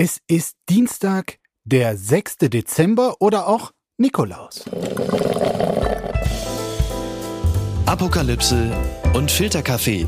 Es 0.00 0.20
ist 0.28 0.54
Dienstag, 0.68 1.40
der 1.64 1.96
6. 1.96 2.36
Dezember 2.42 3.16
oder 3.18 3.48
auch 3.48 3.72
Nikolaus. 3.96 4.64
Apokalypse 7.84 8.70
und 9.14 9.28
Filterkaffee. 9.28 10.06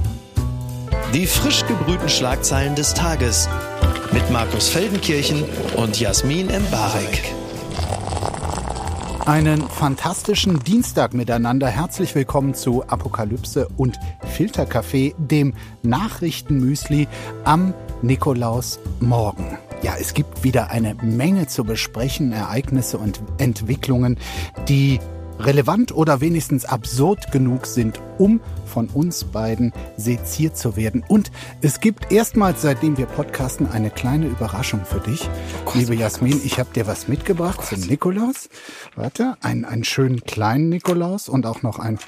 Die 1.12 1.26
frisch 1.26 1.66
gebrühten 1.66 2.08
Schlagzeilen 2.08 2.76
des 2.76 2.95
Tages 2.95 3.48
mit 4.12 4.30
Markus 4.30 4.68
Feldenkirchen 4.68 5.42
und 5.76 5.99
Jasmin 5.99 6.51
Embarek. 6.51 7.35
Einen 9.27 9.69
fantastischen 9.69 10.61
Dienstag 10.61 11.15
miteinander. 11.15 11.67
Herzlich 11.67 12.15
willkommen 12.15 12.54
zu 12.54 12.85
Apokalypse 12.87 13.67
und 13.77 13.99
Filterkaffee, 14.25 15.17
dem 15.19 15.54
Nachrichtenmüsli 15.83 17.09
am 17.43 17.75
Nikolausmorgen. 18.02 19.59
Ja, 19.83 19.95
es 19.98 20.12
gibt 20.12 20.45
wieder 20.45 20.70
eine 20.70 20.95
Menge 21.02 21.47
zu 21.47 21.65
besprechen, 21.65 22.33
Ereignisse 22.33 22.98
und 22.98 23.23
Entwicklungen, 23.39 24.19
die 24.69 25.01
relevant 25.39 25.93
oder 25.93 26.20
wenigstens 26.20 26.66
absurd 26.66 27.33
genug 27.33 27.65
sind, 27.65 27.98
um 28.19 28.41
von 28.66 28.89
uns 28.89 29.25
beiden 29.25 29.73
seziert 29.97 30.59
zu 30.59 30.77
werden. 30.77 31.03
Und 31.09 31.33
es 31.62 31.80
gibt 31.80 32.12
erstmals, 32.12 32.61
seitdem 32.61 32.98
wir 32.98 33.06
podcasten, 33.06 33.69
eine 33.69 33.89
kleine 33.89 34.27
Überraschung 34.27 34.84
für 34.84 35.01
dich. 35.01 35.27
Oh 35.27 35.65
Gott, 35.65 35.75
Liebe 35.77 35.95
Jasmin, 35.95 36.41
ich 36.45 36.59
habe 36.59 36.70
dir 36.75 36.87
was 36.87 37.09
mitgebracht 37.09 37.61
oh 37.62 37.75
zum 37.75 37.81
Nikolaus. 37.87 38.51
Warte, 38.97 39.39
einen, 39.41 39.65
einen 39.65 39.84
schönen 39.84 40.20
kleinen 40.20 40.69
Nikolaus 40.69 41.31
und 41.31 41.47
auch 41.47 41.62
noch 41.62 41.78
ein 41.78 41.98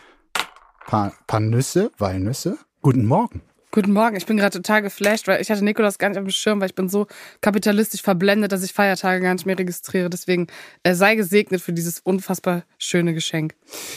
paar, 0.86 1.12
paar 1.26 1.40
Nüsse, 1.40 1.90
Walnüsse. 1.96 2.58
Guten 2.82 3.06
Morgen. 3.06 3.40
Guten 3.74 3.92
Morgen, 3.92 4.16
ich 4.16 4.26
bin 4.26 4.36
gerade 4.36 4.58
total 4.58 4.82
geflasht, 4.82 5.26
weil 5.28 5.40
ich 5.40 5.50
hatte 5.50 5.64
Nikolaus 5.64 5.96
gar 5.96 6.10
nicht 6.10 6.18
auf 6.18 6.24
dem 6.24 6.30
Schirm, 6.30 6.60
weil 6.60 6.68
ich 6.68 6.74
bin 6.74 6.90
so 6.90 7.06
kapitalistisch 7.40 8.02
verblendet, 8.02 8.52
dass 8.52 8.62
ich 8.62 8.74
Feiertage 8.74 9.22
gar 9.22 9.32
nicht 9.32 9.46
mehr 9.46 9.58
registriere. 9.58 10.10
Deswegen 10.10 10.48
äh, 10.82 10.92
sei 10.92 11.14
gesegnet 11.14 11.62
für 11.62 11.72
dieses 11.72 11.98
unfassbar 11.98 12.64
schöne 12.76 13.14
Geschenk. 13.14 13.54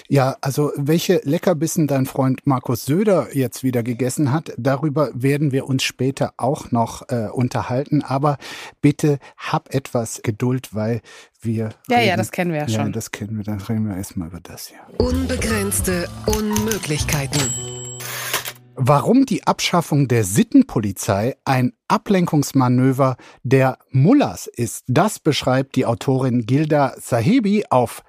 Ja, 0.08 0.38
also 0.40 0.72
welche 0.78 1.20
Leckerbissen 1.26 1.88
dein 1.88 2.06
Freund 2.06 2.48
Markus 2.48 2.86
Söder 2.86 3.28
jetzt 3.34 3.66
wieder 3.66 3.84
gegessen 3.84 4.32
hat, 4.32 4.54
darüber 4.56 5.12
werden 5.14 5.52
wir 5.52 5.68
uns 5.68 5.84
später 5.84 6.34
auch 6.38 6.72
noch 6.72 7.10
äh, 7.10 7.28
unterhalten. 7.28 8.02
Aber 8.02 8.38
bitte 8.80 9.20
hab 9.36 9.76
etwas 9.76 10.22
Geduld, 10.24 10.74
weil 10.74 11.02
wir. 11.42 11.72
Ja, 11.90 11.98
reden, 11.98 12.08
ja, 12.08 12.16
das 12.16 12.32
kennen 12.32 12.52
wir 12.52 12.60
ja, 12.60 12.68
ja 12.68 12.70
schon. 12.78 12.86
Ja, 12.86 12.92
das 12.94 13.12
kennen 13.12 13.36
wir. 13.36 13.44
Dann 13.44 13.60
reden 13.60 13.90
wir 13.90 13.98
erstmal 13.98 14.30
über 14.30 14.40
das 14.40 14.68
hier. 14.68 14.80
Unbegrenzte 15.06 16.08
Unmöglichkeiten. 16.28 17.85
Warum 18.78 19.26
die 19.26 19.48
Abschaffung 19.48 20.10
der 20.10 20.26
Sittenpolizei 20.26 21.38
ein 21.46 21.72
Ablenkungsmanöver 21.88 23.16
der 23.44 23.78
Mullers 23.90 24.48
ist, 24.48 24.84
das 24.88 25.20
beschreibt 25.20 25.78
die 25.78 25.86
Autorin 25.86 26.46
Gilda 26.46 26.94
Sahebi 27.00 27.64
auf 27.70 28.04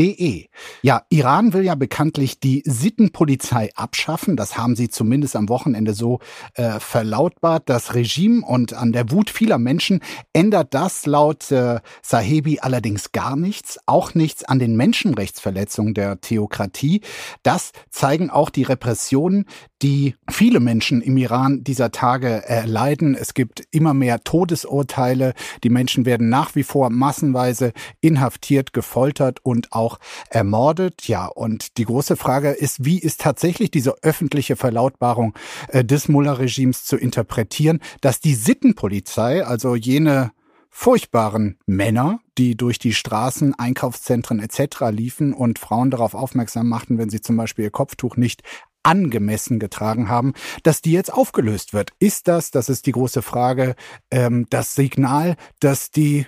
Spiegel.de. 0.00 0.46
Ja, 0.82 1.02
Iran 1.10 1.52
will 1.52 1.64
ja 1.64 1.74
bekanntlich 1.74 2.40
die 2.40 2.62
Sittenpolizei 2.64 3.70
abschaffen. 3.74 4.36
Das 4.36 4.56
haben 4.56 4.76
sie 4.76 4.88
zumindest 4.88 5.36
am 5.36 5.48
Wochenende 5.48 5.92
so 5.92 6.20
äh, 6.54 6.80
verlautbart. 6.80 7.68
Das 7.68 7.94
Regime 7.94 8.44
und 8.44 8.72
an 8.72 8.92
der 8.92 9.10
Wut 9.10 9.30
vieler 9.30 9.58
Menschen 9.58 10.00
ändert 10.32 10.74
das 10.74 11.06
laut 11.06 11.50
äh, 11.50 11.80
Sahebi 12.02 12.60
allerdings 12.60 13.12
gar 13.12 13.36
nichts. 13.36 13.78
Auch 13.86 14.14
nichts 14.14 14.44
an 14.44 14.58
den 14.58 14.76
Menschenrechtsverletzungen 14.76 15.94
der 15.94 16.20
Theokratie. 16.20 17.02
Das 17.42 17.72
zeigen 17.90 18.30
auch 18.30 18.50
die 18.50 18.62
Repressionen, 18.62 19.46
die 19.82 20.14
viele 20.30 20.60
Menschen 20.60 21.00
im 21.00 21.16
Iran 21.16 21.64
dieser 21.64 21.90
Tage 21.90 22.44
erleiden. 22.46 23.14
Es 23.14 23.34
gibt 23.34 23.64
immer 23.70 23.94
mehr 23.94 24.22
Todesurteile. 24.24 25.34
Die 25.64 25.70
Menschen 25.70 26.04
werden 26.04 26.28
nach 26.28 26.54
wie 26.54 26.62
vor 26.62 26.90
massenweise 26.90 27.72
inhaftiert, 28.00 28.72
gefoltert 28.72 29.40
und 29.42 29.72
auch 29.72 29.89
ermordet. 30.28 31.08
Ja, 31.08 31.26
und 31.26 31.76
die 31.78 31.84
große 31.84 32.16
Frage 32.16 32.50
ist, 32.50 32.84
wie 32.84 32.98
ist 32.98 33.20
tatsächlich 33.20 33.70
diese 33.70 34.02
öffentliche 34.02 34.56
Verlautbarung 34.56 35.34
äh, 35.68 35.84
des 35.84 36.08
Mullah-Regimes 36.08 36.84
zu 36.84 36.96
interpretieren, 36.96 37.80
dass 38.00 38.20
die 38.20 38.34
Sittenpolizei, 38.34 39.44
also 39.44 39.74
jene 39.74 40.32
furchtbaren 40.70 41.58
Männer, 41.66 42.20
die 42.38 42.56
durch 42.56 42.78
die 42.78 42.94
Straßen, 42.94 43.58
Einkaufszentren 43.58 44.38
etc. 44.40 44.90
liefen 44.90 45.34
und 45.34 45.58
Frauen 45.58 45.90
darauf 45.90 46.14
aufmerksam 46.14 46.68
machten, 46.68 46.96
wenn 46.96 47.10
sie 47.10 47.20
zum 47.20 47.36
Beispiel 47.36 47.64
ihr 47.64 47.70
Kopftuch 47.70 48.16
nicht 48.16 48.42
angemessen 48.82 49.58
getragen 49.58 50.08
haben, 50.08 50.32
dass 50.62 50.80
die 50.80 50.92
jetzt 50.92 51.12
aufgelöst 51.12 51.74
wird. 51.74 51.90
Ist 51.98 52.28
das, 52.28 52.50
das 52.50 52.68
ist 52.68 52.86
die 52.86 52.92
große 52.92 53.20
Frage, 53.22 53.74
ähm, 54.10 54.46
das 54.48 54.74
Signal, 54.74 55.36
dass 55.58 55.90
die 55.90 56.26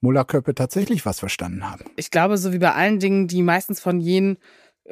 Mullerköpfe 0.00 0.54
tatsächlich 0.54 1.04
was 1.06 1.20
verstanden 1.20 1.68
haben? 1.68 1.84
Ich 1.96 2.10
glaube, 2.10 2.38
so 2.38 2.52
wie 2.52 2.58
bei 2.58 2.72
allen 2.72 2.98
Dingen, 2.98 3.28
die 3.28 3.42
meistens 3.42 3.80
von 3.80 4.00
jenen 4.00 4.38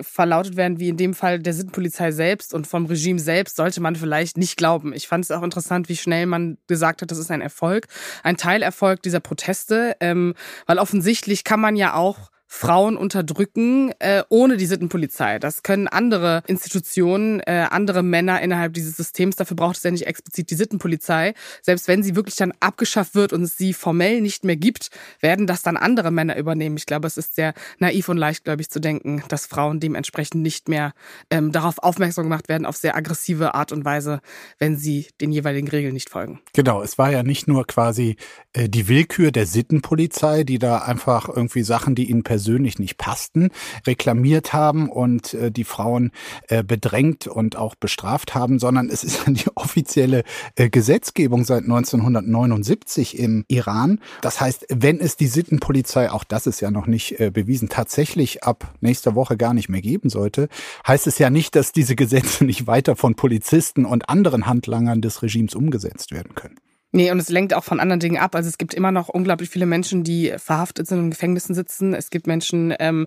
verlautet 0.01 0.57
werden, 0.57 0.79
wie 0.79 0.89
in 0.89 0.97
dem 0.97 1.15
Fall 1.15 1.39
der 1.39 1.53
Sittenpolizei 1.53 2.13
selbst 2.13 2.55
und 2.55 2.67
vom 2.67 2.87
Regime 2.87 3.19
selbst, 3.19 3.57
sollte 3.57 3.81
man 3.81 3.97
vielleicht 3.97 4.37
nicht 4.37 4.57
glauben. 4.57 4.93
Ich 4.93 5.09
fand 5.09 5.25
es 5.25 5.31
auch 5.31 5.43
interessant, 5.43 5.89
wie 5.89 5.97
schnell 5.97 6.27
man 6.27 6.59
gesagt 6.67 7.03
hat, 7.03 7.11
das 7.11 7.19
ist 7.19 7.31
ein 7.31 7.41
Erfolg, 7.41 7.87
ein 8.23 8.37
Teilerfolg 8.37 9.03
dieser 9.03 9.21
Proteste, 9.21 9.97
ähm, 10.01 10.35
weil 10.67 10.79
offensichtlich 10.79 11.45
kann 11.45 11.61
man 11.61 11.77
ja 11.77 11.95
auch 11.95 12.31
Frauen 12.51 12.97
unterdrücken 12.97 13.93
äh, 13.99 14.23
ohne 14.31 14.57
die 14.57 14.65
Sittenpolizei. 14.65 15.39
Das 15.39 15.63
können 15.63 15.87
andere 15.87 16.43
Institutionen, 16.47 17.41
äh, 17.41 17.67
andere 17.71 18.03
Männer 18.03 18.41
innerhalb 18.41 18.73
dieses 18.73 18.97
Systems. 18.97 19.37
Dafür 19.37 19.55
braucht 19.55 19.77
es 19.77 19.83
ja 19.83 19.91
nicht 19.91 20.07
explizit 20.07 20.51
die 20.51 20.55
Sittenpolizei. 20.55 21.35
Selbst 21.61 21.89
wenn 21.89 22.03
sie 22.03 22.17
wirklich 22.17 22.37
dann 22.37 22.55
abgeschafft 22.59 23.15
wird 23.15 23.35
und 23.35 23.43
es 23.43 23.59
sie 23.59 23.75
formell 23.75 24.23
nicht 24.23 24.45
mehr 24.45 24.57
gibt, 24.57 24.91
werden 25.21 25.47
das 25.47 25.61
dann 25.61 25.77
andere 25.77 26.11
Männer 26.11 26.39
übernehmen. 26.39 26.79
Ich 26.79 26.87
glaube, 26.87 27.07
es 27.07 27.19
ist 27.19 27.35
sehr 27.35 27.53
naiv 27.79 28.09
und 28.09 28.17
leichtgläubig 28.17 28.71
zu 28.71 28.81
denken, 28.81 29.23
dass 29.29 29.45
Frauen 29.45 29.79
dementsprechend 29.79 30.43
nicht 30.43 30.71
mehr 30.71 30.95
ähm, 31.31 31.53
darauf 31.53 31.79
aufmerksam 31.79 32.25
gemacht 32.25 32.49
werden, 32.49 32.65
auf 32.65 32.79
sehr 32.79 32.97
aggressive 32.97 33.55
Art 33.55 33.73
und 33.73 33.85
Weise, 33.85 34.21
wenn 34.59 34.79
sie 34.79 35.09
den 35.21 35.33
jeweiligen 35.33 35.69
Regeln 35.69 35.93
nicht 35.93 36.09
folgen. 36.09 36.41
Genau, 36.55 36.83
es 36.83 36.97
war 36.97 37.13
ja 37.13 37.23
nicht 37.23 37.47
nur 37.47 37.67
quasi 37.67 38.17
äh, 38.55 38.71
die 38.71 38.89
Willkür 38.89 39.33
der 39.33 39.45
Sittenpolizei, 39.45 40.45
die 40.45 40.59
da 40.59 40.79
einfach 40.79 41.29
irgendwie 41.29 41.63
Sachen, 41.63 41.95
die 41.95 42.09
ihnen 42.09 42.23
persönlich 42.23 42.38
persönlich 42.39 42.79
nicht 42.79 42.99
passten, 42.99 43.51
reklamiert 43.85 44.53
haben 44.53 44.89
und 44.89 45.35
äh, 45.35 45.51
die 45.51 45.65
Frauen 45.65 46.13
äh, 46.47 46.63
bedrängt 46.63 47.27
und 47.27 47.57
auch 47.57 47.75
bestraft 47.75 48.37
haben, 48.37 48.61
sondern 48.61 48.89
es 48.91 49.03
ist 49.03 49.25
die 49.27 49.49
offizielle 49.57 50.23
äh, 50.55 50.71
Gesetzgebung 50.71 51.45
seit 51.45 51.65
1979 51.65 53.19
im 53.19 53.45
Iran. 53.49 53.99
Das 54.21 54.41
heißt, 54.41 54.67
wenn 54.71 55.01
es 55.01 55.17
die 55.17 55.27
Sittenpolizei, 55.27 56.13
auch 56.13 56.23
das 56.23 56.47
ist 56.47 56.61
ja 56.61 56.71
noch 56.71 56.87
nicht 56.87 57.19
äh, 57.19 57.33
bewiesen, 57.33 57.69
tatsächlich 57.69 58.45
ab 58.45 58.73
nächster 58.81 59.17
Woche 59.17 59.37
gar 59.37 59.53
nicht 59.53 59.69
mehr 59.69 59.83
geben 59.83 60.09
sollte, 60.09 60.49
heißt 60.87 61.09
es 61.09 61.19
ja 61.19 61.31
nicht, 61.31 61.57
dass 61.57 61.73
diese 61.73 61.97
Gesetze 61.97 62.45
nicht 62.45 62.69
weiter 62.69 62.95
von 62.95 63.17
Polizisten 63.17 63.85
und 63.85 64.09
anderen 64.09 64.47
Handlangern 64.47 65.03
des 65.03 65.25
Regimes 65.25 65.57
umgesetzt 65.57 66.13
werden 66.13 66.37
können. 66.37 66.55
Nee, 66.91 67.11
und 67.11 67.19
es 67.19 67.29
lenkt 67.29 67.53
auch 67.53 67.65
von 67.65 67.81
anderen 67.81 68.01
Dingen 68.01 68.17
ab. 68.17 68.35
Also 68.35 68.49
es 68.49 68.57
gibt 68.57 68.73
immer 68.73 68.91
noch 68.91 69.11
unglaublich 69.11 69.51
viele 69.51 69.67
Menschen, 69.67 70.05
die 70.05 70.33
verhaftet 70.39 70.87
sind 70.87 70.99
und 70.99 71.05
in 71.05 71.11
Gefängnissen 71.11 71.55
sitzen. 71.55 71.93
Es 71.93 72.09
gibt 72.09 72.27
Menschen, 72.27 72.75
ähm, 72.79 73.07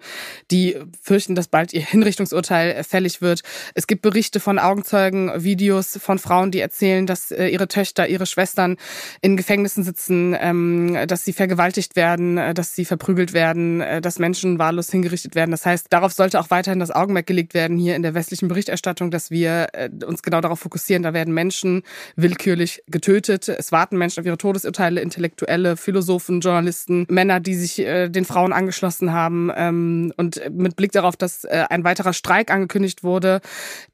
die 0.51 0.77
fürchten, 1.01 1.33
dass 1.33 1.47
bald 1.47 1.73
ihr 1.73 1.81
Hinrichtungsurteil 1.81 2.83
fällig 2.83 3.23
wird. 3.23 3.41
Es 3.73 3.87
gibt 3.87 4.03
Berichte 4.03 4.39
von 4.39 4.59
Augenzeugen, 4.59 5.31
Videos 5.43 5.97
von 5.99 6.19
Frauen, 6.19 6.51
die 6.51 6.59
erzählen, 6.59 7.07
dass 7.07 7.31
äh, 7.31 7.47
ihre 7.47 7.67
Töchter, 7.67 8.07
ihre 8.07 8.27
Schwestern 8.27 8.77
in 9.21 9.35
Gefängnissen 9.35 9.83
sitzen, 9.83 10.37
ähm, 10.39 10.95
dass 11.07 11.25
sie 11.25 11.33
vergewaltigt 11.33 11.95
werden, 11.95 12.37
äh, 12.37 12.53
dass 12.53 12.75
sie 12.75 12.85
verprügelt 12.85 13.33
werden, 13.33 13.81
äh, 13.81 13.99
dass 13.99 14.19
Menschen 14.19 14.59
wahllos 14.59 14.91
hingerichtet 14.91 15.33
werden. 15.33 15.49
Das 15.49 15.65
heißt, 15.65 15.87
darauf 15.89 16.13
sollte 16.13 16.39
auch 16.39 16.51
weiterhin 16.51 16.79
das 16.79 16.91
Augenmerk 16.91 17.25
gelegt 17.25 17.55
werden 17.55 17.79
hier 17.79 17.95
in 17.95 18.03
der 18.03 18.13
westlichen 18.13 18.47
Berichterstattung, 18.47 19.09
dass 19.09 19.31
wir 19.31 19.69
äh, 19.73 19.89
uns 20.05 20.21
genau 20.21 20.39
darauf 20.39 20.59
fokussieren. 20.59 21.01
Da 21.01 21.15
werden 21.15 21.33
Menschen 21.33 21.81
willkürlich 22.15 22.83
getötet. 22.85 23.49
Es 23.49 23.70
warten 23.71 23.97
Menschen 23.97 24.21
auf 24.21 24.25
ihre 24.25 24.37
Todesurteile, 24.37 25.01
Intellektuelle, 25.01 25.78
Philosophen, 25.78 26.41
Journalisten, 26.41 27.05
Männer, 27.09 27.40
die 27.40 27.55
sich 27.55 27.79
äh, 27.79 28.09
den 28.09 28.25
Frauen 28.25 28.53
angeschlossen 28.53 29.13
haben. 29.13 29.51
Ähm, 29.55 30.13
und 30.17 30.41
mit 30.51 30.75
Blick 30.75 30.91
darauf, 30.91 31.16
dass 31.16 31.43
äh, 31.43 31.66
ein 31.69 31.84
weiterer 31.84 32.13
Streik 32.13 32.51
angekündigt 32.51 33.03
wurde, 33.03 33.41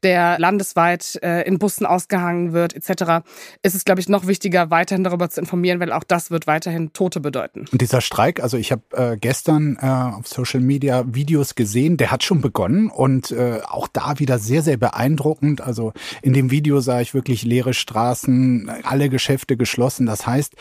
der 0.02 0.38
landesweit 0.38 1.18
äh, 1.22 1.42
in 1.42 1.58
Bussen 1.58 1.86
ausgehangen 1.86 2.52
wird, 2.52 2.74
etc., 2.74 3.24
ist 3.62 3.74
es, 3.74 3.84
glaube 3.84 4.00
ich, 4.00 4.08
noch 4.08 4.26
wichtiger, 4.26 4.70
weiterhin 4.70 5.04
darüber 5.04 5.28
zu 5.28 5.40
informieren, 5.40 5.80
weil 5.80 5.92
auch 5.92 6.04
das 6.04 6.30
wird 6.30 6.46
weiterhin 6.46 6.92
Tote 6.92 7.20
bedeuten. 7.20 7.66
Und 7.70 7.80
dieser 7.80 8.00
Streik, 8.00 8.42
also 8.42 8.56
ich 8.56 8.72
habe 8.72 8.82
äh, 8.92 9.16
gestern 9.16 9.78
äh, 9.80 9.86
auf 9.86 10.26
Social 10.26 10.60
Media 10.60 11.04
Videos 11.06 11.54
gesehen, 11.54 11.96
der 11.96 12.10
hat 12.10 12.24
schon 12.24 12.40
begonnen 12.40 12.88
und 12.88 13.30
äh, 13.30 13.60
auch 13.66 13.88
da 13.88 14.18
wieder 14.18 14.38
sehr, 14.38 14.62
sehr 14.62 14.76
beeindruckend. 14.76 15.60
Also 15.60 15.92
in 16.22 16.32
dem 16.32 16.50
Video 16.50 16.80
sah 16.80 17.00
ich 17.00 17.14
wirklich 17.14 17.42
leere 17.42 17.74
Straßen, 17.74 18.70
alle 18.82 19.08
Geschäfte 19.08 19.56
geschlossen. 19.56 19.67
Das 20.06 20.26
heißt, 20.26 20.54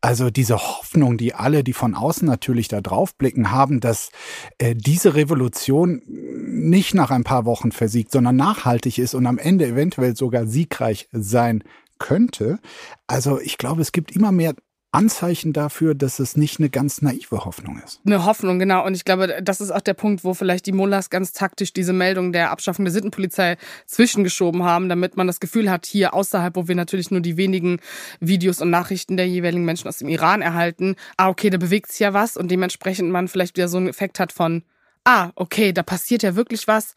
also 0.00 0.30
diese 0.30 0.56
Hoffnung, 0.56 1.16
die 1.16 1.34
alle, 1.34 1.64
die 1.64 1.72
von 1.72 1.94
außen 1.94 2.26
natürlich 2.26 2.68
da 2.68 2.80
drauf 2.80 3.14
blicken, 3.16 3.50
haben, 3.50 3.80
dass 3.80 4.10
äh, 4.58 4.74
diese 4.74 5.14
Revolution 5.14 6.02
nicht 6.06 6.94
nach 6.94 7.10
ein 7.10 7.24
paar 7.24 7.44
Wochen 7.44 7.72
versiegt, 7.72 8.12
sondern 8.12 8.36
nachhaltig 8.36 8.98
ist 8.98 9.14
und 9.14 9.26
am 9.26 9.38
Ende 9.38 9.66
eventuell 9.66 10.16
sogar 10.16 10.46
siegreich 10.46 11.08
sein 11.12 11.64
könnte. 11.98 12.58
Also 13.06 13.40
ich 13.40 13.58
glaube, 13.58 13.82
es 13.82 13.92
gibt 13.92 14.14
immer 14.14 14.32
mehr 14.32 14.54
Anzeichen 14.94 15.52
dafür, 15.52 15.94
dass 15.94 16.18
es 16.18 16.36
nicht 16.36 16.58
eine 16.58 16.70
ganz 16.70 17.02
naive 17.02 17.44
Hoffnung 17.44 17.80
ist. 17.84 18.00
Eine 18.06 18.24
Hoffnung, 18.24 18.58
genau. 18.58 18.86
Und 18.86 18.94
ich 18.94 19.04
glaube, 19.04 19.40
das 19.42 19.60
ist 19.60 19.70
auch 19.70 19.80
der 19.80 19.94
Punkt, 19.94 20.24
wo 20.24 20.34
vielleicht 20.34 20.66
die 20.66 20.72
Mullahs 20.72 21.10
ganz 21.10 21.32
taktisch 21.32 21.72
diese 21.72 21.92
Meldung 21.92 22.32
der 22.32 22.50
Abschaffung 22.50 22.84
der 22.84 22.92
Sittenpolizei 22.92 23.56
zwischengeschoben 23.86 24.62
haben, 24.62 24.88
damit 24.88 25.16
man 25.16 25.26
das 25.26 25.40
Gefühl 25.40 25.70
hat, 25.70 25.86
hier 25.86 26.14
außerhalb, 26.14 26.56
wo 26.56 26.68
wir 26.68 26.74
natürlich 26.74 27.10
nur 27.10 27.20
die 27.20 27.36
wenigen 27.36 27.80
Videos 28.20 28.60
und 28.60 28.70
Nachrichten 28.70 29.16
der 29.16 29.28
jeweiligen 29.28 29.64
Menschen 29.64 29.88
aus 29.88 29.98
dem 29.98 30.08
Iran 30.08 30.42
erhalten, 30.42 30.96
ah, 31.16 31.28
okay, 31.28 31.50
da 31.50 31.58
bewegt 31.58 31.90
sich 31.90 32.00
ja 32.00 32.14
was 32.14 32.36
und 32.36 32.50
dementsprechend 32.50 33.10
man 33.10 33.28
vielleicht 33.28 33.56
wieder 33.56 33.68
so 33.68 33.78
einen 33.78 33.88
Effekt 33.88 34.20
hat 34.20 34.32
von, 34.32 34.62
ah, 35.04 35.30
okay, 35.34 35.72
da 35.72 35.82
passiert 35.82 36.22
ja 36.22 36.36
wirklich 36.36 36.68
was. 36.68 36.94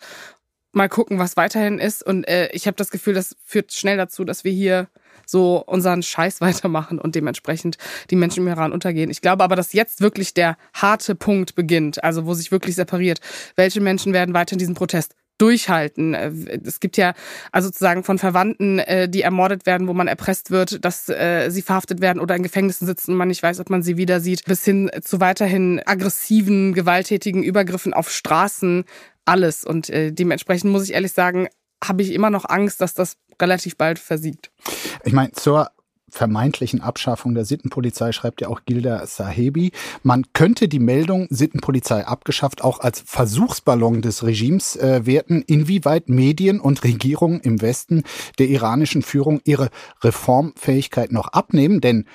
Mal 0.72 0.90
gucken, 0.90 1.18
was 1.18 1.38
weiterhin 1.38 1.80
ist. 1.80 2.04
Und 2.04 2.28
äh, 2.28 2.50
ich 2.52 2.68
habe 2.68 2.76
das 2.76 2.92
Gefühl, 2.92 3.14
das 3.14 3.36
führt 3.44 3.74
schnell 3.74 3.98
dazu, 3.98 4.24
dass 4.24 4.44
wir 4.44 4.52
hier 4.52 4.88
so 5.26 5.64
unseren 5.66 6.04
Scheiß 6.04 6.42
weitermachen 6.42 7.00
und 7.00 7.16
dementsprechend 7.16 7.78
die 8.10 8.16
Menschen 8.16 8.44
im 8.44 8.48
Iran 8.48 8.72
untergehen. 8.72 9.10
Ich 9.10 9.22
glaube 9.22 9.44
aber, 9.44 9.56
dass 9.56 9.74
jetzt 9.74 10.02
wirklich 10.02 10.34
der 10.34 10.58
harte 10.74 11.16
Punkt 11.16 11.56
beginnt, 11.56 12.04
also 12.04 12.26
wo 12.26 12.34
sich 12.34 12.52
wirklich 12.52 12.76
separiert. 12.76 13.20
Welche 13.56 13.82
Menschen 13.82 14.14
werden 14.14 14.34
weiterhin 14.34 14.60
diesen 14.60 14.76
Protest 14.76 15.16
durchhalten. 15.38 16.14
Äh, 16.14 16.32
es 16.66 16.80
gibt 16.80 16.98
ja 16.98 17.14
also 17.52 17.68
sozusagen 17.68 18.04
von 18.04 18.18
Verwandten, 18.18 18.80
äh, 18.80 19.08
die 19.08 19.22
ermordet 19.22 19.66
werden, 19.66 19.88
wo 19.88 19.94
man 19.94 20.08
erpresst 20.08 20.52
wird, 20.52 20.84
dass 20.84 21.10
äh, 21.10 21.50
sie 21.50 21.62
verhaftet 21.62 22.02
werden 22.02 22.20
oder 22.20 22.36
in 22.36 22.44
Gefängnissen 22.44 22.88
sitzen 22.88 23.12
und 23.12 23.18
man 23.18 23.28
nicht 23.28 23.44
weiß, 23.44 23.60
ob 23.60 23.70
man 23.70 23.84
sie 23.84 23.98
wieder 23.98 24.20
sieht, 24.20 24.46
bis 24.46 24.64
hin 24.64 24.90
zu 25.02 25.20
weiterhin 25.20 25.82
aggressiven, 25.86 26.74
gewalttätigen 26.74 27.44
Übergriffen 27.44 27.94
auf 27.94 28.10
Straßen. 28.10 28.86
Alles. 29.28 29.64
Und 29.64 29.90
dementsprechend 29.90 30.72
muss 30.72 30.86
ich 30.86 30.94
ehrlich 30.94 31.12
sagen, 31.12 31.48
habe 31.84 32.02
ich 32.02 32.12
immer 32.14 32.30
noch 32.30 32.46
Angst, 32.46 32.82
dass 32.82 32.94
das 32.94 33.18
relativ 33.42 33.78
bald 33.78 34.00
versiegt. 34.00 34.52
Ich 35.04 35.14
meine, 35.14 35.32
zur 35.34 35.70
vermeintlichen 36.10 36.82
Abschaffung 36.82 37.34
der 37.34 37.46
Sittenpolizei 37.46 38.12
schreibt 38.12 38.42
ja 38.42 38.48
auch 38.48 38.62
Gilda 38.66 39.06
Sahebi. 39.06 39.72
Man 40.04 40.24
könnte 40.34 40.68
die 40.68 40.80
Meldung 40.80 41.28
Sittenpolizei 41.30 42.06
abgeschafft 42.06 42.64
auch 42.64 42.80
als 42.80 43.04
Versuchsballon 43.06 44.02
des 44.02 44.24
Regimes 44.24 44.78
äh, 44.78 45.06
werten, 45.06 45.44
inwieweit 45.46 46.08
Medien 46.08 46.60
und 46.60 46.84
Regierungen 46.84 47.42
im 47.42 47.62
Westen 47.62 48.04
der 48.40 48.48
iranischen 48.48 49.02
Führung 49.02 49.42
ihre 49.44 49.70
Reformfähigkeit 50.02 51.12
noch 51.12 51.28
abnehmen. 51.30 51.82
Denn 51.82 52.06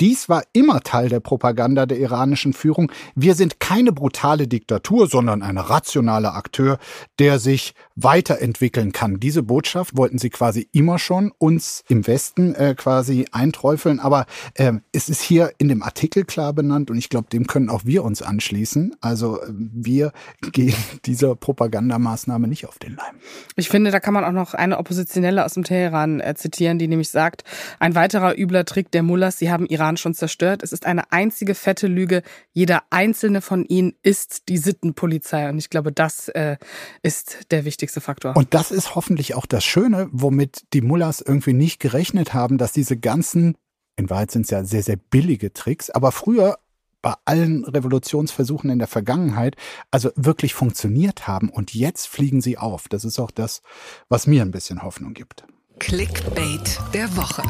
dies 0.00 0.28
war 0.28 0.42
immer 0.52 0.80
Teil 0.80 1.08
der 1.08 1.20
Propaganda 1.20 1.86
der 1.86 1.98
iranischen 1.98 2.52
Führung. 2.52 2.92
Wir 3.14 3.34
sind 3.34 3.60
keine 3.60 3.92
brutale 3.92 4.46
Diktatur, 4.46 5.06
sondern 5.06 5.42
ein 5.42 5.58
rationaler 5.58 6.34
Akteur, 6.34 6.78
der 7.18 7.38
sich 7.38 7.74
weiterentwickeln 7.94 8.92
kann. 8.92 9.20
Diese 9.20 9.42
Botschaft 9.42 9.96
wollten 9.96 10.18
sie 10.18 10.30
quasi 10.30 10.68
immer 10.72 10.98
schon 10.98 11.32
uns 11.38 11.82
im 11.88 12.06
Westen 12.06 12.54
äh, 12.54 12.74
quasi 12.76 13.26
einträufeln. 13.32 14.00
Aber 14.00 14.26
äh, 14.54 14.74
es 14.92 15.08
ist 15.08 15.22
hier 15.22 15.52
in 15.58 15.68
dem 15.68 15.82
Artikel 15.82 16.24
klar 16.24 16.52
benannt 16.52 16.90
und 16.90 16.98
ich 16.98 17.08
glaube, 17.08 17.28
dem 17.30 17.46
können 17.46 17.70
auch 17.70 17.84
wir 17.84 18.04
uns 18.04 18.20
anschließen. 18.20 18.96
Also 19.00 19.40
äh, 19.40 19.46
wir 19.48 20.12
gehen 20.52 20.74
dieser 21.06 21.34
Propagandamaßnahme 21.36 22.48
nicht 22.48 22.66
auf 22.66 22.78
den 22.78 22.96
Leim. 22.96 23.16
Ich 23.56 23.70
finde, 23.70 23.90
da 23.90 24.00
kann 24.00 24.12
man 24.12 24.24
auch 24.24 24.32
noch 24.32 24.52
eine 24.52 24.78
Oppositionelle 24.78 25.44
aus 25.44 25.54
dem 25.54 25.64
Teheran 25.64 26.20
äh, 26.20 26.34
zitieren, 26.34 26.78
die 26.78 26.88
nämlich 26.88 27.08
sagt, 27.08 27.44
ein 27.78 27.94
weiterer 27.94 28.38
übler 28.38 28.66
Trick 28.66 28.90
der 28.90 29.02
Mullahs, 29.02 29.38
sie 29.38 29.50
haben 29.50 29.64
Iran 29.66 29.85
Iran 29.86 29.96
schon 29.96 30.14
zerstört. 30.14 30.62
Es 30.62 30.72
ist 30.72 30.84
eine 30.84 31.12
einzige 31.12 31.54
fette 31.54 31.86
Lüge. 31.86 32.22
Jeder 32.52 32.82
einzelne 32.90 33.40
von 33.40 33.64
ihnen 33.64 33.94
ist 34.02 34.48
die 34.48 34.58
Sittenpolizei. 34.58 35.48
Und 35.48 35.58
ich 35.58 35.70
glaube, 35.70 35.92
das 35.92 36.28
äh, 36.30 36.56
ist 37.02 37.52
der 37.52 37.64
wichtigste 37.64 38.00
Faktor. 38.00 38.36
Und 38.36 38.52
das 38.52 38.72
ist 38.72 38.96
hoffentlich 38.96 39.34
auch 39.34 39.46
das 39.46 39.64
Schöne, 39.64 40.08
womit 40.10 40.64
die 40.72 40.80
Mullahs 40.80 41.20
irgendwie 41.20 41.52
nicht 41.52 41.78
gerechnet 41.78 42.34
haben, 42.34 42.58
dass 42.58 42.72
diese 42.72 42.96
ganzen, 42.96 43.56
in 43.96 44.10
Wahrheit 44.10 44.32
sind 44.32 44.42
es 44.42 44.50
ja 44.50 44.64
sehr, 44.64 44.82
sehr 44.82 44.96
billige 44.96 45.52
Tricks, 45.52 45.90
aber 45.90 46.10
früher 46.10 46.58
bei 47.00 47.14
allen 47.24 47.64
Revolutionsversuchen 47.64 48.68
in 48.68 48.80
der 48.80 48.88
Vergangenheit 48.88 49.54
also 49.92 50.10
wirklich 50.16 50.54
funktioniert 50.54 51.28
haben 51.28 51.50
und 51.50 51.72
jetzt 51.72 52.08
fliegen 52.08 52.40
sie 52.40 52.58
auf. 52.58 52.88
Das 52.88 53.04
ist 53.04 53.20
auch 53.20 53.30
das, 53.30 53.62
was 54.08 54.26
mir 54.26 54.42
ein 54.42 54.50
bisschen 54.50 54.82
Hoffnung 54.82 55.14
gibt. 55.14 55.44
Clickbait 55.78 56.80
der 56.92 57.16
Woche. 57.16 57.42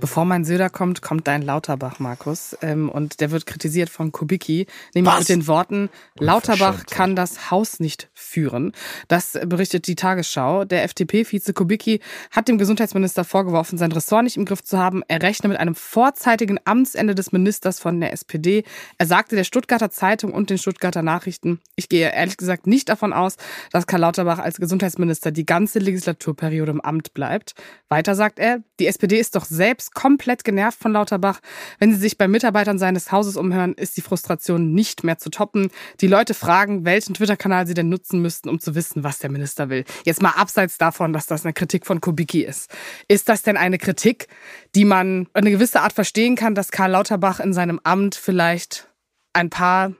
Bevor 0.00 0.24
mein 0.24 0.44
Söder 0.44 0.70
kommt, 0.70 1.02
kommt 1.02 1.26
dein 1.28 1.42
Lauterbach, 1.42 1.98
Markus. 1.98 2.56
Ähm, 2.62 2.88
und 2.88 3.20
der 3.20 3.30
wird 3.30 3.44
kritisiert 3.44 3.90
von 3.90 4.12
Kubicki, 4.12 4.66
nämlich 4.94 5.12
Was? 5.12 5.20
mit 5.20 5.28
den 5.28 5.46
Worten, 5.46 5.90
Lauterbach 6.18 6.86
kann 6.86 7.14
das 7.14 7.50
Haus 7.50 7.80
nicht 7.80 8.08
führen. 8.14 8.72
Das 9.08 9.38
berichtet 9.44 9.86
die 9.86 9.96
Tagesschau. 9.96 10.64
Der 10.64 10.84
FDP-Vize 10.84 11.52
Kubicki 11.52 12.00
hat 12.30 12.48
dem 12.48 12.56
Gesundheitsminister 12.56 13.24
vorgeworfen, 13.24 13.76
sein 13.76 13.92
Ressort 13.92 14.24
nicht 14.24 14.38
im 14.38 14.46
Griff 14.46 14.64
zu 14.64 14.78
haben. 14.78 15.02
Er 15.06 15.20
rechne 15.20 15.50
mit 15.50 15.58
einem 15.58 15.74
vorzeitigen 15.74 16.58
Amtsende 16.64 17.14
des 17.14 17.32
Ministers 17.32 17.78
von 17.78 18.00
der 18.00 18.12
SPD. 18.14 18.64
Er 18.96 19.06
sagte 19.06 19.36
der 19.36 19.44
Stuttgarter 19.44 19.90
Zeitung 19.90 20.32
und 20.32 20.48
den 20.48 20.58
Stuttgarter 20.58 21.02
Nachrichten, 21.02 21.60
ich 21.76 21.90
gehe 21.90 22.10
ehrlich 22.10 22.38
gesagt 22.38 22.66
nicht 22.66 22.88
davon 22.88 23.12
aus, 23.12 23.36
dass 23.70 23.86
Karl 23.86 24.00
Lauterbach 24.00 24.38
als 24.38 24.56
Gesundheitsminister 24.56 25.30
die 25.30 25.44
ganze 25.44 25.78
Legislaturperiode 25.78 26.70
im 26.70 26.80
Amt 26.80 27.12
bleibt. 27.12 27.54
Weiter 27.88 28.14
sagt 28.14 28.38
er, 28.38 28.62
die 28.78 28.86
SPD 28.86 29.18
ist 29.18 29.36
doch 29.36 29.44
selbst 29.44 29.89
komplett 29.94 30.44
genervt 30.44 30.78
von 30.78 30.92
Lauterbach. 30.92 31.40
Wenn 31.78 31.92
Sie 31.92 31.98
sich 31.98 32.18
bei 32.18 32.28
Mitarbeitern 32.28 32.78
seines 32.78 33.12
Hauses 33.12 33.36
umhören, 33.36 33.74
ist 33.74 33.96
die 33.96 34.02
Frustration 34.02 34.72
nicht 34.72 35.04
mehr 35.04 35.18
zu 35.18 35.30
toppen. 35.30 35.70
Die 36.00 36.06
Leute 36.06 36.34
fragen, 36.34 36.84
welchen 36.84 37.14
Twitter-Kanal 37.14 37.66
sie 37.66 37.74
denn 37.74 37.88
nutzen 37.88 38.22
müssten, 38.22 38.48
um 38.48 38.60
zu 38.60 38.74
wissen, 38.74 39.04
was 39.04 39.18
der 39.18 39.30
Minister 39.30 39.68
will. 39.68 39.84
Jetzt 40.04 40.22
mal 40.22 40.30
abseits 40.30 40.78
davon, 40.78 41.12
dass 41.12 41.26
das 41.26 41.44
eine 41.44 41.52
Kritik 41.52 41.86
von 41.86 42.00
Kubicki 42.00 42.42
ist. 42.42 42.70
Ist 43.08 43.28
das 43.28 43.42
denn 43.42 43.56
eine 43.56 43.78
Kritik, 43.78 44.28
die 44.74 44.84
man 44.84 45.28
eine 45.32 45.50
gewisse 45.50 45.80
Art 45.80 45.92
verstehen 45.92 46.36
kann, 46.36 46.54
dass 46.54 46.70
Karl 46.70 46.92
Lauterbach 46.92 47.40
in 47.40 47.52
seinem 47.52 47.80
Amt 47.82 48.14
vielleicht 48.14 48.88
ein 49.32 49.50
paar 49.50 49.92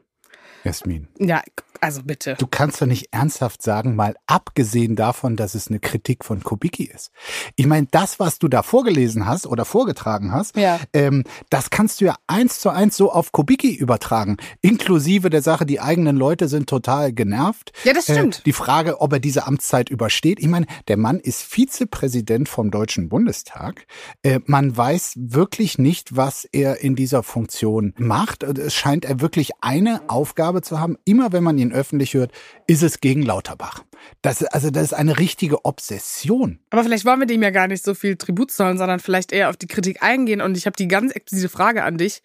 Jasmin. 0.64 1.08
Ja, 1.18 1.42
also 1.80 2.02
bitte. 2.02 2.36
Du 2.38 2.46
kannst 2.46 2.80
doch 2.80 2.86
nicht 2.86 3.08
ernsthaft 3.12 3.62
sagen, 3.62 3.96
mal 3.96 4.14
abgesehen 4.26 4.96
davon, 4.96 5.36
dass 5.36 5.54
es 5.54 5.68
eine 5.68 5.80
Kritik 5.80 6.24
von 6.24 6.42
Kubicki 6.42 6.84
ist. 6.84 7.10
Ich 7.56 7.66
meine, 7.66 7.86
das, 7.90 8.20
was 8.20 8.38
du 8.38 8.48
da 8.48 8.62
vorgelesen 8.62 9.26
hast 9.26 9.46
oder 9.46 9.64
vorgetragen 9.64 10.32
hast, 10.32 10.56
ja. 10.56 10.78
ähm, 10.92 11.24
das 11.48 11.70
kannst 11.70 12.00
du 12.00 12.06
ja 12.06 12.16
eins 12.26 12.60
zu 12.60 12.70
eins 12.70 12.96
so 12.96 13.10
auf 13.10 13.32
Kubicki 13.32 13.74
übertragen. 13.74 14.36
Inklusive 14.60 15.30
der 15.30 15.42
Sache, 15.42 15.66
die 15.66 15.80
eigenen 15.80 16.16
Leute 16.16 16.48
sind 16.48 16.68
total 16.68 17.12
genervt. 17.12 17.72
Ja, 17.84 17.92
das 17.92 18.04
stimmt. 18.04 18.40
Äh, 18.40 18.42
die 18.44 18.52
Frage, 18.52 19.00
ob 19.00 19.12
er 19.12 19.20
diese 19.20 19.46
Amtszeit 19.46 19.88
übersteht. 19.88 20.40
Ich 20.40 20.48
meine, 20.48 20.66
der 20.88 20.96
Mann 20.96 21.18
ist 21.18 21.42
Vizepräsident 21.42 22.48
vom 22.48 22.70
Deutschen 22.70 23.08
Bundestag. 23.08 23.86
Äh, 24.22 24.40
man 24.44 24.76
weiß 24.76 25.14
wirklich 25.16 25.78
nicht, 25.78 26.16
was 26.16 26.44
er 26.44 26.80
in 26.80 26.96
dieser 26.96 27.22
Funktion 27.22 27.94
macht. 27.96 28.42
Es 28.42 28.74
scheint 28.74 29.04
er 29.04 29.20
wirklich 29.20 29.50
eine 29.60 30.02
Aufgabe 30.08 30.62
zu 30.62 30.80
haben. 30.80 30.96
Immer 31.04 31.32
wenn 31.32 31.42
man 31.42 31.58
ihn 31.58 31.69
öffentlich 31.72 32.14
hört, 32.14 32.32
ist 32.66 32.82
es 32.82 33.00
gegen 33.00 33.22
Lauterbach. 33.22 33.84
Das, 34.22 34.42
also 34.44 34.70
das 34.70 34.84
ist 34.84 34.92
eine 34.94 35.18
richtige 35.18 35.64
Obsession. 35.64 36.58
Aber 36.70 36.84
vielleicht 36.84 37.04
wollen 37.04 37.20
wir 37.20 37.26
dem 37.26 37.42
ja 37.42 37.50
gar 37.50 37.68
nicht 37.68 37.84
so 37.84 37.94
viel 37.94 38.16
Tribut 38.16 38.50
zollen, 38.50 38.78
sondern 38.78 39.00
vielleicht 39.00 39.32
eher 39.32 39.50
auf 39.50 39.56
die 39.56 39.66
Kritik 39.66 40.02
eingehen. 40.02 40.40
Und 40.40 40.56
ich 40.56 40.66
habe 40.66 40.76
die 40.76 40.88
ganz 40.88 41.12
explizite 41.12 41.48
Frage 41.48 41.82
an 41.82 41.98
dich. 41.98 42.22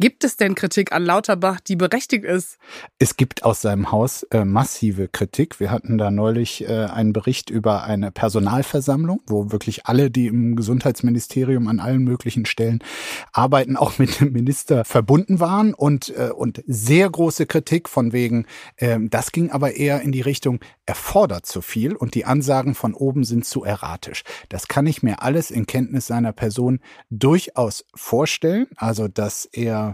Gibt 0.00 0.22
es 0.22 0.36
denn 0.36 0.54
Kritik 0.54 0.92
an 0.92 1.04
Lauterbach, 1.04 1.58
die 1.58 1.74
berechtigt 1.74 2.24
ist? 2.24 2.58
Es 3.00 3.16
gibt 3.16 3.44
aus 3.44 3.62
seinem 3.62 3.90
Haus 3.90 4.22
äh, 4.30 4.44
massive 4.44 5.08
Kritik. 5.08 5.58
Wir 5.58 5.72
hatten 5.72 5.98
da 5.98 6.12
neulich 6.12 6.62
äh, 6.68 6.84
einen 6.84 7.12
Bericht 7.12 7.50
über 7.50 7.82
eine 7.82 8.12
Personalversammlung, 8.12 9.20
wo 9.26 9.50
wirklich 9.50 9.86
alle, 9.86 10.08
die 10.08 10.28
im 10.28 10.54
Gesundheitsministerium 10.54 11.66
an 11.66 11.80
allen 11.80 12.04
möglichen 12.04 12.46
Stellen 12.46 12.78
arbeiten, 13.32 13.76
auch 13.76 13.98
mit 13.98 14.20
dem 14.20 14.32
Minister 14.32 14.84
verbunden 14.84 15.40
waren 15.40 15.74
und, 15.74 16.16
äh, 16.16 16.30
und 16.30 16.62
sehr 16.68 17.10
große 17.10 17.46
Kritik 17.46 17.88
von 17.88 18.12
wegen, 18.12 18.46
äh, 18.76 19.00
das 19.00 19.32
ging 19.32 19.50
aber 19.50 19.74
eher 19.74 20.02
in 20.02 20.12
die 20.12 20.20
Richtung, 20.20 20.60
er 20.86 20.94
fordert 20.94 21.44
zu 21.44 21.60
viel 21.60 21.96
und 21.96 22.14
die 22.14 22.24
Ansagen 22.24 22.76
von 22.76 22.94
oben 22.94 23.24
sind 23.24 23.44
zu 23.44 23.64
erratisch. 23.64 24.22
Das 24.48 24.68
kann 24.68 24.86
ich 24.86 25.02
mir 25.02 25.22
alles 25.22 25.50
in 25.50 25.66
Kenntnis 25.66 26.06
seiner 26.06 26.32
Person 26.32 26.78
durchaus 27.10 27.84
vorstellen. 27.96 28.68
Also, 28.76 29.08
dass 29.08 29.44
er 29.44 29.87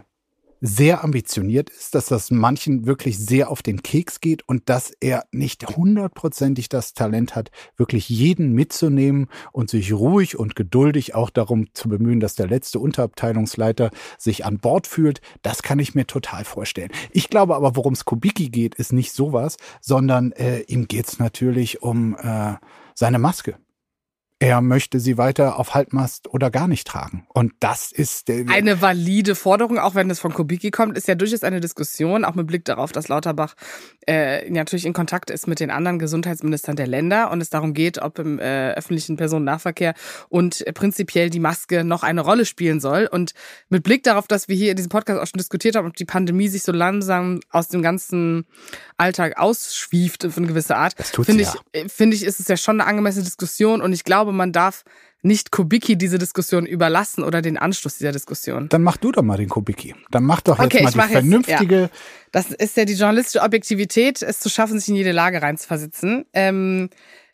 sehr 0.66 1.04
ambitioniert 1.04 1.68
ist, 1.68 1.94
dass 1.94 2.06
das 2.06 2.30
manchen 2.30 2.87
wirklich 2.87 3.18
sehr 3.18 3.50
auf 3.50 3.61
den 3.61 3.83
Keks 3.83 4.21
geht 4.21 4.49
und 4.49 4.71
dass 4.71 4.92
er 4.99 5.26
nicht 5.30 5.76
hundertprozentig 5.76 6.71
das 6.71 6.94
Talent 6.94 7.37
hat, 7.37 7.50
wirklich 7.76 8.09
jeden 8.09 8.54
mitzunehmen 8.54 9.26
und 9.52 9.68
sich 9.68 9.92
ruhig 9.92 10.38
und 10.38 10.56
geduldig 10.56 11.14
auch 11.14 11.28
darum 11.28 11.66
zu 11.75 11.90
bemühen, 11.90 12.18
dass 12.18 12.35
der 12.35 12.47
letzte 12.47 12.78
Unterabteilungsleiter 12.78 13.90
sich 14.16 14.47
an 14.47 14.59
Bord 14.59 14.87
fühlt. 14.87 15.21
Das 15.42 15.62
kann 15.62 15.78
ich 15.80 15.94
mir 15.94 16.06
total 16.06 16.47
vorstellen. 16.47 16.90
Ich 17.11 17.28
glaube 17.28 17.56
aber, 17.56 17.76
worum 17.76 17.92
es 17.92 18.06
Kubicki 18.06 18.49
geht, 18.49 18.75
ist 18.76 18.94
nicht 18.94 19.12
sowas, 19.12 19.59
sondern 19.83 20.33
äh, 20.33 20.61
ihm 20.61 20.88
geht 20.88 21.09
es 21.09 21.18
natürlich 21.18 21.83
um 21.83 22.16
äh, 22.16 22.54
seine 22.94 23.18
Maske. 23.18 23.56
Er 24.44 24.60
möchte 24.60 25.00
sie 25.00 25.16
weiter 25.16 25.58
auf 25.58 25.72
Halbmast 25.72 26.28
oder 26.28 26.50
gar 26.50 26.68
nicht 26.68 26.86
tragen. 26.86 27.26
Und 27.32 27.54
das 27.60 27.90
ist 27.90 28.28
eine 28.28 28.82
valide 28.82 29.36
Forderung, 29.36 29.78
auch 29.78 29.94
wenn 29.94 30.10
es 30.10 30.20
von 30.20 30.34
Kubicki 30.34 30.70
kommt, 30.70 30.98
ist 30.98 31.08
ja 31.08 31.14
durchaus 31.14 31.44
eine 31.44 31.60
Diskussion, 31.60 32.26
auch 32.26 32.34
mit 32.34 32.46
Blick 32.46 32.66
darauf, 32.66 32.92
dass 32.92 33.08
Lauterbach 33.08 33.54
äh, 34.06 34.50
natürlich 34.50 34.84
in 34.84 34.92
Kontakt 34.92 35.30
ist 35.30 35.46
mit 35.46 35.60
den 35.60 35.70
anderen 35.70 35.98
Gesundheitsministern 35.98 36.76
der 36.76 36.86
Länder 36.86 37.30
und 37.30 37.40
es 37.40 37.48
darum 37.48 37.72
geht, 37.72 38.02
ob 38.02 38.18
im 38.18 38.38
äh, 38.38 38.72
öffentlichen 38.72 39.16
Personennahverkehr 39.16 39.94
und 40.28 40.62
prinzipiell 40.74 41.30
die 41.30 41.40
Maske 41.40 41.82
noch 41.82 42.02
eine 42.02 42.20
Rolle 42.20 42.44
spielen 42.44 42.80
soll. 42.80 43.08
Und 43.10 43.32
mit 43.70 43.82
Blick 43.82 44.02
darauf, 44.02 44.28
dass 44.28 44.48
wir 44.48 44.56
hier 44.56 44.72
in 44.72 44.76
diesem 44.76 44.90
Podcast 44.90 45.22
auch 45.22 45.26
schon 45.26 45.38
diskutiert 45.38 45.74
haben, 45.74 45.88
ob 45.88 45.96
die 45.96 46.04
Pandemie 46.04 46.48
sich 46.48 46.64
so 46.64 46.72
langsam 46.72 47.40
aus 47.48 47.68
dem 47.68 47.80
ganzen 47.80 48.44
Alltag 48.98 49.38
ausschwieft 49.38 50.26
auf 50.26 50.36
eine 50.36 50.48
gewisse 50.48 50.76
Art, 50.76 50.96
finde 51.02 51.44
ja. 51.44 51.54
ich, 51.72 51.80
äh, 51.80 51.88
finde 51.88 52.14
ich, 52.14 52.24
ist 52.24 52.40
es 52.40 52.48
ja 52.48 52.58
schon 52.58 52.78
eine 52.78 52.86
angemessene 52.86 53.24
Diskussion 53.24 53.80
und 53.80 53.94
ich 53.94 54.04
glaube, 54.04 54.33
man 54.34 54.52
darf 54.52 54.84
nicht 55.22 55.50
Kubicki 55.50 55.96
diese 55.96 56.18
Diskussion 56.18 56.66
überlassen 56.66 57.24
oder 57.24 57.40
den 57.40 57.56
Anschluss 57.56 57.96
dieser 57.96 58.12
Diskussion. 58.12 58.68
Dann 58.68 58.82
mach 58.82 58.98
du 58.98 59.10
doch 59.10 59.22
mal 59.22 59.38
den 59.38 59.48
Kubicki. 59.48 59.94
Dann 60.10 60.24
mach 60.24 60.42
doch 60.42 60.58
okay, 60.58 60.82
jetzt 60.82 60.96
mal 60.96 61.06
die 61.06 61.12
vernünftige. 61.12 61.80
Jetzt, 61.80 61.94
ja. 61.94 61.98
Das 62.30 62.50
ist 62.50 62.76
ja 62.76 62.84
die 62.84 62.92
journalistische 62.92 63.42
Objektivität, 63.42 64.20
es 64.20 64.40
zu 64.40 64.50
schaffen, 64.50 64.78
sich 64.78 64.88
in 64.90 64.96
jede 64.96 65.12
Lage 65.12 65.40
reinzuversetzen. 65.40 66.26
Ähm, 66.34 66.90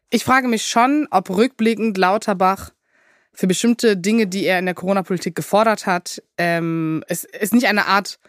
ich 0.09 0.25
frage 0.25 0.47
mich 0.47 0.67
schon, 0.67 1.09
ob 1.11 1.31
rückblickend 1.31 1.99
Lauterbach 1.99 2.71
für 3.33 3.49
bestimmte 3.49 3.97
Dinge, 3.97 4.29
die 4.29 4.45
er 4.45 4.61
in 4.61 4.67
der 4.67 4.75
Corona-Politik 4.75 5.35
gefordert 5.35 5.87
hat, 5.87 6.23
ähm, 6.39 7.03
es 7.09 7.25
ist 7.25 7.55
nicht 7.55 7.67
eine 7.67 7.87
Art 7.87 8.21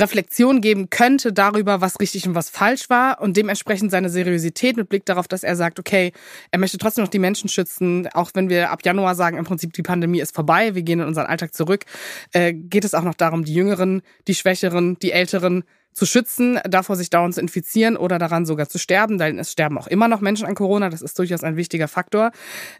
Reflexion 0.00 0.60
geben 0.60 0.90
könnte 0.90 1.32
darüber, 1.32 1.80
was 1.80 2.00
richtig 2.00 2.26
und 2.26 2.34
was 2.34 2.50
falsch 2.50 2.88
war 2.88 3.20
und 3.20 3.36
dementsprechend 3.36 3.90
seine 3.90 4.10
Seriosität 4.10 4.76
mit 4.76 4.88
Blick 4.88 5.04
darauf, 5.04 5.28
dass 5.28 5.42
er 5.42 5.56
sagt, 5.56 5.78
okay, 5.78 6.12
er 6.50 6.58
möchte 6.58 6.78
trotzdem 6.78 7.04
noch 7.04 7.10
die 7.10 7.18
Menschen 7.18 7.48
schützen, 7.48 8.08
auch 8.12 8.30
wenn 8.34 8.48
wir 8.48 8.70
ab 8.70 8.84
Januar 8.84 9.14
sagen, 9.14 9.36
im 9.36 9.44
Prinzip 9.44 9.72
die 9.72 9.82
Pandemie 9.82 10.20
ist 10.20 10.34
vorbei, 10.34 10.74
wir 10.74 10.82
gehen 10.82 11.00
in 11.00 11.06
unseren 11.06 11.26
Alltag 11.26 11.54
zurück, 11.54 11.84
äh, 12.32 12.52
geht 12.52 12.84
es 12.84 12.94
auch 12.94 13.02
noch 13.02 13.14
darum, 13.14 13.44
die 13.44 13.54
Jüngeren, 13.54 14.02
die 14.26 14.34
Schwächeren, 14.34 14.98
die 15.00 15.12
Älteren 15.12 15.64
zu 15.92 16.06
schützen, 16.06 16.60
davor 16.64 16.94
sich 16.94 17.10
dauernd 17.10 17.34
zu 17.34 17.40
infizieren 17.40 17.96
oder 17.96 18.18
daran 18.18 18.46
sogar 18.46 18.68
zu 18.68 18.78
sterben, 18.78 19.18
denn 19.18 19.38
es 19.38 19.50
sterben 19.50 19.78
auch 19.78 19.88
immer 19.88 20.06
noch 20.06 20.20
Menschen 20.20 20.46
an 20.46 20.54
Corona, 20.54 20.90
das 20.90 21.02
ist 21.02 21.18
durchaus 21.18 21.42
ein 21.42 21.56
wichtiger 21.56 21.88
Faktor. 21.88 22.30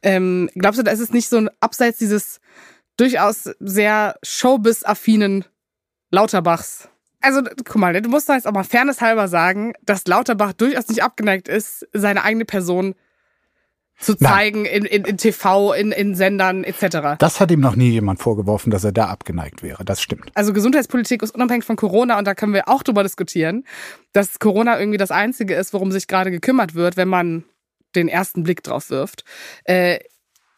Ähm, 0.03 0.49
glaubst 0.55 0.79
du, 0.79 0.85
da 0.85 0.93
ist 0.93 1.01
es 1.01 1.13
nicht 1.13 1.29
so 1.29 1.39
ein 1.39 1.51
abseits 1.61 1.99
dieses 1.99 2.41
durchaus 2.97 3.51
sehr 3.59 4.17
Showbiz-affinen 4.23 5.45
Lauterbachs 6.11 6.89
also, 7.21 7.43
guck 7.65 7.77
mal, 7.77 8.01
du 8.01 8.09
musst 8.09 8.29
da 8.29 8.35
jetzt 8.35 8.47
auch 8.47 8.53
mal 8.53 8.65
fairness 8.65 9.01
halber 9.01 9.29
sagen, 9.29 9.73
dass 9.83 10.07
Lauterbach 10.07 10.53
durchaus 10.53 10.89
nicht 10.89 11.03
abgeneigt 11.03 11.49
ist, 11.49 11.87
seine 11.93 12.23
eigene 12.23 12.45
Person 12.45 12.95
zu 13.99 14.15
zeigen 14.15 14.65
in, 14.65 14.85
in, 14.85 15.05
in 15.05 15.17
TV, 15.17 15.73
in, 15.73 15.91
in 15.91 16.15
Sendern 16.15 16.63
etc. 16.63 17.19
Das 17.19 17.41
hat 17.41 17.51
ihm 17.51 17.61
noch 17.61 17.75
nie 17.75 17.91
jemand 17.91 18.21
vorgeworfen, 18.21 18.71
dass 18.71 18.85
er 18.85 18.93
da 18.93 19.07
abgeneigt 19.07 19.63
wäre. 19.63 19.85
Das 19.85 20.01
stimmt. 20.01 20.31
Also 20.35 20.53
Gesundheitspolitik 20.53 21.23
ist 21.23 21.35
unabhängig 21.35 21.65
von 21.65 21.77
Corona 21.77 22.17
und 22.19 22.25
da 22.25 22.35
können 22.35 22.55
wir 22.55 22.69
auch 22.69 22.85
drüber 22.85 23.03
diskutieren, 23.03 23.65
dass 24.13 24.39
Corona 24.39 24.79
irgendwie 24.79 24.99
das 24.99 25.11
Einzige 25.11 25.55
ist, 25.55 25.73
worum 25.73 25.91
sich 25.91 26.07
gerade 26.07 26.31
gekümmert 26.31 26.75
wird, 26.77 26.97
wenn 26.97 27.09
man 27.09 27.45
den 27.97 28.09
ersten 28.09 28.45
Blick 28.45 28.63
drauf 28.63 28.91
wirft. 28.91 29.25
Äh, 29.65 29.99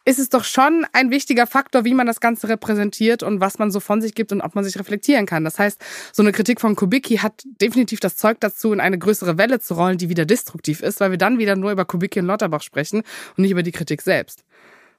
ist 0.05 0.19
es 0.19 0.29
doch 0.29 0.43
schon 0.43 0.85
ein 0.93 1.11
wichtiger 1.11 1.47
Faktor, 1.47 1.85
wie 1.85 1.93
man 1.93 2.07
das 2.07 2.19
Ganze 2.19 2.49
repräsentiert 2.49 3.23
und 3.23 3.39
was 3.39 3.59
man 3.59 3.71
so 3.71 3.79
von 3.79 4.01
sich 4.01 4.15
gibt 4.15 4.31
und 4.31 4.41
ob 4.41 4.55
man 4.55 4.63
sich 4.63 4.77
reflektieren 4.77 5.25
kann. 5.25 5.43
Das 5.43 5.59
heißt, 5.59 5.81
so 6.11 6.23
eine 6.23 6.31
Kritik 6.31 6.59
von 6.59 6.75
Kubicki 6.75 7.17
hat 7.17 7.43
definitiv 7.61 7.99
das 7.99 8.15
Zeug 8.15 8.39
dazu, 8.39 8.73
in 8.73 8.79
eine 8.79 8.97
größere 8.97 9.37
Welle 9.37 9.59
zu 9.59 9.75
rollen, 9.75 9.97
die 9.97 10.09
wieder 10.09 10.25
destruktiv 10.25 10.81
ist, 10.81 10.99
weil 10.99 11.11
wir 11.11 11.17
dann 11.17 11.37
wieder 11.37 11.55
nur 11.55 11.71
über 11.71 11.85
Kubicki 11.85 12.19
und 12.19 12.25
Lauterbach 12.25 12.61
sprechen 12.61 13.03
und 13.37 13.39
nicht 13.39 13.51
über 13.51 13.63
die 13.63 13.71
Kritik 13.71 14.01
selbst. 14.01 14.43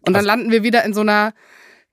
Und 0.00 0.14
dann 0.14 0.26
also, 0.26 0.28
landen 0.28 0.50
wir 0.50 0.62
wieder 0.62 0.84
in 0.84 0.94
so 0.94 1.00
einer 1.00 1.32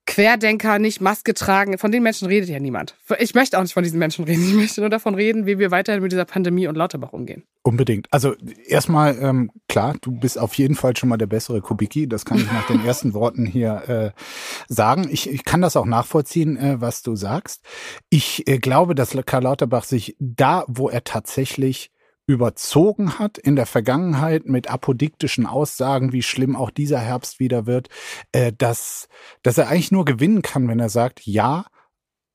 Querdenker 0.10 0.80
nicht 0.80 1.02
Maske 1.02 1.36
tragen. 1.36 1.78
Von 1.78 1.92
den 1.92 2.02
Menschen 2.02 2.28
redet 2.28 2.50
ja 2.50 2.60
niemand. 2.60 2.96
Ich 3.20 3.36
möchte 3.36 3.60
auch 3.60 3.62
nicht 3.62 3.74
von 3.74 3.84
diesen 3.84 4.00
Menschen 4.00 4.26
reden. 4.26 4.44
Ich 4.44 4.56
möchte 4.56 4.82
nur 4.82 4.90
davon 4.90 5.14
reden, 5.14 5.46
wie 5.46 5.60
wir 5.60 5.70
weiterhin 5.70 6.02
mit 6.02 6.12
dieser 6.12 6.26
Pandemie 6.26 6.66
und 6.66 6.74
Lauterbach 6.76 7.14
umgehen. 7.14 7.44
Unbedingt. 7.62 8.08
Also 8.10 8.34
erstmal, 8.66 9.16
ähm, 9.22 9.52
klar, 9.68 9.96
du 10.02 10.12
bist 10.12 10.40
auf 10.40 10.56
jeden 10.56 10.74
Fall 10.74 10.98
schon 10.98 11.10
mal 11.10 11.18
der 11.18 11.28
bessere 11.28 11.62
Kubicki. 11.62 12.10
Das 12.10 12.26
kann 12.26 12.40
ich 12.40 12.52
nach 12.52 12.66
den 12.66 12.84
ersten 12.86 13.14
Worten 13.14 13.46
hier 13.46 14.14
äh, 14.16 14.22
sagen. 14.68 15.08
Ich, 15.12 15.30
ich 15.30 15.46
kann 15.46 15.62
das 15.62 15.78
auch 15.78 15.86
nachvollziehen, 15.86 16.58
äh, 16.58 16.82
was 16.82 17.04
du 17.04 17.16
sagst. 17.16 17.64
Ich 18.10 18.48
äh, 18.48 18.58
glaube, 18.58 18.96
dass 18.96 19.16
Karl 19.28 19.44
Lauterbach 19.44 19.84
sich 19.84 20.16
da, 20.20 20.66
wo 20.68 20.90
er 20.90 21.04
tatsächlich 21.04 21.92
überzogen 22.30 23.18
hat 23.18 23.40
in 23.40 23.56
der 23.56 23.66
Vergangenheit 23.66 24.46
mit 24.46 24.70
apodiktischen 24.70 25.48
Aussagen, 25.48 26.14
wie 26.14 26.22
schlimm 26.22 26.56
auch 26.56 26.70
dieser 26.70 27.00
Herbst 27.00 27.40
wieder 27.40 27.66
wird, 27.66 27.90
äh, 28.34 28.54
dass, 28.56 29.08
dass 29.42 29.58
er 29.58 29.70
eigentlich 29.70 29.92
nur 29.92 30.06
gewinnen 30.06 30.44
kann, 30.44 30.68
wenn 30.68 30.80
er 30.80 30.90
sagt, 30.90 31.26
ja, 31.26 31.66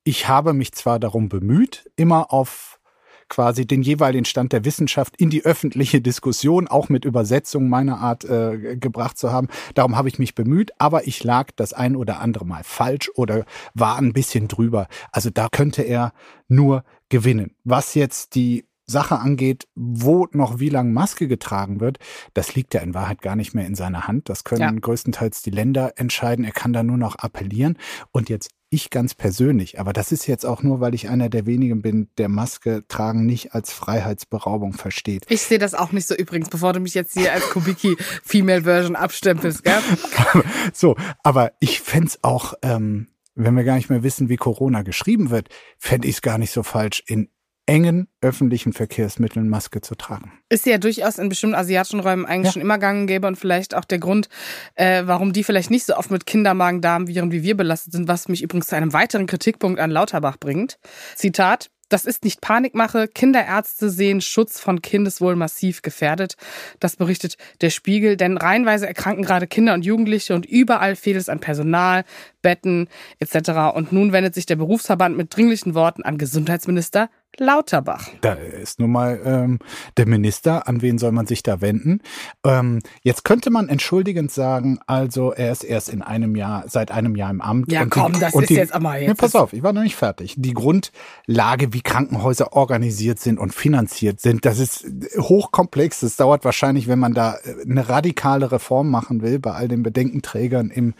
ich 0.02 0.26
habe 0.26 0.52
mich 0.52 0.72
zwar 0.72 0.98
darum 0.98 1.28
bemüht, 1.28 1.88
immer 1.94 2.32
auf 2.32 2.80
quasi 3.28 3.68
den 3.68 3.82
jeweiligen 3.82 4.24
Stand 4.24 4.52
der 4.52 4.64
Wissenschaft 4.64 5.16
in 5.16 5.30
die 5.30 5.44
öffentliche 5.44 6.00
Diskussion, 6.00 6.66
auch 6.66 6.88
mit 6.88 7.04
Übersetzung 7.04 7.68
meiner 7.68 7.98
Art 7.98 8.24
äh, 8.24 8.76
gebracht 8.76 9.16
zu 9.16 9.30
haben. 9.30 9.46
Darum 9.74 9.96
habe 9.96 10.08
ich 10.08 10.18
mich 10.18 10.34
bemüht, 10.34 10.72
aber 10.78 11.06
ich 11.06 11.22
lag 11.22 11.52
das 11.54 11.72
ein 11.72 11.94
oder 11.94 12.18
andere 12.18 12.44
Mal 12.44 12.64
falsch 12.64 13.12
oder 13.14 13.44
war 13.74 13.96
ein 13.98 14.12
bisschen 14.12 14.48
drüber. 14.48 14.88
Also 15.12 15.30
da 15.30 15.46
könnte 15.48 15.82
er 15.82 16.12
nur 16.48 16.82
gewinnen. 17.08 17.54
Was 17.62 17.94
jetzt 17.94 18.34
die 18.34 18.66
Sache 18.86 19.18
angeht, 19.18 19.66
wo 19.74 20.28
noch 20.32 20.58
wie 20.58 20.68
lang 20.68 20.92
Maske 20.92 21.28
getragen 21.28 21.80
wird, 21.80 21.98
das 22.34 22.54
liegt 22.54 22.74
ja 22.74 22.80
in 22.80 22.94
Wahrheit 22.94 23.22
gar 23.22 23.36
nicht 23.36 23.54
mehr 23.54 23.66
in 23.66 23.74
seiner 23.74 24.06
Hand. 24.06 24.28
Das 24.28 24.44
können 24.44 24.60
ja. 24.60 24.70
größtenteils 24.70 25.42
die 25.42 25.50
Länder 25.50 25.94
entscheiden. 25.96 26.44
Er 26.44 26.52
kann 26.52 26.72
da 26.72 26.82
nur 26.82 26.98
noch 26.98 27.16
appellieren. 27.16 27.78
Und 28.12 28.28
jetzt 28.28 28.50
ich 28.74 28.90
ganz 28.90 29.14
persönlich, 29.14 29.78
aber 29.78 29.92
das 29.92 30.10
ist 30.10 30.26
jetzt 30.26 30.44
auch 30.44 30.62
nur, 30.62 30.80
weil 30.80 30.94
ich 30.94 31.08
einer 31.08 31.28
der 31.28 31.46
wenigen 31.46 31.80
bin, 31.80 32.08
der 32.18 32.28
Maske 32.28 32.84
tragen 32.88 33.24
nicht 33.24 33.54
als 33.54 33.72
Freiheitsberaubung 33.72 34.72
versteht. 34.72 35.26
Ich 35.28 35.42
sehe 35.42 35.58
das 35.58 35.74
auch 35.74 35.92
nicht 35.92 36.08
so 36.08 36.14
übrigens, 36.16 36.48
bevor 36.48 36.72
du 36.72 36.80
mich 36.80 36.94
jetzt 36.94 37.12
hier 37.14 37.32
als 37.32 37.48
Kubiki 37.50 37.96
Female 38.24 38.62
Version 38.62 38.96
abstempelst, 38.96 39.62
gell? 39.62 39.80
so, 40.72 40.96
aber 41.22 41.52
ich 41.60 41.80
fände 41.82 42.10
auch, 42.22 42.54
ähm, 42.62 43.08
wenn 43.36 43.54
wir 43.54 43.64
gar 43.64 43.76
nicht 43.76 43.90
mehr 43.90 44.02
wissen, 44.02 44.28
wie 44.28 44.36
Corona 44.36 44.82
geschrieben 44.82 45.30
wird, 45.30 45.48
fände 45.78 46.08
ich 46.08 46.16
es 46.16 46.22
gar 46.22 46.38
nicht 46.38 46.50
so 46.50 46.62
falsch, 46.62 47.02
in 47.06 47.28
engen 47.66 48.08
öffentlichen 48.20 48.72
Verkehrsmitteln 48.72 49.48
Maske 49.48 49.80
zu 49.80 49.94
tragen. 49.94 50.32
Ist 50.48 50.66
ja 50.66 50.78
durchaus 50.78 51.18
in 51.18 51.28
bestimmten 51.28 51.56
asiatischen 51.56 52.00
Räumen 52.00 52.26
eigentlich 52.26 52.46
ja. 52.46 52.52
schon 52.52 52.62
immer 52.62 52.78
gang 52.78 53.02
und 53.02 53.06
gäbe 53.06 53.26
und 53.26 53.36
vielleicht 53.36 53.74
auch 53.74 53.84
der 53.84 53.98
Grund, 53.98 54.28
äh, 54.74 55.02
warum 55.06 55.32
die 55.32 55.44
vielleicht 55.44 55.70
nicht 55.70 55.86
so 55.86 55.96
oft 55.96 56.10
mit 56.10 56.26
Kindermagen-Darm-Viren 56.26 57.32
wie 57.32 57.42
wir 57.42 57.56
belastet 57.56 57.92
sind, 57.92 58.08
was 58.08 58.28
mich 58.28 58.42
übrigens 58.42 58.66
zu 58.66 58.76
einem 58.76 58.92
weiteren 58.92 59.26
Kritikpunkt 59.26 59.80
an 59.80 59.90
Lauterbach 59.90 60.36
bringt. 60.38 60.78
Zitat, 61.14 61.70
das 61.88 62.06
ist 62.06 62.24
nicht 62.24 62.40
Panikmache. 62.40 63.08
Kinderärzte 63.08 63.90
sehen 63.90 64.20
Schutz 64.20 64.58
von 64.58 64.82
Kindeswohl 64.82 65.36
massiv 65.36 65.82
gefährdet. 65.82 66.34
Das 66.80 66.96
berichtet 66.96 67.36
der 67.60 67.70
Spiegel. 67.70 68.16
Denn 68.16 68.36
reihenweise 68.36 68.86
erkranken 68.86 69.24
gerade 69.24 69.46
Kinder 69.46 69.74
und 69.74 69.84
Jugendliche 69.84 70.34
und 70.34 70.46
überall 70.46 70.96
fehlt 70.96 71.16
es 71.16 71.28
an 71.28 71.40
Personal, 71.40 72.04
Betten 72.42 72.88
etc. 73.18 73.74
Und 73.74 73.92
nun 73.92 74.12
wendet 74.12 74.34
sich 74.34 74.46
der 74.46 74.56
Berufsverband 74.56 75.16
mit 75.16 75.36
dringlichen 75.36 75.74
Worten 75.74 76.02
an 76.02 76.18
Gesundheitsminister 76.18 77.10
Lauterbach. 77.38 78.08
Da 78.20 78.34
ist 78.34 78.80
nun 78.80 78.92
mal 78.92 79.20
ähm, 79.24 79.58
der 79.96 80.06
Minister. 80.06 80.68
An 80.68 80.82
wen 80.82 80.98
soll 80.98 81.12
man 81.12 81.26
sich 81.26 81.42
da 81.42 81.60
wenden? 81.60 82.00
Ähm, 82.44 82.80
jetzt 83.02 83.24
könnte 83.24 83.50
man 83.50 83.68
entschuldigend 83.68 84.30
sagen, 84.30 84.78
also 84.86 85.32
er 85.32 85.52
ist 85.52 85.64
erst 85.64 85.88
in 85.88 86.02
einem 86.02 86.36
Jahr, 86.36 86.64
seit 86.68 86.90
einem 86.90 87.16
Jahr 87.16 87.30
im 87.30 87.40
Amt. 87.40 87.70
Ja, 87.70 87.86
komm, 87.86 88.14
die, 88.14 88.20
das 88.20 88.34
ist 88.34 88.50
die, 88.50 88.54
jetzt 88.54 88.74
aber 88.74 88.98
jetzt. 88.98 89.08
Ja, 89.08 89.14
pass 89.14 89.34
auf, 89.34 89.52
ich 89.52 89.62
war 89.62 89.72
noch 89.72 89.82
nicht 89.82 89.96
fertig. 89.96 90.34
Die 90.38 90.54
Grundlage, 90.54 91.72
wie 91.72 91.80
Krankenhäuser 91.80 92.52
organisiert 92.52 93.18
sind 93.18 93.38
und 93.38 93.54
finanziert 93.54 94.20
sind, 94.20 94.44
das 94.44 94.58
ist 94.58 94.86
hochkomplex. 95.18 96.00
Das 96.00 96.16
dauert 96.16 96.44
wahrscheinlich, 96.44 96.88
wenn 96.88 96.98
man 96.98 97.14
da 97.14 97.36
eine 97.68 97.88
radikale 97.88 98.52
Reform 98.52 98.90
machen 98.90 99.22
will, 99.22 99.38
bei 99.38 99.52
all 99.52 99.68
den 99.68 99.82
Bedenkenträgern 99.82 100.70
im 100.70 100.94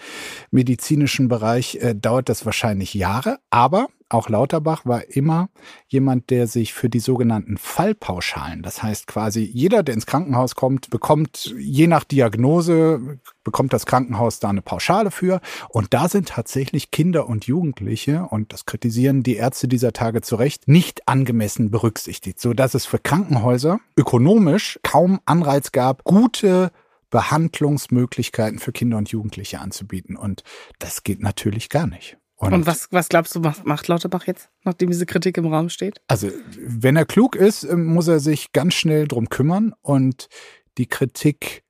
medizinischen 0.50 1.28
Bereich, 1.28 1.76
äh, 1.76 1.94
dauert 1.94 2.28
das 2.28 2.46
wahrscheinlich 2.46 2.94
Jahre. 2.94 3.38
Aber 3.50 3.88
auch 4.14 4.28
Lauterbach 4.28 4.86
war 4.86 5.08
immer 5.10 5.48
jemand, 5.88 6.30
der 6.30 6.46
sich 6.46 6.72
für 6.72 6.88
die 6.88 7.00
sogenannten 7.00 7.58
Fallpauschalen, 7.58 8.62
das 8.62 8.82
heißt 8.82 9.06
quasi 9.06 9.40
jeder, 9.42 9.82
der 9.82 9.94
ins 9.94 10.06
Krankenhaus 10.06 10.54
kommt, 10.54 10.88
bekommt 10.90 11.54
je 11.58 11.86
nach 11.86 12.04
Diagnose, 12.04 13.18
bekommt 13.42 13.72
das 13.72 13.86
Krankenhaus 13.86 14.38
da 14.38 14.48
eine 14.48 14.62
Pauschale 14.62 15.10
für. 15.10 15.40
Und 15.68 15.92
da 15.92 16.08
sind 16.08 16.28
tatsächlich 16.28 16.90
Kinder 16.90 17.28
und 17.28 17.46
Jugendliche, 17.46 18.26
und 18.30 18.52
das 18.52 18.66
kritisieren 18.66 19.22
die 19.22 19.36
Ärzte 19.36 19.68
dieser 19.68 19.92
Tage 19.92 20.22
zu 20.22 20.36
Recht, 20.36 20.68
nicht 20.68 21.06
angemessen 21.08 21.70
berücksichtigt, 21.70 22.40
so 22.40 22.54
dass 22.54 22.74
es 22.74 22.86
für 22.86 22.98
Krankenhäuser 22.98 23.80
ökonomisch 23.96 24.78
kaum 24.82 25.20
Anreiz 25.26 25.72
gab, 25.72 26.04
gute 26.04 26.70
Behandlungsmöglichkeiten 27.10 28.58
für 28.58 28.72
Kinder 28.72 28.96
und 28.96 29.08
Jugendliche 29.10 29.60
anzubieten. 29.60 30.16
Und 30.16 30.42
das 30.78 31.02
geht 31.02 31.20
natürlich 31.20 31.68
gar 31.68 31.86
nicht. 31.86 32.16
Und, 32.44 32.52
und, 32.52 32.66
was, 32.66 32.88
was 32.90 33.08
glaubst 33.08 33.34
du, 33.34 33.40
macht, 33.40 33.64
macht 33.64 33.88
Lauterbach 33.88 34.26
jetzt, 34.26 34.50
nachdem 34.64 34.90
diese 34.90 35.06
Kritik 35.06 35.38
im 35.38 35.46
Raum 35.46 35.70
steht? 35.70 36.00
Also, 36.08 36.28
wenn 36.58 36.96
er 36.96 37.06
klug 37.06 37.36
ist, 37.36 37.64
ähm, 37.64 37.86
muss 37.86 38.06
er 38.06 38.20
sich 38.20 38.52
ganz 38.52 38.74
schnell 38.74 39.08
drum 39.08 39.28
kümmern 39.30 39.72
und 39.80 40.28
die 40.76 40.86
Kritik 40.86 41.64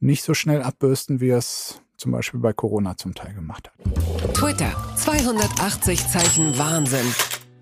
nicht 0.00 0.22
so 0.22 0.34
schnell 0.34 0.62
abbürsten, 0.62 1.20
wie 1.20 1.30
er 1.30 1.38
es 1.38 1.80
zum 1.96 2.12
Beispiel 2.12 2.40
bei 2.40 2.52
Corona 2.52 2.96
zum 2.96 3.14
Teil 3.14 3.34
gemacht 3.34 3.70
hat. 3.70 4.34
Twitter, 4.34 4.72
280 4.96 6.06
Zeichen 6.06 6.56
Wahnsinn. 6.58 7.06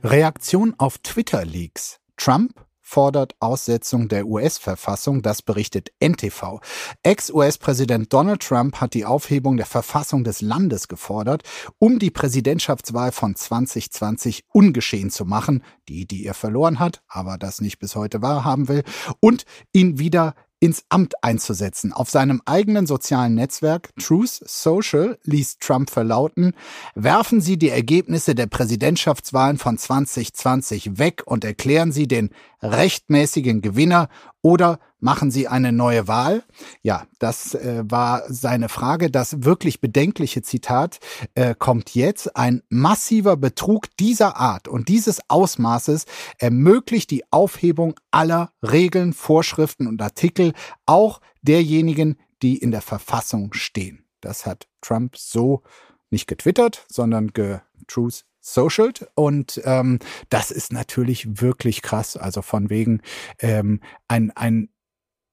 Reaktion 0.03 0.75
auf 0.77 0.99
Twitter-Leaks. 0.99 2.01
Trump 2.17 2.66
fordert 2.87 3.35
Aussetzung 3.41 4.07
der 4.07 4.27
US-Verfassung, 4.27 5.21
das 5.21 5.43
berichtet 5.43 5.91
NTV. 5.99 6.61
Ex-US-Präsident 7.03 8.13
Donald 8.13 8.43
Trump 8.43 8.81
hat 8.81 8.95
die 8.95 9.05
Aufhebung 9.05 9.57
der 9.57 9.67
Verfassung 9.67 10.23
des 10.23 10.41
Landes 10.41 10.87
gefordert, 10.87 11.43
um 11.79 11.99
die 11.99 12.13
Präsidentschaftswahl 12.13 13.11
von 13.11 13.35
2020 13.35 14.45
ungeschehen 14.53 15.11
zu 15.11 15.25
machen, 15.25 15.65
die, 15.89 16.07
die 16.07 16.25
er 16.25 16.35
verloren 16.35 16.79
hat, 16.79 17.03
aber 17.09 17.39
das 17.39 17.61
nicht 17.61 17.81
bis 17.81 17.97
heute 17.97 18.23
wahrhaben 18.23 18.69
will, 18.69 18.85
und 19.19 19.45
ihn 19.73 19.99
wieder 19.99 20.35
ins 20.59 20.85
Amt 20.89 21.23
einzusetzen. 21.23 21.93
Auf 21.93 22.11
seinem 22.11 22.41
eigenen 22.47 22.87
sozialen 22.87 23.35
Netzwerk 23.35 23.91
Truth 24.01 24.41
Social 24.45 25.19
ließ 25.25 25.59
Trump 25.59 25.91
verlauten, 25.91 26.55
werfen 26.95 27.41
Sie 27.41 27.59
die 27.59 27.69
Ergebnisse 27.69 28.35
der 28.35 28.47
Präsidentschaftswahlen 28.47 29.59
von 29.59 29.77
2020 29.77 30.99
weg 30.99 31.23
und 31.27 31.45
erklären 31.45 31.93
Sie 31.93 32.09
den 32.09 32.31
rechtmäßigen 32.63 33.61
Gewinner 33.61 34.09
oder 34.47 34.79
machen 35.01 35.33
Sie 35.33 35.49
eine 35.49 35.73
neue 35.73 36.07
Wahl? 36.07 36.45
Ja, 36.81 37.09
das 37.19 37.57
äh, 37.57 37.83
war 37.85 38.23
seine 38.29 38.69
Frage. 38.69 39.11
Das 39.11 39.43
wirklich 39.43 39.81
bedenkliche 39.81 40.41
Zitat 40.41 41.01
äh, 41.35 41.57
kommt 41.59 41.97
jetzt. 41.97 42.37
Ein 42.37 42.63
massiver 42.69 43.37
Betrug 43.37 43.89
dieser 43.97 44.37
Art 44.37 44.69
und 44.69 44.87
dieses 44.87 45.19
Ausmaßes 45.27 46.05
ermöglicht 46.39 47.11
die 47.11 47.25
Aufhebung 47.33 47.99
aller 48.13 48.53
Regeln, 48.63 49.15
Vorschriften 49.15 49.89
und 49.89 50.01
Artikel, 50.01 50.53
auch 50.87 51.21
derjenigen, 51.43 52.17
die 52.41 52.57
in 52.57 52.71
der 52.71 52.83
Verfassung 52.83 53.53
stehen. 53.53 54.05
Das 54.21 54.47
hat 54.47 54.69
Trump 54.81 55.17
so 55.17 55.65
nicht 56.11 56.29
getwittert, 56.29 56.87
sondern 56.89 57.33
getruth 57.33 58.25
socialt. 58.53 59.09
Und 59.15 59.61
ähm, 59.65 59.99
das 60.29 60.51
ist 60.51 60.73
natürlich 60.73 61.41
wirklich 61.41 61.83
krass. 61.83 62.17
Also 62.17 62.43
von 62.43 62.71
wegen 62.71 63.01
ähm, 63.41 63.81
ein, 64.09 64.31
ein 64.37 64.69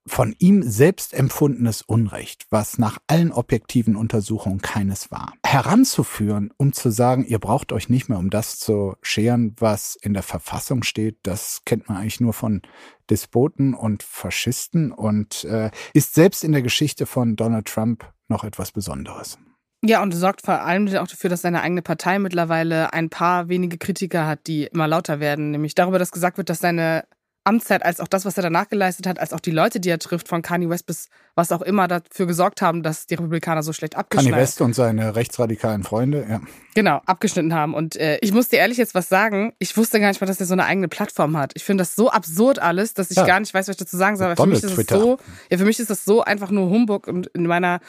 von 0.06 0.36
ihm 0.38 0.64
selbst 0.64 1.14
empfundenes 1.14 1.82
Unrecht, 1.82 2.46
was 2.50 2.78
nach 2.78 2.98
allen 3.08 3.32
objektiven 3.32 3.96
Untersuchungen 3.96 4.62
keines 4.62 5.12
war, 5.12 5.34
heranzuführen, 5.46 6.52
um 6.58 6.74
zu 6.74 6.92
sagen, 6.92 7.26
ihr 7.26 7.40
braucht 7.40 7.72
euch 7.72 7.88
nicht 7.88 8.10
mehr 8.10 8.18
um 8.18 8.30
das 8.30 8.60
zu 8.60 8.96
scheren, 9.02 9.56
was 9.60 9.96
in 9.96 10.14
der 10.14 10.24
Verfassung 10.24 10.84
steht, 10.84 11.20
das 11.24 11.62
kennt 11.66 11.88
man 11.88 11.98
eigentlich 11.98 12.20
nur 12.20 12.34
von 12.34 12.62
Despoten 13.10 13.74
und 13.74 14.04
Faschisten 14.04 14.92
und 14.92 15.46
äh, 15.46 15.72
ist 15.94 16.14
selbst 16.14 16.44
in 16.44 16.52
der 16.52 16.62
Geschichte 16.62 17.06
von 17.06 17.36
Donald 17.36 17.68
Trump 17.68 18.12
noch 18.28 18.44
etwas 18.44 18.72
Besonderes. 18.72 19.38
Ja, 19.86 20.02
und 20.02 20.14
sorgt 20.14 20.42
vor 20.46 20.62
allem 20.62 20.88
auch 20.96 21.08
dafür, 21.08 21.30
dass 21.30 21.42
seine 21.42 21.62
eigene 21.62 21.82
Partei 21.82 22.18
mittlerweile 22.18 22.94
ein 22.94 23.10
paar 23.10 23.50
wenige 23.50 23.78
Kritiker 23.78 24.26
hat, 24.26 24.48
die 24.48 24.64
immer 24.64 24.88
lauter 24.88 25.20
werden. 25.20 25.52
Nämlich 25.52 25.76
darüber, 25.76 26.00
dass 26.00 26.12
gesagt 26.14 26.38
wird, 26.38 26.50
dass 26.50 26.60
seine 26.60 27.04
Amtszeit, 27.44 27.84
als 27.84 28.00
auch 28.00 28.08
das, 28.08 28.24
was 28.24 28.38
er 28.38 28.44
danach 28.44 28.70
geleistet 28.70 29.06
hat, 29.08 29.20
als 29.20 29.34
auch 29.34 29.42
die 29.42 29.52
Leute, 29.52 29.82
die 29.82 29.90
er 29.90 30.00
trifft, 30.00 30.30
von 30.30 30.42
Kanye 30.42 30.70
West 30.70 30.86
bis 30.86 31.10
was 31.36 31.52
auch 31.52 31.62
immer 31.62 31.88
dafür 31.88 32.28
gesorgt 32.28 32.62
haben, 32.62 32.84
dass 32.84 33.08
die 33.08 33.16
Republikaner 33.16 33.64
so 33.64 33.74
schlecht 33.74 33.96
abgeschnitten 33.96 34.34
haben. 34.34 34.40
Kanye 34.40 34.44
West 34.44 34.62
und 34.62 34.74
seine 34.76 35.16
rechtsradikalen 35.16 35.84
Freunde, 35.84 36.26
ja. 36.30 36.42
Genau, 36.76 37.02
abgeschnitten 37.06 37.54
haben. 37.54 37.74
Und 37.74 37.96
äh, 37.96 38.18
ich 38.22 38.34
muss 38.34 38.50
dir 38.50 38.58
ehrlich 38.58 38.78
jetzt 38.78 38.96
was 38.96 39.08
sagen, 39.08 39.54
ich 39.60 39.76
wusste 39.78 40.00
gar 40.00 40.08
nicht 40.08 40.22
mal, 40.22 40.28
dass 40.28 40.40
er 40.40 40.46
so 40.46 40.54
eine 40.54 40.66
eigene 40.66 40.88
Plattform 40.88 41.38
hat. 41.38 41.52
Ich 41.56 41.64
finde 41.64 41.84
das 41.84 41.96
so 41.96 42.10
absurd 42.10 42.60
alles, 42.60 42.94
dass 42.94 43.12
ich 43.12 43.18
ja. 43.18 43.26
gar 43.26 43.40
nicht 43.40 43.54
weiß, 43.54 43.68
was 43.68 43.76
ich 43.76 43.80
dazu 43.80 43.98
sagen 43.98 44.18
soll. 44.18 44.36
für 44.36 44.46
mich 44.48 44.64
ist 44.64 44.78
es 44.78 44.88
so, 44.88 45.18
ja, 45.50 45.58
für 45.58 45.66
mich 45.66 45.80
ist 45.80 45.90
das 45.90 46.04
so 46.06 46.24
einfach 46.24 46.50
nur 46.50 46.70
Humbug 46.70 47.08
und 47.08 47.28
in 47.28 47.46
meiner 47.46 47.80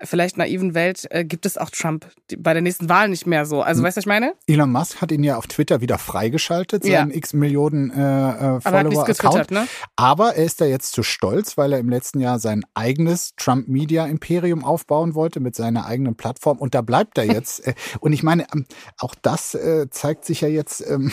vielleicht 0.00 0.36
naiven 0.36 0.74
Welt 0.74 1.06
äh, 1.10 1.24
gibt 1.24 1.46
es 1.46 1.58
auch 1.58 1.70
Trump 1.70 2.06
bei 2.38 2.52
der 2.52 2.62
nächsten 2.62 2.88
Wahl 2.88 3.08
nicht 3.08 3.26
mehr 3.26 3.44
so. 3.44 3.62
Also, 3.62 3.80
hm. 3.80 3.86
weißt 3.86 3.96
du, 3.96 3.98
was 3.98 4.02
ich 4.04 4.08
meine? 4.08 4.34
Elon 4.46 4.70
Musk 4.70 5.00
hat 5.00 5.10
ihn 5.10 5.24
ja 5.24 5.36
auf 5.36 5.48
Twitter 5.48 5.80
wieder 5.80 5.98
freigeschaltet, 5.98 6.84
seinen 6.84 7.10
ja. 7.10 7.16
x 7.16 7.32
Millionen 7.32 7.90
äh, 7.90 8.56
äh, 8.56 8.60
Follower-Account. 8.60 9.50
Ne? 9.50 9.66
Aber 9.96 10.36
er 10.36 10.44
ist 10.44 10.60
da 10.60 10.64
jetzt 10.66 10.92
zu 10.92 11.02
stolz, 11.02 11.56
weil 11.56 11.72
er 11.72 11.80
im 11.80 11.88
letzten 11.88 12.20
Jahr 12.20 12.38
sein 12.38 12.62
eigenes 12.88 13.34
Trump-Media-Imperium 13.36 14.64
aufbauen 14.64 15.14
wollte 15.14 15.40
mit 15.40 15.54
seiner 15.54 15.86
eigenen 15.86 16.14
Plattform. 16.16 16.58
Und 16.58 16.74
da 16.74 16.80
bleibt 16.80 17.18
er 17.18 17.24
jetzt. 17.24 17.48
Äh, 17.68 17.74
und 18.00 18.12
ich 18.12 18.22
meine, 18.22 18.46
ähm, 18.54 18.66
auch 18.98 19.14
das 19.20 19.54
äh, 19.54 19.90
zeigt 19.90 20.24
sich 20.24 20.42
ja 20.42 20.48
jetzt. 20.48 20.80
Ähm, 20.88 21.10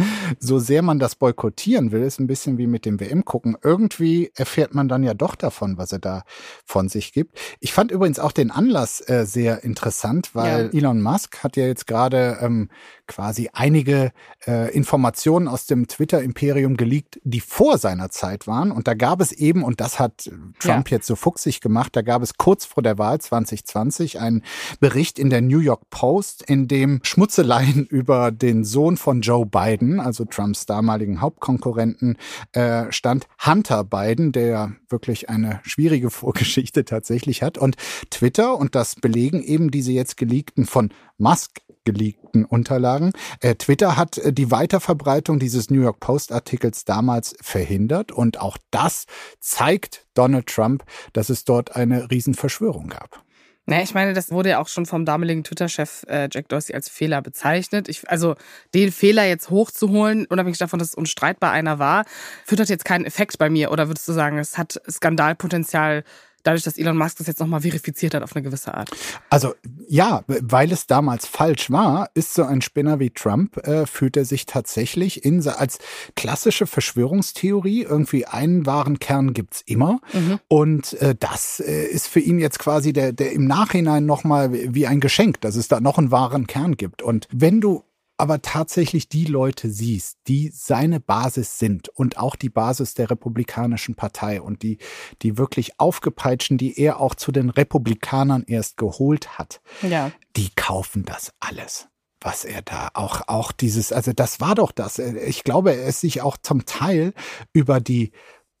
so 0.38 0.58
sehr 0.58 0.82
man 0.82 0.98
das 0.98 1.14
boykottieren 1.14 1.92
will, 1.92 2.02
ist 2.02 2.20
ein 2.20 2.26
bisschen 2.26 2.58
wie 2.58 2.66
mit 2.66 2.84
dem 2.84 3.00
WM 3.00 3.24
gucken. 3.24 3.56
Irgendwie 3.62 4.30
erfährt 4.34 4.74
man 4.74 4.88
dann 4.88 5.02
ja 5.02 5.14
doch 5.14 5.34
davon, 5.34 5.78
was 5.78 5.92
er 5.92 5.98
da 5.98 6.22
von 6.64 6.88
sich 6.88 7.12
gibt. 7.12 7.38
Ich 7.60 7.72
fand 7.72 7.90
übrigens 7.90 8.18
auch 8.18 8.32
den 8.32 8.50
Anlass 8.50 9.00
äh, 9.08 9.24
sehr 9.26 9.64
interessant, 9.64 10.34
weil 10.34 10.70
ja. 10.72 10.78
Elon 10.78 11.02
Musk 11.02 11.42
hat 11.42 11.56
ja 11.56 11.66
jetzt 11.66 11.86
gerade 11.86 12.38
ähm, 12.40 12.68
quasi 13.10 13.50
einige 13.52 14.12
äh, 14.46 14.72
Informationen 14.72 15.48
aus 15.48 15.66
dem 15.66 15.88
Twitter-Imperium 15.88 16.76
geleakt, 16.76 17.20
die 17.24 17.40
vor 17.40 17.76
seiner 17.76 18.10
Zeit 18.10 18.46
waren. 18.46 18.70
Und 18.70 18.86
da 18.86 18.94
gab 18.94 19.20
es 19.20 19.32
eben, 19.32 19.64
und 19.64 19.80
das 19.80 19.98
hat 19.98 20.30
Trump 20.60 20.90
ja. 20.90 20.96
jetzt 20.96 21.08
so 21.08 21.16
fuchsig 21.16 21.60
gemacht, 21.60 21.96
da 21.96 22.02
gab 22.02 22.22
es 22.22 22.34
kurz 22.34 22.64
vor 22.64 22.84
der 22.84 22.98
Wahl 22.98 23.20
2020 23.20 24.20
einen 24.20 24.44
Bericht 24.78 25.18
in 25.18 25.28
der 25.28 25.40
New 25.40 25.58
York 25.58 25.90
Post, 25.90 26.42
in 26.42 26.68
dem 26.68 27.00
Schmutzeleien 27.02 27.84
über 27.90 28.30
den 28.30 28.62
Sohn 28.62 28.96
von 28.96 29.22
Joe 29.22 29.44
Biden, 29.44 29.98
also 29.98 30.24
Trumps 30.24 30.64
damaligen 30.66 31.20
Hauptkonkurrenten, 31.20 32.16
äh, 32.52 32.92
stand 32.92 33.26
Hunter 33.44 33.82
Biden, 33.82 34.30
der 34.30 34.76
wirklich 34.88 35.28
eine 35.28 35.60
schwierige 35.64 36.10
Vorgeschichte 36.20 36.84
tatsächlich 36.84 37.42
hat. 37.42 37.58
Und 37.58 37.76
Twitter, 38.10 38.56
und 38.56 38.76
das 38.76 38.94
belegen 38.94 39.42
eben 39.42 39.72
diese 39.72 39.90
jetzt 39.90 40.16
geleakten 40.16 40.64
von 40.64 40.90
Musk 41.18 41.60
geleakten 41.84 42.44
Unterlagen. 42.44 43.12
Äh, 43.40 43.54
Twitter 43.54 43.96
hat 43.96 44.18
äh, 44.18 44.32
die 44.32 44.50
Weiterverbreitung 44.50 45.38
dieses 45.38 45.70
New 45.70 45.82
York 45.82 46.00
Post 46.00 46.32
Artikels 46.32 46.84
damals 46.84 47.34
verhindert 47.40 48.12
und 48.12 48.40
auch 48.40 48.58
das 48.70 49.06
zeigt 49.40 50.06
Donald 50.14 50.46
Trump, 50.46 50.84
dass 51.12 51.30
es 51.30 51.44
dort 51.44 51.76
eine 51.76 52.10
Riesenverschwörung 52.10 52.88
gab. 52.88 53.24
Naja, 53.66 53.84
ich 53.84 53.94
meine, 53.94 54.14
das 54.14 54.32
wurde 54.32 54.48
ja 54.48 54.58
auch 54.58 54.66
schon 54.66 54.84
vom 54.84 55.04
damaligen 55.04 55.44
Twitter-Chef 55.44 56.04
äh, 56.08 56.28
Jack 56.32 56.48
Dorsey 56.48 56.74
als 56.74 56.88
Fehler 56.88 57.22
bezeichnet. 57.22 57.88
Ich, 57.88 58.08
also 58.10 58.34
den 58.74 58.90
Fehler 58.90 59.24
jetzt 59.26 59.50
hochzuholen, 59.50 60.26
unabhängig 60.26 60.58
davon, 60.58 60.80
dass 60.80 60.88
es 60.88 60.94
unstreitbar 60.96 61.52
einer 61.52 61.78
war, 61.78 62.04
führt 62.44 62.58
das 62.58 62.68
jetzt 62.68 62.84
keinen 62.84 63.04
Effekt 63.04 63.38
bei 63.38 63.48
mir. 63.48 63.70
Oder 63.70 63.86
würdest 63.88 64.08
du 64.08 64.12
sagen, 64.12 64.38
es 64.38 64.58
hat 64.58 64.80
Skandalpotenzial 64.90 66.02
dadurch, 66.42 66.62
dass 66.62 66.78
Elon 66.78 66.96
Musk 66.96 67.18
das 67.18 67.26
jetzt 67.26 67.40
nochmal 67.40 67.60
verifiziert 67.60 68.14
hat 68.14 68.22
auf 68.22 68.34
eine 68.34 68.42
gewisse 68.42 68.74
Art. 68.74 68.90
Also 69.28 69.54
ja, 69.88 70.22
weil 70.26 70.72
es 70.72 70.86
damals 70.86 71.26
falsch 71.26 71.70
war, 71.70 72.10
ist 72.14 72.34
so 72.34 72.44
ein 72.44 72.62
Spinner 72.62 72.98
wie 73.00 73.10
Trump, 73.10 73.56
äh, 73.66 73.86
fühlt 73.86 74.16
er 74.16 74.24
sich 74.24 74.46
tatsächlich 74.46 75.24
in 75.24 75.40
als 75.48 75.78
klassische 76.16 76.66
Verschwörungstheorie, 76.66 77.82
irgendwie 77.82 78.26
einen 78.26 78.66
wahren 78.66 78.98
Kern 78.98 79.32
gibt's 79.32 79.62
immer. 79.64 80.00
Mhm. 80.12 80.38
Und 80.48 80.92
äh, 80.94 81.14
das 81.18 81.60
äh, 81.60 81.84
ist 81.84 82.08
für 82.08 82.20
ihn 82.20 82.38
jetzt 82.38 82.58
quasi 82.58 82.92
der, 82.92 83.12
der 83.12 83.32
im 83.32 83.46
Nachhinein 83.46 84.06
nochmal 84.06 84.52
wie 84.52 84.86
ein 84.86 85.00
Geschenk, 85.00 85.40
dass 85.40 85.56
es 85.56 85.68
da 85.68 85.80
noch 85.80 85.98
einen 85.98 86.10
wahren 86.10 86.46
Kern 86.46 86.76
gibt. 86.76 87.02
Und 87.02 87.26
wenn 87.32 87.60
du 87.60 87.84
aber 88.20 88.42
tatsächlich 88.42 89.08
die 89.08 89.24
Leute 89.24 89.70
siehst, 89.70 90.18
die 90.28 90.50
seine 90.54 91.00
Basis 91.00 91.58
sind 91.58 91.88
und 91.88 92.18
auch 92.18 92.36
die 92.36 92.50
Basis 92.50 92.94
der 92.94 93.10
Republikanischen 93.10 93.94
Partei 93.94 94.40
und 94.40 94.62
die, 94.62 94.78
die 95.22 95.38
wirklich 95.38 95.80
aufgepeitschten, 95.80 96.58
die 96.58 96.78
er 96.78 97.00
auch 97.00 97.14
zu 97.14 97.32
den 97.32 97.50
Republikanern 97.50 98.44
erst 98.46 98.76
geholt 98.76 99.38
hat, 99.38 99.60
ja. 99.82 100.12
die 100.36 100.50
kaufen 100.54 101.04
das 101.04 101.32
alles 101.40 101.88
was 102.22 102.44
er 102.44 102.60
da 102.60 102.90
auch, 102.92 103.22
auch 103.28 103.50
dieses, 103.50 103.92
also 103.92 104.12
das 104.12 104.40
war 104.40 104.54
doch 104.54 104.72
das. 104.72 104.98
Ich 104.98 105.42
glaube, 105.42 105.74
er 105.74 105.86
ist 105.86 106.00
sich 106.00 106.20
auch 106.20 106.36
zum 106.36 106.66
Teil 106.66 107.14
über 107.54 107.80
die 107.80 108.12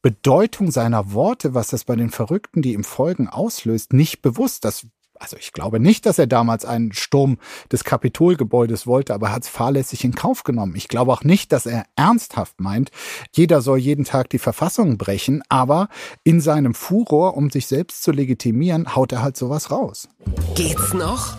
Bedeutung 0.02 0.70
seiner 0.70 1.12
Worte, 1.12 1.52
was 1.52 1.68
das 1.68 1.84
bei 1.84 1.94
den 1.94 2.10
Verrückten, 2.10 2.62
die 2.62 2.72
ihm 2.72 2.84
folgen, 2.84 3.28
auslöst, 3.28 3.92
nicht 3.92 4.22
bewusst. 4.22 4.64
Das 4.64 4.86
also 5.20 5.36
ich 5.36 5.52
glaube 5.52 5.78
nicht, 5.78 6.06
dass 6.06 6.18
er 6.18 6.26
damals 6.26 6.64
einen 6.64 6.92
Sturm 6.92 7.38
des 7.70 7.84
Kapitolgebäudes 7.84 8.86
wollte, 8.86 9.14
aber 9.14 9.28
er 9.28 9.34
hat 9.34 9.42
es 9.44 9.48
fahrlässig 9.48 10.02
in 10.04 10.14
Kauf 10.14 10.44
genommen. 10.44 10.74
Ich 10.76 10.88
glaube 10.88 11.12
auch 11.12 11.22
nicht, 11.22 11.52
dass 11.52 11.66
er 11.66 11.84
ernsthaft 11.94 12.60
meint, 12.60 12.90
jeder 13.32 13.60
soll 13.60 13.78
jeden 13.78 14.04
Tag 14.04 14.30
die 14.30 14.38
Verfassung 14.38 14.96
brechen, 14.96 15.42
aber 15.48 15.88
in 16.24 16.40
seinem 16.40 16.74
Furor, 16.74 17.36
um 17.36 17.50
sich 17.50 17.66
selbst 17.66 18.02
zu 18.02 18.12
legitimieren, 18.12 18.96
haut 18.96 19.12
er 19.12 19.22
halt 19.22 19.36
sowas 19.36 19.70
raus. 19.70 20.08
Geht's 20.54 20.94
noch? 20.94 21.36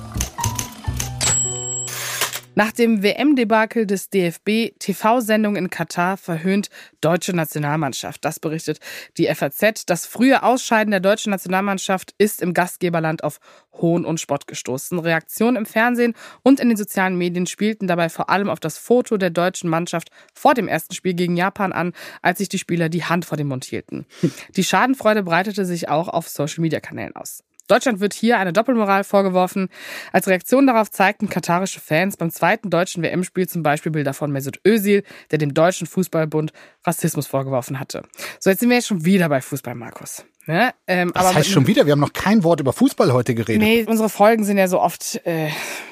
Nach 2.54 2.74
dem 2.74 3.02
WM-Debakel 3.02 3.86
des 3.86 4.10
DFB 4.10 4.74
TV-Sendung 4.78 5.56
in 5.56 5.70
Katar 5.70 6.18
verhöhnt 6.18 6.70
deutsche 7.00 7.34
Nationalmannschaft. 7.34 8.26
Das 8.26 8.42
berichtet 8.42 8.80
die 9.18 9.34
FAZ. 9.34 9.86
Das 9.86 10.06
frühe 10.06 10.44
Ausscheiden 10.44 10.92
der 10.92 11.00
deutschen 11.00 11.30
Nationalmannschaft 11.30 12.14
ist 12.18 12.42
im 12.42 12.54
Gastgeberland 12.54 13.24
auf 13.24 13.40
Hohn 13.72 14.04
und 14.04 14.20
Spott 14.20 14.48
gestoßen. 14.48 15.00
Reaktionen 15.00 15.56
im 15.56 15.66
Fernsehen 15.66 16.14
und 16.44 16.60
in 16.60 16.68
den 16.68 16.78
sozialen 16.78 17.18
Medien 17.18 17.48
spielten 17.48 17.88
dabei 17.88 18.10
vor 18.10 18.30
allem 18.30 18.50
auf 18.50 18.60
das 18.60 18.78
Foto 18.78 19.16
der 19.16 19.30
deutschen 19.30 19.70
Mannschaft 19.70 20.12
vor 20.34 20.54
dem 20.54 20.68
ersten 20.68 20.94
Spiel 20.94 21.14
gegen 21.14 21.38
Japan 21.38 21.72
an, 21.72 21.94
als 22.22 22.40
sich 22.40 22.50
die 22.50 22.60
Spieler 22.60 22.90
die 22.90 23.06
Hand 23.06 23.24
vor 23.24 23.38
den 23.38 23.48
Mund 23.48 23.64
hielten. 23.64 24.06
Die 24.58 24.64
Schadenfreude 24.66 25.24
breitete 25.24 25.66
sich 25.66 25.88
auch 25.88 26.10
auf 26.10 26.28
Social-Media-Kanälen 26.28 27.16
aus. 27.16 27.44
Deutschland 27.72 28.02
wird 28.02 28.14
hier 28.14 28.38
eine 28.38 28.52
Doppelmoral 28.52 29.04
vorgeworfen. 29.04 29.70
Als 30.12 30.28
Reaktion 30.28 30.68
darauf 30.68 30.92
zeigten 30.92 31.30
katarische 31.30 31.80
Fans 31.80 32.18
beim 32.18 32.30
zweiten 32.30 32.70
deutschen 32.70 33.02
WM-Spiel 33.02 33.48
zum 33.48 33.64
Beispiel 33.64 33.92
Bilder 33.92 34.14
von 34.14 34.32
Mesut 34.32 34.60
Özil, 34.68 35.04
der 35.32 35.38
dem 35.38 35.54
Deutschen 35.54 35.88
Fußballbund 35.88 36.52
Rassismus 36.86 37.28
vorgeworfen 37.28 37.80
hatte. 37.80 38.04
So, 38.40 38.50
jetzt 38.50 38.60
sind 38.60 38.70
wir 38.70 38.76
jetzt 38.76 38.88
schon 38.88 39.06
wieder 39.06 39.30
bei 39.30 39.42
Fußball, 39.42 39.76
Markus. 39.76 40.26
Ne? 40.48 40.74
Ähm, 40.88 41.12
das 41.14 41.34
heißt 41.34 41.50
schon 41.50 41.68
wieder, 41.68 41.86
wir 41.86 41.94
haben 41.94 42.00
noch 42.00 42.14
kein 42.14 42.44
Wort 42.44 42.60
über 42.60 42.74
Fußball 42.74 43.14
heute 43.14 43.36
geredet. 43.36 43.62
Nee, 43.62 43.86
unsere 43.88 44.10
Folgen 44.10 44.44
sind 44.44 44.58
ja 44.58 44.68
so 44.68 44.82
oft 44.82 45.22
äh, 45.26 45.50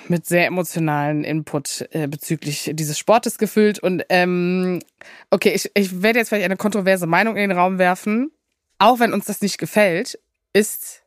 mit 0.08 0.26
sehr 0.26 0.48
emotionalen 0.48 1.24
Input 1.24 1.88
äh, 1.92 2.08
bezüglich 2.08 2.72
dieses 2.74 2.98
Sportes 2.98 3.38
gefüllt. 3.38 3.80
Und 3.80 4.04
ähm, 4.10 4.82
okay, 5.30 5.54
ich, 5.54 5.72
ich 5.76 6.02
werde 6.02 6.20
jetzt 6.20 6.30
vielleicht 6.30 6.46
eine 6.46 6.58
kontroverse 6.58 7.06
Meinung 7.06 7.36
in 7.38 7.50
den 7.50 7.58
Raum 7.58 7.78
werfen. 7.78 8.32
Auch 8.80 9.00
wenn 9.00 9.14
uns 9.14 9.26
das 9.26 9.42
nicht 9.42 9.60
gefällt, 9.60 10.20
ist 10.52 11.04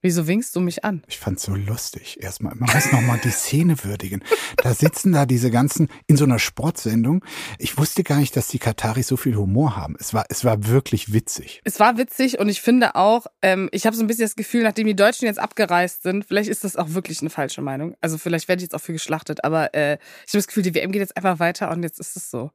Wieso 0.00 0.28
winkst 0.28 0.54
du 0.54 0.60
mich 0.60 0.84
an? 0.84 1.02
Ich 1.08 1.18
fand's 1.18 1.42
so 1.42 1.56
lustig. 1.56 2.18
Erstmal, 2.20 2.54
man 2.54 2.72
muss 2.72 2.92
nochmal 2.92 3.18
die 3.24 3.30
Szene 3.30 3.82
würdigen. 3.82 4.22
Da 4.56 4.72
sitzen 4.72 5.10
da 5.10 5.26
diese 5.26 5.50
ganzen, 5.50 5.88
in 6.06 6.16
so 6.16 6.24
einer 6.24 6.38
Sportsendung. 6.38 7.24
Ich 7.58 7.78
wusste 7.78 8.04
gar 8.04 8.18
nicht, 8.18 8.36
dass 8.36 8.46
die 8.46 8.60
Kataris 8.60 9.08
so 9.08 9.16
viel 9.16 9.34
Humor 9.34 9.76
haben. 9.76 9.96
Es 9.98 10.14
war, 10.14 10.24
es 10.28 10.44
war 10.44 10.68
wirklich 10.68 11.12
witzig. 11.12 11.62
Es 11.64 11.80
war 11.80 11.98
witzig 11.98 12.38
und 12.38 12.48
ich 12.48 12.60
finde 12.60 12.94
auch, 12.94 13.26
ähm, 13.42 13.68
ich 13.72 13.86
habe 13.86 13.96
so 13.96 14.04
ein 14.04 14.06
bisschen 14.06 14.26
das 14.26 14.36
Gefühl, 14.36 14.62
nachdem 14.62 14.86
die 14.86 14.94
Deutschen 14.94 15.26
jetzt 15.26 15.40
abgereist 15.40 16.04
sind, 16.04 16.24
vielleicht 16.24 16.48
ist 16.48 16.62
das 16.62 16.76
auch 16.76 16.90
wirklich 16.90 17.20
eine 17.20 17.30
falsche 17.30 17.60
Meinung. 17.60 17.96
Also 18.00 18.18
vielleicht 18.18 18.46
werde 18.46 18.60
ich 18.60 18.66
jetzt 18.66 18.74
auch 18.74 18.80
für 18.80 18.92
geschlachtet, 18.92 19.42
aber 19.42 19.74
äh, 19.74 19.94
ich 20.26 20.30
habe 20.30 20.38
das 20.38 20.46
Gefühl, 20.46 20.62
die 20.62 20.76
WM 20.76 20.92
geht 20.92 21.00
jetzt 21.00 21.16
einfach 21.16 21.40
weiter 21.40 21.72
und 21.72 21.82
jetzt 21.82 21.98
ist 21.98 22.16
es 22.16 22.30
so. 22.30 22.52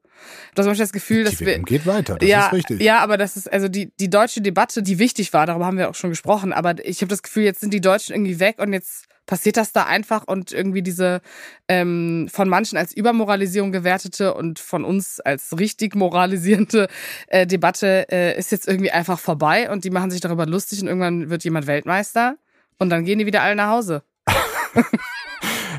Du 0.56 0.60
hast 0.60 0.68
manchmal 0.68 0.86
das 0.86 0.94
Gefühl, 0.94 1.26
dass 1.26 1.38
die 1.38 1.46
WM 1.46 1.66
geht 1.66 1.86
weiter, 1.86 2.16
das 2.16 2.30
ja, 2.30 2.46
ist 2.46 2.54
richtig. 2.54 2.82
Ja, 2.82 3.00
aber 3.00 3.18
das 3.18 3.36
ist, 3.36 3.52
also 3.52 3.68
die, 3.68 3.92
die 4.00 4.10
deutsche 4.10 4.42
Debatte, 4.42 4.82
die 4.82 4.98
wichtig 4.98 5.34
war, 5.34 5.46
darüber 5.46 5.66
haben 5.66 5.78
wir 5.78 5.90
auch 5.90 5.96
schon 5.96 6.10
gesprochen, 6.10 6.54
aber 6.54 6.76
ich 6.86 7.02
habe 7.02 7.10
das 7.10 7.22
Gefühl, 7.22 7.33
Gefühl, 7.34 7.46
jetzt 7.46 7.62
sind 7.62 7.74
die 7.74 7.82
Deutschen 7.82 8.14
irgendwie 8.14 8.40
weg 8.40 8.60
und 8.60 8.74
jetzt 8.74 9.08
passiert 9.26 9.58
das 9.58 9.72
da 9.72 9.86
einfach 9.86 10.28
und 10.28 10.52
irgendwie 10.52 10.84
diese 10.84 11.22
ähm, 11.68 12.30
von 12.32 12.48
manchen 12.48 12.78
als 12.78 12.96
Übermoralisierung 12.96 13.72
gewertete 13.72 14.36
und 14.36 14.60
von 14.60 14.84
uns 14.86 15.20
als 15.20 15.58
richtig 15.58 15.96
moralisierende 15.96 16.88
äh, 17.28 17.48
Debatte 17.48 18.06
äh, 18.12 18.38
ist 18.38 18.52
jetzt 18.52 18.68
irgendwie 18.68 18.92
einfach 18.92 19.18
vorbei 19.18 19.72
und 19.72 19.84
die 19.84 19.90
machen 19.90 20.12
sich 20.12 20.22
darüber 20.22 20.46
lustig 20.46 20.82
und 20.82 20.88
irgendwann 20.88 21.30
wird 21.32 21.44
jemand 21.44 21.66
Weltmeister 21.66 22.36
und 22.78 22.90
dann 22.90 23.04
gehen 23.04 23.18
die 23.18 23.26
wieder 23.26 23.42
alle 23.42 23.56
nach 23.56 23.70
Hause. 23.70 24.04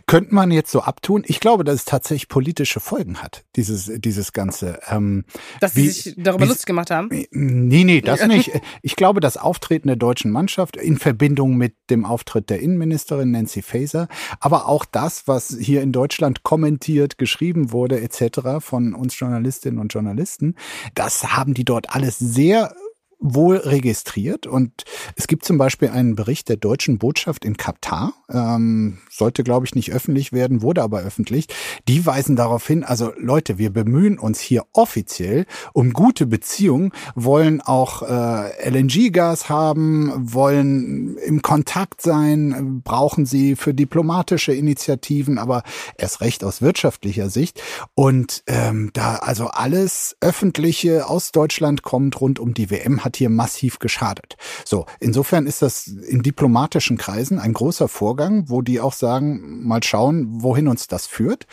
könnte 0.06 0.34
man 0.34 0.50
jetzt 0.50 0.70
so 0.70 0.82
abtun. 0.82 1.24
Ich 1.26 1.40
glaube, 1.40 1.64
dass 1.64 1.76
es 1.76 1.84
tatsächlich 1.84 2.28
politische 2.28 2.80
Folgen 2.80 3.22
hat, 3.22 3.44
dieses, 3.56 3.90
dieses 3.96 4.32
Ganze. 4.32 4.80
Ähm, 4.88 5.24
dass 5.60 5.76
wie, 5.76 5.88
sie 5.88 6.10
sich 6.10 6.14
darüber 6.18 6.46
lustig 6.46 6.66
gemacht 6.66 6.90
haben? 6.90 7.08
Nee, 7.30 7.84
nee, 7.84 8.00
das 8.00 8.26
nicht. 8.26 8.52
Ich 8.82 8.96
glaube, 8.96 9.20
das 9.20 9.36
Auftreten 9.36 9.88
der 9.88 9.96
deutschen 9.96 10.30
Mannschaft 10.30 10.76
in 10.76 10.98
Verbindung 10.98 11.56
mit 11.56 11.74
dem 11.90 12.04
Auftritt 12.04 12.50
der 12.50 12.60
Innenministerin 12.60 13.30
Nancy 13.30 13.62
Faeser, 13.62 14.08
aber 14.40 14.68
auch 14.68 14.84
das, 14.84 15.26
was 15.26 15.56
hier 15.58 15.82
in 15.82 15.92
Deutschland 15.92 16.42
kommentiert, 16.42 17.18
geschrieben 17.18 17.72
wurde, 17.72 18.00
etc. 18.00 18.60
von 18.60 18.94
uns 18.94 19.18
Journalistinnen 19.18 19.78
und 19.78 19.92
Journalisten, 19.92 20.56
das 20.94 21.36
haben 21.36 21.54
die 21.54 21.64
dort 21.64 21.90
alles 21.94 22.18
sehr 22.18 22.74
wohl 23.24 23.56
registriert. 23.56 24.46
Und 24.46 24.84
es 25.16 25.26
gibt 25.26 25.44
zum 25.44 25.58
Beispiel 25.58 25.88
einen 25.88 26.14
Bericht 26.14 26.48
der 26.48 26.56
deutschen 26.56 26.98
Botschaft 26.98 27.44
in 27.44 27.56
Katar, 27.56 28.12
ähm, 28.30 28.98
sollte, 29.16 29.44
glaube 29.44 29.66
ich, 29.66 29.74
nicht 29.74 29.92
öffentlich 29.92 30.32
werden, 30.32 30.62
wurde 30.62 30.82
aber 30.82 31.00
öffentlich. 31.00 31.46
Die 31.86 32.04
weisen 32.04 32.34
darauf 32.34 32.66
hin, 32.66 32.82
also 32.82 33.12
Leute, 33.16 33.58
wir 33.58 33.70
bemühen 33.70 34.18
uns 34.18 34.40
hier 34.40 34.64
offiziell 34.72 35.46
um 35.72 35.92
gute 35.92 36.26
Beziehungen, 36.26 36.90
wollen 37.14 37.60
auch 37.60 38.02
äh, 38.02 38.70
LNG-Gas 38.70 39.48
haben, 39.48 40.12
wollen 40.16 41.16
im 41.18 41.42
Kontakt 41.42 42.02
sein, 42.02 42.82
brauchen 42.82 43.24
sie 43.24 43.54
für 43.54 43.72
diplomatische 43.72 44.52
Initiativen, 44.52 45.38
aber 45.38 45.62
erst 45.96 46.20
recht 46.20 46.42
aus 46.42 46.60
wirtschaftlicher 46.60 47.30
Sicht. 47.30 47.62
Und 47.94 48.42
ähm, 48.48 48.90
da 48.94 49.16
also 49.16 49.46
alles 49.46 50.16
Öffentliche 50.20 51.08
aus 51.08 51.30
Deutschland 51.30 51.82
kommt 51.82 52.20
rund 52.20 52.40
um 52.40 52.54
die 52.54 52.70
WM 52.70 53.04
hat 53.04 53.16
hier 53.16 53.30
massiv 53.30 53.78
geschadet. 53.78 54.36
So, 54.64 54.86
insofern 54.98 55.46
ist 55.46 55.62
das 55.62 55.86
in 55.86 56.22
diplomatischen 56.22 56.98
Kreisen 56.98 57.38
ein 57.38 57.52
großer 57.52 57.88
Vorgang, 57.88 58.48
wo 58.48 58.62
die 58.62 58.80
auch 58.80 58.92
sagen, 59.04 59.66
mal 59.66 59.82
schauen, 59.82 60.42
wohin 60.42 60.66
uns 60.66 60.88
das 60.88 61.06
führt. 61.06 61.46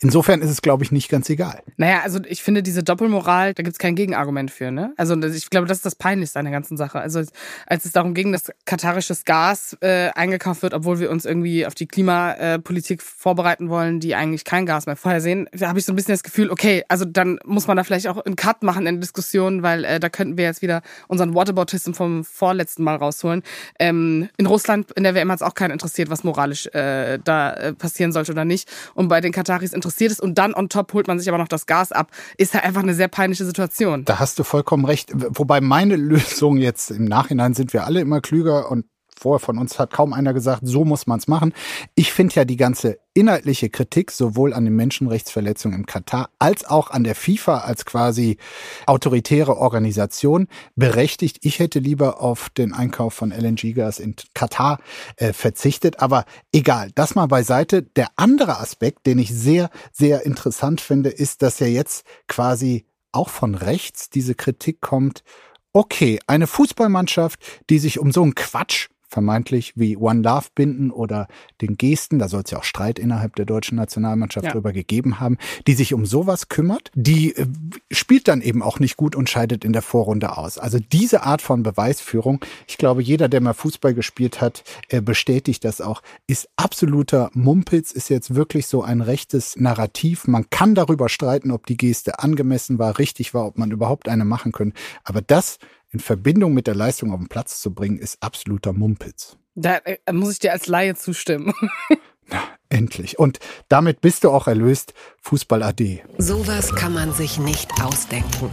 Insofern 0.00 0.40
ist 0.40 0.50
es, 0.50 0.62
glaube 0.62 0.84
ich, 0.84 0.90
nicht 0.90 1.10
ganz 1.10 1.28
egal. 1.28 1.62
Naja, 1.76 2.00
also 2.02 2.18
ich 2.26 2.42
finde 2.42 2.62
diese 2.62 2.82
Doppelmoral, 2.82 3.52
da 3.52 3.62
gibt 3.62 3.74
es 3.74 3.78
kein 3.78 3.94
Gegenargument 3.94 4.50
für, 4.50 4.70
ne? 4.70 4.94
Also 4.96 5.14
ich 5.22 5.50
glaube, 5.50 5.66
das 5.66 5.78
ist 5.78 5.86
das 5.86 5.94
Peinlichste 5.94 6.38
an 6.38 6.46
der 6.46 6.52
ganzen 6.52 6.76
Sache. 6.78 6.98
Also 6.98 7.22
als 7.66 7.84
es 7.84 7.92
darum 7.92 8.14
ging, 8.14 8.32
dass 8.32 8.50
katarisches 8.64 9.24
Gas 9.24 9.76
äh, 9.80 10.08
eingekauft 10.14 10.62
wird, 10.62 10.72
obwohl 10.72 10.98
wir 10.98 11.10
uns 11.10 11.26
irgendwie 11.26 11.66
auf 11.66 11.74
die 11.74 11.86
Klimapolitik 11.86 13.02
vorbereiten 13.02 13.68
wollen, 13.68 14.00
die 14.00 14.14
eigentlich 14.14 14.44
kein 14.44 14.64
Gas 14.64 14.86
mehr 14.86 14.96
vorher 14.96 15.20
sehen, 15.20 15.48
da 15.52 15.68
habe 15.68 15.78
ich 15.78 15.84
so 15.84 15.92
ein 15.92 15.96
bisschen 15.96 16.14
das 16.14 16.22
Gefühl, 16.22 16.50
okay, 16.50 16.84
also 16.88 17.04
dann 17.04 17.38
muss 17.44 17.66
man 17.66 17.76
da 17.76 17.84
vielleicht 17.84 18.08
auch 18.08 18.24
einen 18.24 18.36
Cut 18.36 18.62
machen 18.62 18.86
in 18.86 19.00
Diskussionen, 19.00 19.62
weil 19.62 19.84
äh, 19.84 20.00
da 20.00 20.08
könnten 20.08 20.38
wir 20.38 20.44
jetzt 20.44 20.62
wieder 20.62 20.82
unseren 21.08 21.34
Waterbautism 21.34 21.92
vom 21.92 22.24
vorletzten 22.24 22.82
Mal 22.82 22.96
rausholen. 22.96 23.42
Ähm, 23.78 24.28
in 24.36 24.46
Russland 24.46 24.90
in 24.92 25.02
der 25.02 25.14
WM 25.14 25.30
hat 25.30 25.40
es 25.40 25.42
auch 25.42 25.54
keinen 25.54 25.72
interessiert, 25.72 26.10
was 26.10 26.24
moralisch 26.24 26.66
äh, 26.68 26.93
da 27.22 27.52
äh, 27.52 27.72
passieren 27.72 28.12
sollte 28.12 28.32
oder 28.32 28.44
nicht. 28.44 28.70
Und 28.94 29.08
bei 29.08 29.20
den 29.20 29.32
Kataris 29.32 29.72
interessiert 29.72 30.12
es 30.12 30.20
und 30.20 30.38
dann 30.38 30.54
on 30.54 30.68
top 30.68 30.92
holt 30.92 31.06
man 31.06 31.18
sich 31.18 31.28
aber 31.28 31.38
noch 31.38 31.48
das 31.48 31.66
Gas 31.66 31.92
ab. 31.92 32.10
Ist 32.36 32.54
ja 32.54 32.60
einfach 32.60 32.82
eine 32.82 32.94
sehr 32.94 33.08
peinliche 33.08 33.44
Situation. 33.44 34.04
Da 34.04 34.18
hast 34.18 34.38
du 34.38 34.44
vollkommen 34.44 34.84
recht. 34.84 35.12
Wobei 35.14 35.60
meine 35.60 35.96
Lösung 35.96 36.56
jetzt 36.58 36.90
im 36.90 37.04
Nachhinein 37.04 37.54
sind 37.54 37.72
wir 37.72 37.84
alle 37.84 38.00
immer 38.00 38.20
klüger 38.20 38.70
und 38.70 38.86
vorher 39.24 39.40
von 39.40 39.56
uns 39.56 39.78
hat 39.78 39.90
kaum 39.90 40.12
einer 40.12 40.34
gesagt, 40.34 40.60
so 40.64 40.84
muss 40.84 41.06
man 41.06 41.18
es 41.18 41.28
machen. 41.28 41.54
Ich 41.94 42.12
finde 42.12 42.34
ja 42.34 42.44
die 42.44 42.58
ganze 42.58 42.98
inhaltliche 43.14 43.70
Kritik 43.70 44.10
sowohl 44.10 44.52
an 44.52 44.66
den 44.66 44.76
Menschenrechtsverletzungen 44.76 45.78
im 45.78 45.86
Katar 45.86 46.28
als 46.38 46.66
auch 46.66 46.90
an 46.90 47.04
der 47.04 47.14
FIFA 47.14 47.60
als 47.60 47.86
quasi 47.86 48.36
autoritäre 48.84 49.56
Organisation 49.56 50.46
berechtigt. 50.76 51.38
Ich 51.40 51.58
hätte 51.58 51.78
lieber 51.78 52.20
auf 52.20 52.50
den 52.50 52.74
Einkauf 52.74 53.14
von 53.14 53.30
LNG-Gas 53.30 53.98
in 53.98 54.14
Katar 54.34 54.78
äh, 55.16 55.32
verzichtet, 55.32 56.00
aber 56.00 56.26
egal, 56.52 56.90
das 56.94 57.14
mal 57.14 57.26
beiseite. 57.26 57.82
Der 57.82 58.08
andere 58.16 58.60
Aspekt, 58.60 59.06
den 59.06 59.18
ich 59.18 59.32
sehr, 59.32 59.70
sehr 59.90 60.26
interessant 60.26 60.82
finde, 60.82 61.08
ist, 61.08 61.40
dass 61.40 61.60
ja 61.60 61.66
jetzt 61.66 62.04
quasi 62.28 62.84
auch 63.10 63.30
von 63.30 63.54
rechts 63.54 64.10
diese 64.10 64.34
Kritik 64.34 64.82
kommt, 64.82 65.24
okay, 65.72 66.20
eine 66.26 66.46
Fußballmannschaft, 66.46 67.40
die 67.68 67.78
sich 67.78 67.98
um 67.98 68.12
so 68.12 68.22
einen 68.22 68.34
Quatsch 68.34 68.88
vermeintlich 69.08 69.72
wie 69.76 69.96
One 69.96 70.22
Love 70.22 70.46
binden 70.54 70.90
oder 70.90 71.28
den 71.60 71.76
Gesten, 71.76 72.18
da 72.18 72.28
soll 72.28 72.42
es 72.44 72.50
ja 72.50 72.58
auch 72.58 72.64
Streit 72.64 72.98
innerhalb 72.98 73.36
der 73.36 73.44
deutschen 73.44 73.76
Nationalmannschaft 73.76 74.46
ja. 74.46 74.52
drüber 74.52 74.72
gegeben 74.72 75.20
haben, 75.20 75.38
die 75.66 75.74
sich 75.74 75.94
um 75.94 76.06
sowas 76.06 76.48
kümmert, 76.48 76.90
die 76.94 77.34
äh, 77.36 77.46
spielt 77.90 78.28
dann 78.28 78.40
eben 78.40 78.62
auch 78.62 78.80
nicht 78.80 78.96
gut 78.96 79.16
und 79.16 79.30
scheidet 79.30 79.64
in 79.64 79.72
der 79.72 79.82
Vorrunde 79.82 80.36
aus. 80.36 80.58
Also 80.58 80.78
diese 80.78 81.22
Art 81.22 81.42
von 81.42 81.62
Beweisführung, 81.62 82.44
ich 82.66 82.78
glaube, 82.78 83.02
jeder, 83.02 83.28
der 83.28 83.40
mal 83.40 83.54
Fußball 83.54 83.94
gespielt 83.94 84.40
hat, 84.40 84.64
äh, 84.88 85.00
bestätigt 85.00 85.64
das 85.64 85.80
auch, 85.80 86.02
ist 86.26 86.48
absoluter 86.56 87.30
Mumpitz, 87.34 87.92
ist 87.92 88.10
jetzt 88.10 88.34
wirklich 88.34 88.66
so 88.66 88.82
ein 88.82 89.00
rechtes 89.00 89.56
Narrativ. 89.56 90.26
Man 90.26 90.50
kann 90.50 90.74
darüber 90.74 91.08
streiten, 91.08 91.50
ob 91.50 91.66
die 91.66 91.76
Geste 91.76 92.18
angemessen 92.18 92.78
war, 92.78 92.98
richtig 92.98 93.34
war, 93.34 93.46
ob 93.46 93.58
man 93.58 93.70
überhaupt 93.70 94.08
eine 94.08 94.24
machen 94.24 94.52
können. 94.52 94.72
Aber 95.04 95.22
das 95.22 95.58
in 95.94 96.00
Verbindung 96.00 96.52
mit 96.52 96.66
der 96.66 96.74
Leistung 96.74 97.12
auf 97.12 97.20
den 97.20 97.28
Platz 97.28 97.60
zu 97.60 97.72
bringen, 97.72 97.98
ist 97.98 98.20
absoluter 98.20 98.72
Mumpitz. 98.72 99.38
Da 99.54 99.76
äh, 99.76 100.12
muss 100.12 100.32
ich 100.32 100.38
dir 100.40 100.52
als 100.52 100.66
Laie 100.66 100.96
zustimmen. 100.96 101.54
Na, 102.28 102.42
endlich. 102.68 103.18
Und 103.18 103.38
damit 103.68 104.00
bist 104.00 104.24
du 104.24 104.30
auch 104.30 104.48
erlöst. 104.48 104.92
Fußball 105.22 105.62
AD. 105.62 106.02
Sowas 106.18 106.74
kann 106.74 106.94
man 106.94 107.12
sich 107.12 107.38
nicht 107.38 107.70
ausdenken. 107.80 108.50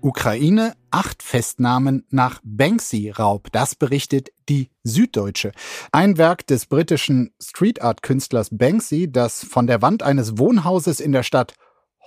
Ukraine, 0.00 0.72
acht 0.90 1.22
Festnahmen 1.22 2.06
nach 2.08 2.40
Banksy-Raub. 2.42 3.52
Das 3.52 3.74
berichtet 3.74 4.30
die 4.48 4.70
Süddeutsche. 4.82 5.52
Ein 5.92 6.16
Werk 6.16 6.46
des 6.46 6.64
britischen 6.64 7.34
Street 7.38 7.82
Art 7.82 8.02
Künstlers 8.02 8.48
Banksy, 8.50 9.12
das 9.12 9.44
von 9.44 9.66
der 9.66 9.82
Wand 9.82 10.02
eines 10.02 10.38
Wohnhauses 10.38 11.00
in 11.00 11.12
der 11.12 11.24
Stadt 11.24 11.52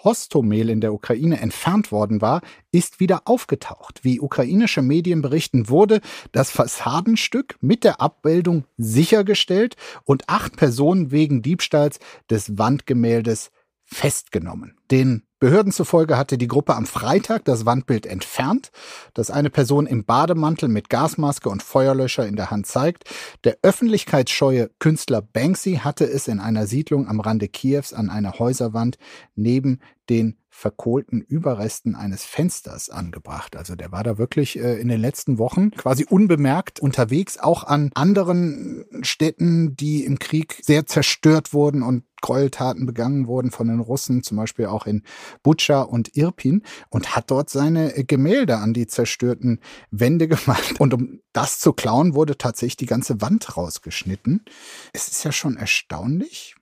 Hostomel 0.03 0.69
in 0.69 0.81
der 0.81 0.93
Ukraine 0.93 1.39
entfernt 1.39 1.91
worden 1.91 2.21
war, 2.21 2.41
ist 2.71 2.99
wieder 2.99 3.21
aufgetaucht. 3.25 4.03
Wie 4.03 4.19
ukrainische 4.19 4.81
Medien 4.81 5.21
berichten, 5.21 5.69
wurde 5.69 6.01
das 6.31 6.51
Fassadenstück 6.51 7.57
mit 7.61 7.83
der 7.83 8.01
Abbildung 8.01 8.65
sichergestellt 8.77 9.75
und 10.03 10.29
acht 10.29 10.55
Personen 10.55 11.11
wegen 11.11 11.41
Diebstahls 11.41 11.99
des 12.29 12.57
Wandgemäldes 12.57 13.51
festgenommen. 13.85 14.77
Den 14.91 15.23
Behörden 15.43 15.73
zufolge 15.73 16.17
hatte 16.17 16.37
die 16.37 16.47
Gruppe 16.47 16.73
am 16.73 16.85
Freitag 16.85 17.43
das 17.43 17.65
Wandbild 17.65 18.05
entfernt, 18.05 18.71
das 19.13 19.29
eine 19.29 19.49
Person 19.49 19.87
im 19.87 20.05
Bademantel 20.05 20.69
mit 20.69 20.89
Gasmaske 20.89 21.49
und 21.49 21.61
Feuerlöscher 21.61 22.25
in 22.25 22.37
der 22.37 22.49
Hand 22.49 22.65
zeigt. 22.65 23.03
Der 23.43 23.57
öffentlichkeitsscheue 23.61 24.69
Künstler 24.79 25.21
Banksy 25.21 25.81
hatte 25.83 26.05
es 26.05 26.29
in 26.29 26.39
einer 26.39 26.65
Siedlung 26.65 27.09
am 27.09 27.19
Rande 27.19 27.49
Kiews 27.49 27.91
an 27.91 28.09
einer 28.09 28.39
Häuserwand 28.39 28.97
neben 29.35 29.81
den 30.09 30.37
verkohlten 30.55 31.19
Überresten 31.19 31.95
eines 31.95 32.23
Fensters 32.23 32.91
angebracht. 32.91 33.55
Also 33.55 33.75
der 33.75 33.91
war 33.91 34.03
da 34.03 34.19
wirklich 34.19 34.57
äh, 34.59 34.79
in 34.79 34.87
den 34.87 35.01
letzten 35.01 35.39
Wochen 35.39 35.71
quasi 35.71 36.05
unbemerkt 36.07 36.79
unterwegs, 36.79 37.39
auch 37.39 37.63
an 37.63 37.89
anderen 37.95 38.85
Städten, 39.01 39.75
die 39.75 40.05
im 40.05 40.19
Krieg 40.19 40.61
sehr 40.61 40.85
zerstört 40.85 41.53
wurden 41.53 41.81
und 41.81 42.03
Gräueltaten 42.21 42.85
begangen 42.85 43.25
wurden 43.25 43.49
von 43.49 43.67
den 43.67 43.79
Russen, 43.79 44.21
zum 44.21 44.37
Beispiel 44.37 44.67
auch 44.67 44.85
in 44.85 45.01
Butscha 45.41 45.81
und 45.81 46.15
Irpin 46.15 46.61
und 46.89 47.15
hat 47.15 47.31
dort 47.31 47.49
seine 47.49 47.97
äh, 47.97 48.03
Gemälde 48.03 48.57
an 48.57 48.73
die 48.73 48.85
zerstörten 48.85 49.59
Wände 49.89 50.27
gemacht. 50.27 50.79
Und 50.79 50.93
um 50.93 51.19
das 51.33 51.59
zu 51.59 51.73
klauen, 51.73 52.13
wurde 52.13 52.37
tatsächlich 52.37 52.77
die 52.77 52.85
ganze 52.85 53.21
Wand 53.21 53.57
rausgeschnitten. 53.57 54.45
Es 54.93 55.07
ist 55.07 55.23
ja 55.23 55.31
schon 55.31 55.57
erstaunlich, 55.57 56.55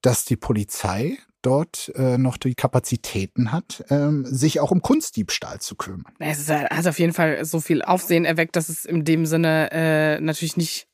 dass 0.00 0.24
die 0.24 0.36
Polizei 0.36 1.18
dort 1.46 1.92
äh, 1.94 2.18
noch 2.18 2.36
die 2.36 2.54
Kapazitäten 2.54 3.52
hat, 3.52 3.84
ähm, 3.88 4.24
sich 4.26 4.60
auch 4.60 4.72
um 4.72 4.82
Kunstdiebstahl 4.82 5.60
zu 5.60 5.76
kümmern. 5.76 6.12
Es 6.18 6.48
hat 6.48 6.86
auf 6.86 6.98
jeden 6.98 7.12
Fall 7.12 7.44
so 7.44 7.60
viel 7.60 7.82
Aufsehen 7.82 8.24
erweckt, 8.24 8.56
dass 8.56 8.68
es 8.68 8.84
in 8.84 9.04
dem 9.04 9.26
Sinne 9.26 9.70
äh, 9.70 10.20
natürlich 10.20 10.56
nicht 10.56 10.88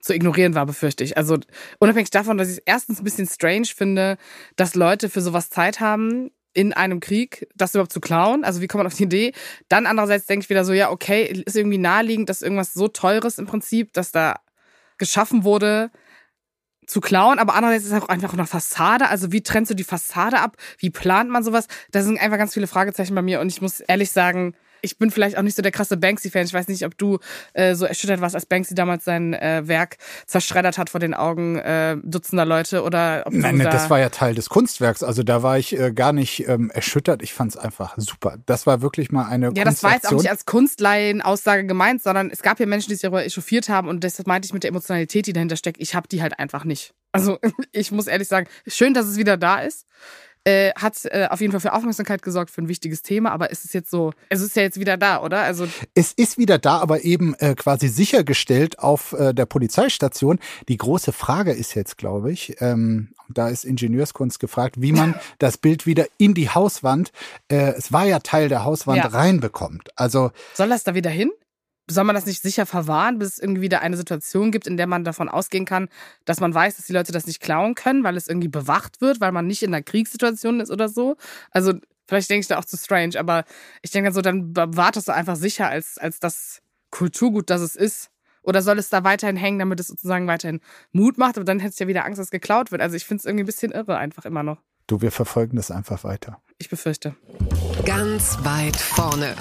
zu 0.00 0.14
ignorieren 0.14 0.54
war, 0.54 0.64
befürchte 0.64 1.04
ich. 1.04 1.18
Also 1.18 1.38
unabhängig 1.78 2.10
davon, 2.10 2.38
dass 2.38 2.48
ich 2.48 2.58
es 2.58 2.62
erstens 2.64 3.00
ein 3.00 3.04
bisschen 3.04 3.26
strange 3.26 3.66
finde, 3.66 4.16
dass 4.56 4.74
Leute 4.74 5.10
für 5.10 5.20
sowas 5.20 5.50
Zeit 5.50 5.80
haben, 5.80 6.30
in 6.52 6.72
einem 6.72 7.00
Krieg, 7.00 7.46
das 7.54 7.74
überhaupt 7.74 7.92
zu 7.92 8.00
klauen. 8.00 8.42
Also 8.42 8.60
wie 8.60 8.66
kommt 8.66 8.80
man 8.80 8.86
auf 8.86 8.96
die 8.96 9.04
Idee? 9.04 9.32
Dann 9.68 9.86
andererseits 9.86 10.26
denke 10.26 10.44
ich 10.44 10.50
wieder 10.50 10.64
so, 10.64 10.72
ja, 10.72 10.90
okay, 10.90 11.24
ist 11.46 11.56
irgendwie 11.56 11.78
naheliegend, 11.78 12.28
dass 12.28 12.42
irgendwas 12.42 12.72
so 12.72 12.88
teures 12.88 13.38
im 13.38 13.46
Prinzip, 13.46 13.92
dass 13.92 14.10
da 14.10 14.40
geschaffen 14.98 15.44
wurde, 15.44 15.90
zu 16.90 17.00
klauen, 17.00 17.38
aber 17.38 17.54
andererseits 17.54 17.84
ist 17.84 17.92
es 17.92 18.02
auch 18.02 18.08
einfach 18.08 18.32
eine 18.32 18.46
Fassade. 18.46 19.08
Also 19.08 19.32
wie 19.32 19.42
trennst 19.42 19.70
du 19.70 19.74
die 19.74 19.84
Fassade 19.84 20.40
ab? 20.40 20.56
Wie 20.78 20.90
plant 20.90 21.30
man 21.30 21.42
sowas? 21.42 21.66
Da 21.92 22.02
sind 22.02 22.20
einfach 22.20 22.38
ganz 22.38 22.54
viele 22.54 22.66
Fragezeichen 22.66 23.14
bei 23.14 23.22
mir 23.22 23.40
und 23.40 23.48
ich 23.48 23.62
muss 23.62 23.80
ehrlich 23.80 24.10
sagen, 24.10 24.54
ich 24.82 24.98
bin 24.98 25.10
vielleicht 25.10 25.36
auch 25.36 25.42
nicht 25.42 25.56
so 25.56 25.62
der 25.62 25.72
krasse 25.72 25.96
Banksy-Fan. 25.96 26.44
Ich 26.46 26.54
weiß 26.54 26.68
nicht, 26.68 26.84
ob 26.84 26.96
du 26.96 27.18
äh, 27.52 27.74
so 27.74 27.84
erschüttert 27.84 28.20
warst, 28.20 28.34
als 28.34 28.46
Banksy 28.46 28.74
damals 28.74 29.04
sein 29.04 29.34
äh, 29.34 29.62
Werk 29.66 29.98
zerschreddert 30.26 30.78
hat 30.78 30.90
vor 30.90 31.00
den 31.00 31.14
Augen 31.14 31.56
äh, 31.56 31.96
Dutzender 32.02 32.44
Leute 32.44 32.82
oder 32.82 33.24
ob 33.26 33.32
Nein, 33.32 33.58
da 33.58 33.70
das 33.70 33.90
war 33.90 33.98
ja 33.98 34.08
Teil 34.08 34.34
des 34.34 34.48
Kunstwerks. 34.48 35.02
Also 35.02 35.22
da 35.22 35.42
war 35.42 35.58
ich 35.58 35.78
äh, 35.78 35.92
gar 35.92 36.12
nicht 36.12 36.48
ähm, 36.48 36.70
erschüttert. 36.70 37.22
Ich 37.22 37.32
fand 37.32 37.52
es 37.52 37.56
einfach 37.56 37.94
super. 37.96 38.38
Das 38.46 38.66
war 38.66 38.82
wirklich 38.82 39.10
mal 39.10 39.26
eine 39.26 39.52
Ja, 39.54 39.64
das 39.64 39.82
war 39.82 39.92
jetzt 39.92 40.08
auch 40.08 40.12
nicht 40.12 40.30
als 40.30 40.46
Kunstleihen-Aussage 40.46 41.66
gemeint, 41.66 42.02
sondern 42.02 42.30
es 42.30 42.42
gab 42.42 42.60
ja 42.60 42.66
Menschen, 42.66 42.88
die 42.88 42.94
sich 42.94 43.02
darüber 43.02 43.24
echauffiert 43.24 43.68
haben 43.68 43.88
und 43.88 44.04
das 44.04 44.24
meinte 44.26 44.46
ich 44.46 44.52
mit 44.52 44.62
der 44.62 44.70
Emotionalität, 44.70 45.26
die 45.26 45.32
dahinter 45.32 45.56
steckt. 45.56 45.80
Ich 45.80 45.94
habe 45.94 46.08
die 46.08 46.22
halt 46.22 46.38
einfach 46.38 46.64
nicht. 46.64 46.94
Also 47.12 47.38
ich 47.72 47.92
muss 47.92 48.06
ehrlich 48.06 48.28
sagen, 48.28 48.48
schön, 48.66 48.94
dass 48.94 49.06
es 49.06 49.16
wieder 49.16 49.36
da 49.36 49.60
ist. 49.60 49.86
Äh, 50.44 50.70
hat 50.74 51.04
äh, 51.04 51.26
auf 51.28 51.42
jeden 51.42 51.50
Fall 51.50 51.60
für 51.60 51.74
Aufmerksamkeit 51.74 52.22
gesorgt 52.22 52.50
für 52.50 52.62
ein 52.62 52.68
wichtiges 52.68 53.02
Thema, 53.02 53.30
aber 53.30 53.50
ist 53.50 53.66
es 53.66 53.74
jetzt 53.74 53.90
so, 53.90 54.12
es 54.30 54.40
ist 54.40 54.56
ja 54.56 54.62
jetzt 54.62 54.80
wieder 54.80 54.96
da, 54.96 55.20
oder? 55.22 55.40
Also 55.42 55.68
Es 55.94 56.12
ist 56.12 56.38
wieder 56.38 56.58
da, 56.58 56.78
aber 56.78 57.04
eben 57.04 57.34
äh, 57.40 57.54
quasi 57.54 57.88
sichergestellt 57.88 58.78
auf 58.78 59.12
äh, 59.12 59.34
der 59.34 59.44
Polizeistation. 59.44 60.38
Die 60.68 60.78
große 60.78 61.12
Frage 61.12 61.52
ist 61.52 61.74
jetzt, 61.74 61.98
glaube 61.98 62.32
ich, 62.32 62.56
ähm, 62.60 63.08
da 63.28 63.48
ist 63.50 63.64
Ingenieurskunst 63.64 64.40
gefragt, 64.40 64.76
wie 64.80 64.92
man 64.92 65.14
das 65.38 65.58
Bild 65.58 65.84
wieder 65.86 66.06
in 66.16 66.32
die 66.32 66.48
Hauswand, 66.48 67.12
äh, 67.48 67.72
es 67.76 67.92
war 67.92 68.06
ja 68.06 68.20
Teil 68.20 68.48
der 68.48 68.64
Hauswand, 68.64 68.96
Ja. 68.96 69.08
reinbekommt. 69.08 69.90
Also 69.94 70.30
soll 70.54 70.70
das 70.70 70.84
da 70.84 70.94
wieder 70.94 71.10
hin? 71.10 71.30
Soll 71.90 72.04
man 72.04 72.14
das 72.14 72.26
nicht 72.26 72.40
sicher 72.40 72.66
verwahren, 72.66 73.18
bis 73.18 73.34
es 73.34 73.38
irgendwie 73.38 73.62
wieder 73.62 73.80
eine 73.80 73.96
Situation 73.96 74.52
gibt, 74.52 74.66
in 74.66 74.76
der 74.76 74.86
man 74.86 75.02
davon 75.02 75.28
ausgehen 75.28 75.64
kann, 75.64 75.88
dass 76.24 76.40
man 76.40 76.54
weiß, 76.54 76.76
dass 76.76 76.86
die 76.86 76.92
Leute 76.92 77.10
das 77.10 77.26
nicht 77.26 77.40
klauen 77.40 77.74
können, 77.74 78.04
weil 78.04 78.16
es 78.16 78.28
irgendwie 78.28 78.48
bewacht 78.48 79.00
wird, 79.00 79.20
weil 79.20 79.32
man 79.32 79.46
nicht 79.46 79.62
in 79.62 79.74
einer 79.74 79.82
Kriegssituation 79.82 80.60
ist 80.60 80.70
oder 80.70 80.88
so? 80.88 81.16
Also, 81.50 81.74
vielleicht 82.06 82.30
denke 82.30 82.42
ich 82.42 82.46
da 82.46 82.58
auch 82.58 82.64
zu 82.64 82.76
strange, 82.76 83.18
aber 83.18 83.44
ich 83.82 83.90
denke 83.90 84.10
dann 84.10 84.14
so, 84.14 84.22
dann 84.22 84.54
es 84.94 85.04
so 85.04 85.12
einfach 85.12 85.36
sicher 85.36 85.68
als, 85.68 85.98
als 85.98 86.20
das 86.20 86.62
Kulturgut, 86.90 87.50
das 87.50 87.60
es 87.60 87.76
ist. 87.76 88.10
Oder 88.42 88.62
soll 88.62 88.78
es 88.78 88.88
da 88.88 89.04
weiterhin 89.04 89.36
hängen, 89.36 89.58
damit 89.58 89.80
es 89.80 89.88
sozusagen 89.88 90.26
weiterhin 90.26 90.60
Mut 90.92 91.18
macht? 91.18 91.36
Aber 91.36 91.44
dann 91.44 91.60
hättest 91.60 91.78
du 91.80 91.84
ja 91.84 91.88
wieder 91.88 92.04
Angst, 92.04 92.18
dass 92.18 92.28
es 92.28 92.30
geklaut 92.30 92.70
wird. 92.72 92.80
Also 92.80 92.96
ich 92.96 93.04
finde 93.04 93.20
es 93.20 93.24
irgendwie 93.26 93.42
ein 93.42 93.46
bisschen 93.46 93.72
irre 93.72 93.98
einfach 93.98 94.24
immer 94.24 94.42
noch. 94.42 94.58
du, 94.86 95.02
wir 95.02 95.12
verfolgen 95.12 95.56
das 95.56 95.70
einfach 95.70 96.04
weiter. 96.04 96.40
Ich 96.58 96.68
befürchte. 96.68 97.14
Ganz 97.84 98.38
weit 98.42 98.76
vorne. 98.76 99.36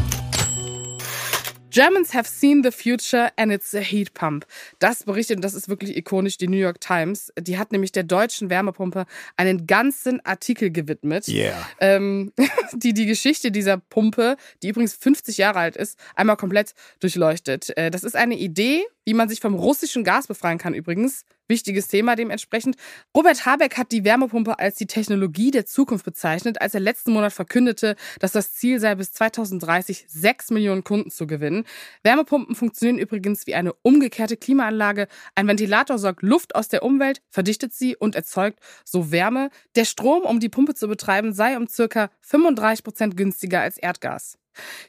Germans 1.72 2.14
have 2.14 2.28
seen 2.28 2.64
the 2.64 2.72
future 2.72 3.30
and 3.38 3.52
it's 3.52 3.74
a 3.74 3.80
heat 3.80 4.14
pump. 4.14 4.46
Das 4.80 5.04
berichtet, 5.04 5.38
und 5.38 5.42
das 5.44 5.54
ist 5.54 5.70
wirklich 5.70 5.96
ikonisch, 5.96 6.38
die 6.38 6.48
New 6.48 6.58
York 6.58 6.82
Times. 6.82 7.32
Die 7.40 7.58
hat 7.58 7.72
nämlich 7.72 7.92
der 7.92 8.04
deutschen 8.04 8.50
Wärmepumpe 8.50 9.06
einen 9.38 9.68
ganzen 9.68 10.24
Artikel 10.26 10.72
gewidmet, 10.72 11.28
Yeah. 11.28 11.68
ähm, 11.80 12.32
die 12.74 12.94
die 12.94 13.06
Geschichte 13.06 13.52
dieser 13.52 13.78
Pumpe, 13.78 14.36
die 14.64 14.70
übrigens 14.70 14.94
50 14.96 15.38
Jahre 15.38 15.60
alt 15.60 15.76
ist, 15.76 15.98
einmal 16.16 16.38
komplett 16.38 16.74
durchleuchtet. 17.00 17.76
Äh, 17.78 17.92
das 17.92 18.04
ist 18.04 18.16
eine 18.16 18.36
Idee, 18.36 18.84
wie 19.06 19.14
man 19.14 19.30
sich 19.30 19.40
vom 19.40 19.56
russischen 19.56 20.04
Gas 20.04 20.28
befreien 20.28 20.58
kann 20.58 20.74
übrigens. 20.74 21.26
Wichtiges 21.48 21.88
Thema 21.88 22.16
dementsprechend. 22.16 22.76
Robert 23.18 23.44
Habeck 23.46 23.76
hat 23.76 23.92
die 23.92 24.04
Wärmepumpe 24.04 24.60
als 24.60 24.76
die 24.76 24.86
Technologie 24.86 25.50
der 25.50 25.66
Zukunft 25.66 26.06
bezeichnet, 26.06 26.62
als 26.62 26.76
er 26.76 26.80
letzten 26.80 27.12
Monat 27.12 27.34
verkündete, 27.34 27.96
dass 28.20 28.34
das 28.34 28.54
Ziel 28.54 28.80
sei, 28.80 28.94
bis 28.94 29.14
2030 29.14 30.06
sechs 30.08 30.52
Millionen 30.52 30.84
Kunden 30.84 31.10
zu 31.10 31.26
gewinnen. 31.26 31.66
Wärmepumpen 32.04 32.54
funktionieren 32.54 33.00
übrigens 33.00 33.48
wie 33.48 33.56
eine 33.56 33.74
umgekehrte 33.82 34.38
Klimaanlage. 34.38 35.08
Ein 35.34 35.48
Ventilator 35.48 35.98
saugt 35.98 36.22
Luft 36.22 36.54
aus 36.54 36.68
der 36.68 36.84
Umwelt, 36.84 37.24
verdichtet 37.32 37.74
sie 37.74 37.96
und 37.96 38.16
erzeugt 38.16 38.60
so 38.86 39.12
Wärme. 39.12 39.50
Der 39.76 39.86
Strom, 39.86 40.22
um 40.24 40.40
die 40.40 40.50
Pumpe 40.50 40.76
zu 40.76 40.88
betreiben, 40.88 41.34
sei 41.34 41.58
um 41.58 41.68
circa 41.68 42.12
35 42.22 42.84
Prozent 42.84 43.18
günstiger 43.18 43.62
als 43.62 43.80
Erdgas. 43.80 44.38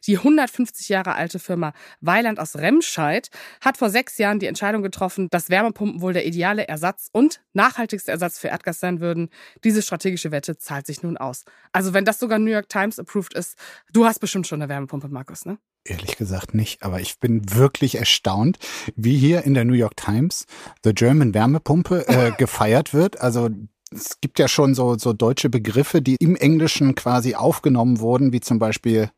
Die 0.06 0.18
150 0.18 0.88
Jahre 0.88 1.14
alte 1.14 1.38
Firma 1.38 1.72
Weiland 2.00 2.38
aus 2.38 2.56
Remscheid 2.56 3.28
hat 3.61 3.76
vor 3.76 3.90
sechs 3.90 4.18
Jahren 4.18 4.38
die 4.38 4.46
Entscheidung 4.46 4.83
getroffen, 4.83 5.28
dass 5.30 5.50
Wärmepumpen 5.50 6.00
wohl 6.00 6.12
der 6.12 6.26
ideale 6.26 6.68
Ersatz 6.68 7.09
und 7.12 7.40
nachhaltigste 7.52 8.11
Ersatz 8.11 8.38
für 8.38 8.48
Erdgas 8.48 8.80
sein 8.80 9.00
würden. 9.00 9.30
Diese 9.64 9.83
strategische 9.83 10.30
Wette 10.30 10.56
zahlt 10.56 10.87
sich 10.87 11.02
nun 11.02 11.16
aus. 11.16 11.44
Also 11.72 11.94
wenn 11.94 12.04
das 12.04 12.18
sogar 12.18 12.38
New 12.38 12.50
York 12.50 12.68
Times 12.68 12.98
approved 12.98 13.35
ist, 13.35 13.56
du 13.92 14.04
hast 14.04 14.18
bestimmt 14.18 14.46
schon 14.46 14.62
eine 14.62 14.68
Wärmepumpe, 14.68 15.09
Markus, 15.09 15.44
ne? 15.44 15.59
Ehrlich 15.85 16.18
gesagt 16.18 16.54
nicht, 16.54 16.83
aber 16.83 17.00
ich 17.00 17.18
bin 17.20 17.54
wirklich 17.54 17.94
erstaunt, 17.94 18.59
wie 18.96 19.16
hier 19.16 19.44
in 19.44 19.54
der 19.54 19.64
New 19.64 19.72
York 19.72 19.96
Times 19.96 20.44
The 20.85 20.92
German 20.92 21.33
Wärmepumpe 21.33 22.06
äh, 22.06 22.33
gefeiert 22.38 22.92
wird. 22.92 23.20
Also 23.20 23.48
es 23.92 24.20
gibt 24.20 24.38
ja 24.38 24.46
schon 24.46 24.74
so, 24.74 24.96
so 24.98 25.12
deutsche 25.12 25.48
Begriffe, 25.48 26.02
die 26.02 26.16
im 26.20 26.37
Englischen 26.37 26.94
quasi 26.94 27.35
aufgenommen 27.35 27.98
wurden, 28.00 28.33
wie 28.33 28.40
zum 28.40 28.59
Beispiel 28.59 29.11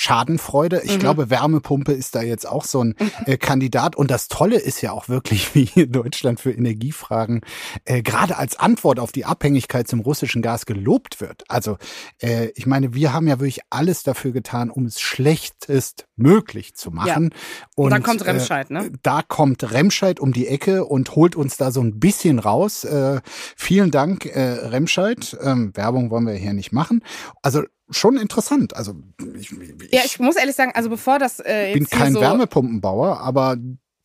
Schadenfreude. 0.00 0.80
Ich 0.84 0.94
Mhm. 0.94 0.98
glaube, 1.00 1.28
Wärmepumpe 1.28 1.90
ist 1.92 2.14
da 2.14 2.22
jetzt 2.22 2.48
auch 2.48 2.64
so 2.64 2.84
ein 2.84 2.94
äh, 3.26 3.36
Kandidat. 3.36 3.96
Und 3.96 4.12
das 4.12 4.28
Tolle 4.28 4.56
ist 4.56 4.80
ja 4.80 4.92
auch 4.92 5.08
wirklich, 5.08 5.52
wie 5.56 5.64
hier 5.64 5.88
Deutschland 5.88 6.38
für 6.38 6.52
Energiefragen 6.52 7.40
äh, 7.84 8.00
gerade 8.02 8.38
als 8.38 8.56
Antwort 8.56 9.00
auf 9.00 9.10
die 9.10 9.24
Abhängigkeit 9.24 9.88
zum 9.88 9.98
russischen 10.00 10.40
Gas 10.40 10.66
gelobt 10.66 11.20
wird. 11.20 11.42
Also 11.48 11.78
äh, 12.22 12.50
ich 12.54 12.64
meine, 12.64 12.94
wir 12.94 13.12
haben 13.12 13.26
ja 13.26 13.40
wirklich 13.40 13.60
alles 13.70 14.04
dafür 14.04 14.30
getan, 14.30 14.70
um 14.70 14.86
es 14.86 15.00
schlechtest 15.00 16.06
möglich 16.14 16.76
zu 16.76 16.92
machen. 16.92 17.34
Und 17.74 17.90
dann 17.90 18.04
kommt 18.04 18.24
Remscheid, 18.24 18.70
ne? 18.70 18.86
Äh, 18.86 18.90
da 19.02 19.22
kommt 19.22 19.68
Remscheid 19.72 20.20
um 20.20 20.32
die 20.32 20.46
Ecke 20.46 20.84
und 20.84 21.16
holt 21.16 21.34
uns 21.34 21.56
da 21.56 21.72
so 21.72 21.80
ein 21.80 21.98
bisschen 21.98 22.38
raus. 22.38 22.84
Äh, 22.84 23.20
vielen 23.56 23.90
Dank, 23.90 24.26
äh, 24.26 24.40
Remscheid. 24.40 25.36
Ähm, 25.42 25.72
Werbung 25.74 26.10
wollen 26.10 26.26
wir 26.26 26.34
hier 26.34 26.52
nicht 26.52 26.70
machen. 26.70 27.02
Also 27.42 27.64
schon 27.90 28.16
interessant. 28.16 28.76
Also 28.76 28.94
ich, 29.38 29.50
ich, 29.52 29.92
Ja, 29.92 30.02
ich 30.04 30.18
muss 30.18 30.36
ehrlich 30.36 30.56
sagen, 30.56 30.72
also 30.74 30.90
bevor 30.90 31.18
das 31.18 31.40
äh, 31.40 31.72
bin 31.72 31.82
jetzt 31.82 31.92
hier 31.92 32.00
kein 32.00 32.12
so 32.12 32.20
Wärmepumpenbauer, 32.20 33.20
aber 33.20 33.56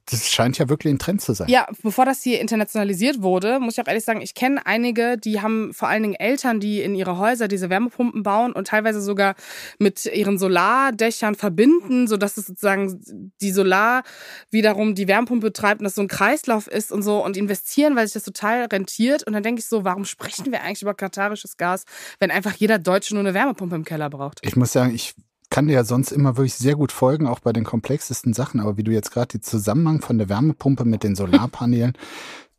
das 0.05 0.29
scheint 0.29 0.57
ja 0.57 0.67
wirklich 0.67 0.93
ein 0.93 0.99
Trend 0.99 1.21
zu 1.21 1.33
sein. 1.33 1.47
Ja, 1.47 1.65
bevor 1.81 2.05
das 2.05 2.21
hier 2.21 2.41
internationalisiert 2.41 3.21
wurde, 3.21 3.59
muss 3.59 3.75
ich 3.75 3.81
auch 3.81 3.87
ehrlich 3.87 4.03
sagen, 4.03 4.21
ich 4.21 4.35
kenne 4.35 4.65
einige, 4.65 5.17
die 5.17 5.41
haben 5.41 5.73
vor 5.73 5.87
allen 5.87 6.03
Dingen 6.03 6.15
Eltern, 6.15 6.59
die 6.59 6.81
in 6.81 6.93
ihre 6.93 7.17
Häuser 7.17 7.47
diese 7.47 7.69
Wärmepumpen 7.69 8.21
bauen 8.21 8.51
und 8.51 8.67
teilweise 8.67 9.01
sogar 9.01 9.35
mit 9.79 10.05
ihren 10.05 10.37
Solardächern 10.37 11.35
verbinden, 11.35 12.07
sodass 12.07 12.35
es 12.37 12.47
sozusagen 12.47 12.99
die 13.41 13.51
Solar 13.51 14.03
wiederum 14.51 14.93
die 14.93 15.07
Wärmepumpe 15.07 15.47
betreibt 15.47 15.79
und 15.79 15.85
das 15.85 15.95
so 15.95 16.01
ein 16.01 16.09
Kreislauf 16.09 16.67
ist 16.67 16.91
und 16.91 17.01
so 17.01 17.23
und 17.23 17.37
investieren, 17.37 17.95
weil 17.95 18.05
sich 18.05 18.13
das 18.13 18.23
total 18.23 18.65
rentiert. 18.65 19.23
Und 19.23 19.33
dann 19.33 19.43
denke 19.43 19.59
ich 19.59 19.67
so, 19.67 19.85
warum 19.85 20.03
sprechen 20.03 20.51
wir 20.51 20.63
eigentlich 20.63 20.81
über 20.81 20.93
katarisches 20.93 21.55
Gas, 21.55 21.85
wenn 22.19 22.29
einfach 22.29 22.53
jeder 22.53 22.77
Deutsche 22.77 23.13
nur 23.13 23.21
eine 23.21 23.33
Wärmepumpe 23.33 23.75
im 23.75 23.85
Keller 23.85 24.09
braucht? 24.09 24.39
Ich 24.41 24.57
muss 24.57 24.73
sagen, 24.73 24.93
ich 24.93 25.15
kann 25.53 25.67
dir 25.67 25.73
ja 25.73 25.83
sonst 25.83 26.11
immer 26.11 26.35
wirklich 26.35 26.55
sehr 26.55 26.75
gut 26.75 26.91
folgen, 26.91 27.27
auch 27.27 27.39
bei 27.39 27.53
den 27.53 27.63
komplexesten 27.63 28.33
Sachen. 28.33 28.59
Aber 28.59 28.75
wie 28.75 28.83
du 28.83 28.91
jetzt 28.91 29.11
gerade 29.11 29.27
den 29.37 29.43
Zusammenhang 29.43 30.01
von 30.01 30.17
der 30.17 30.27
Wärmepumpe 30.27 30.83
mit 30.83 31.03
den 31.03 31.15
Solarpanelen, 31.15 31.93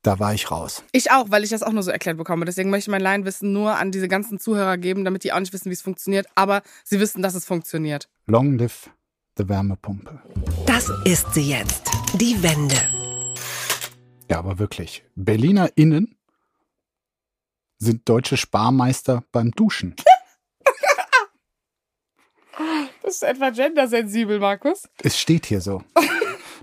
Da 0.02 0.18
war 0.20 0.33
ich 0.35 0.50
raus. 0.50 0.85
Ich 0.92 1.11
auch, 1.11 1.30
weil 1.30 1.42
ich 1.44 1.50
das 1.50 1.62
auch 1.62 1.72
nur 1.72 1.83
so 1.83 1.90
erklärt 1.90 2.18
bekomme. 2.18 2.44
Deswegen 2.44 2.68
möchte 2.70 2.90
ich 2.90 2.92
mein 2.92 3.00
Laienwissen 3.00 3.52
nur 3.52 3.78
an 3.78 3.90
diese 3.90 4.07
ganzen 4.07 4.38
Zuhörer 4.38 4.76
geben, 4.76 5.04
damit 5.04 5.24
die 5.24 5.33
auch 5.33 5.40
nicht 5.40 5.52
wissen, 5.52 5.70
wie 5.70 5.74
es 5.74 5.83
funktioniert. 5.83 6.26
Aber 6.35 6.62
sie 6.85 7.00
wissen, 7.00 7.22
dass 7.22 7.35
es 7.35 7.46
funktioniert. 7.46 8.09
Long 8.26 8.59
live 8.59 8.90
the 9.38 9.48
Wärmepumpe. 9.48 10.20
Das 10.66 10.92
ist 11.04 11.33
sie 11.35 11.48
jetzt. 11.48 11.90
Die 12.14 12.40
Wende. 12.42 12.76
Ja, 14.30 14.38
aber 14.38 14.59
wirklich. 14.59 15.02
Berliner 15.16 15.70
Innen 15.74 16.14
sind 17.78 18.09
deutsche 18.09 18.37
Sparmeister 18.37 19.24
beim 19.33 19.50
Duschen. 19.50 19.96
Das 23.02 23.16
ist 23.16 23.22
etwa 23.22 23.50
gendersensibel, 23.50 24.38
Markus. 24.38 24.88
Es 25.02 25.18
steht 25.18 25.46
hier 25.46 25.60
so. 25.60 25.82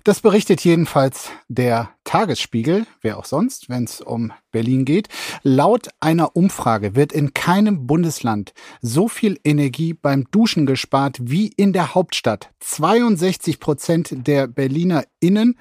Das 0.04 0.22
berichtet 0.22 0.62
jedenfalls 0.62 1.30
der 1.48 1.92
Tagesspiegel, 2.06 2.88
wer 3.02 3.20
auch 3.20 3.26
sonst, 3.26 3.70
wenn 3.70 3.84
es 3.84 4.02
um 4.02 4.34
Berlin 4.52 4.84
geht. 4.84 5.10
Laut 5.44 5.90
einer 6.00 6.36
Umfrage 6.36 6.96
wird 6.96 7.14
in 7.14 7.36
keinem 7.36 7.86
Bundesland 7.86 8.54
so 8.82 9.08
viel 9.08 9.40
Energie 9.44 9.94
beim 9.94 10.26
Duschen 10.32 10.66
gespart 10.66 11.20
wie 11.22 11.50
in 11.50 11.72
der 11.72 11.94
Hauptstadt. 11.94 12.50
62 12.62 13.60
Prozent 13.60 14.28
der 14.28 14.48
BerlinerInnen 14.48 15.60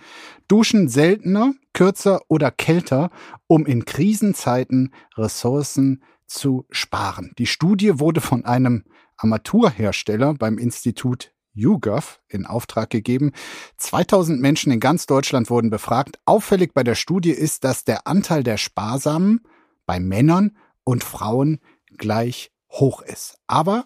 duschen 0.49 0.89
seltener, 0.89 1.53
kürzer 1.75 2.23
oder 2.29 2.51
kälter, 2.51 3.11
um 3.47 3.67
in 3.67 3.85
Krisenzeiten 3.85 4.95
Ressourcen 5.19 6.03
zu 6.27 6.65
sparen. 6.71 7.33
Die 7.39 7.47
Studie 7.47 8.01
wurde 8.01 8.23
von 8.23 8.47
einem 8.47 8.85
Armaturhersteller 9.23 10.35
beim 10.35 10.59
Institut 10.59 11.33
YouGov 11.53 12.21
in 12.29 12.47
Auftrag 12.47 12.91
gegeben. 12.91 13.33
2000 13.77 14.41
Menschen 14.41 14.73
in 14.73 14.81
ganz 14.81 15.07
Deutschland 15.07 15.51
wurden 15.51 15.71
befragt. 15.71 16.19
Auffällig 16.25 16.73
bei 16.75 16.85
der 16.85 16.95
Studie 16.95 17.33
ist, 17.33 17.65
dass 17.65 17.85
der 17.85 18.07
Anteil 18.07 18.43
der 18.43 18.57
Sparsamen 18.57 19.41
bei 19.87 20.01
Männern 20.01 20.57
und 20.85 21.05
Frauen 21.05 21.59
gleich 21.99 22.51
hoch 22.71 23.03
ist. 23.03 23.37
Aber 23.47 23.85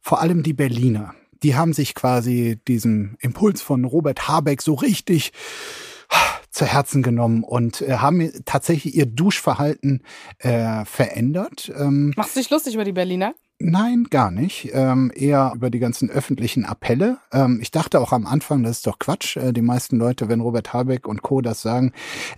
vor 0.00 0.20
allem 0.20 0.42
die 0.42 0.54
Berliner, 0.54 1.14
die 1.42 1.54
haben 1.54 1.72
sich 1.72 1.94
quasi 1.94 2.60
diesem 2.66 3.16
Impuls 3.20 3.62
von 3.62 3.84
Robert 3.84 4.28
Habeck 4.28 4.60
so 4.60 4.74
richtig 4.74 5.32
zu 6.50 6.66
Herzen 6.66 7.02
genommen 7.02 7.44
und 7.44 7.82
äh, 7.82 7.98
haben 7.98 8.32
tatsächlich 8.44 8.94
ihr 8.94 9.06
Duschverhalten 9.06 10.02
äh, 10.38 10.84
verändert. 10.84 11.70
Ähm, 11.76 12.12
Machst 12.16 12.34
du 12.34 12.40
dich 12.40 12.50
lustig 12.50 12.74
über 12.74 12.84
die 12.84 12.92
Berliner? 12.92 13.34
Nein, 13.60 14.04
gar 14.08 14.30
nicht. 14.30 14.70
Ähm, 14.72 15.10
eher 15.14 15.52
über 15.54 15.68
die 15.70 15.80
ganzen 15.80 16.10
öffentlichen 16.10 16.64
Appelle. 16.64 17.18
Ähm, 17.32 17.58
ich 17.60 17.72
dachte 17.72 18.00
auch 18.00 18.12
am 18.12 18.24
Anfang, 18.24 18.62
das 18.62 18.78
ist 18.78 18.86
doch 18.86 19.00
Quatsch. 19.00 19.36
Äh, 19.36 19.52
die 19.52 19.62
meisten 19.62 19.96
Leute, 19.96 20.28
wenn 20.28 20.40
Robert 20.40 20.72
Habeck 20.72 21.08
und 21.08 21.22
Co. 21.22 21.40
das 21.40 21.60
sagen, 21.60 21.92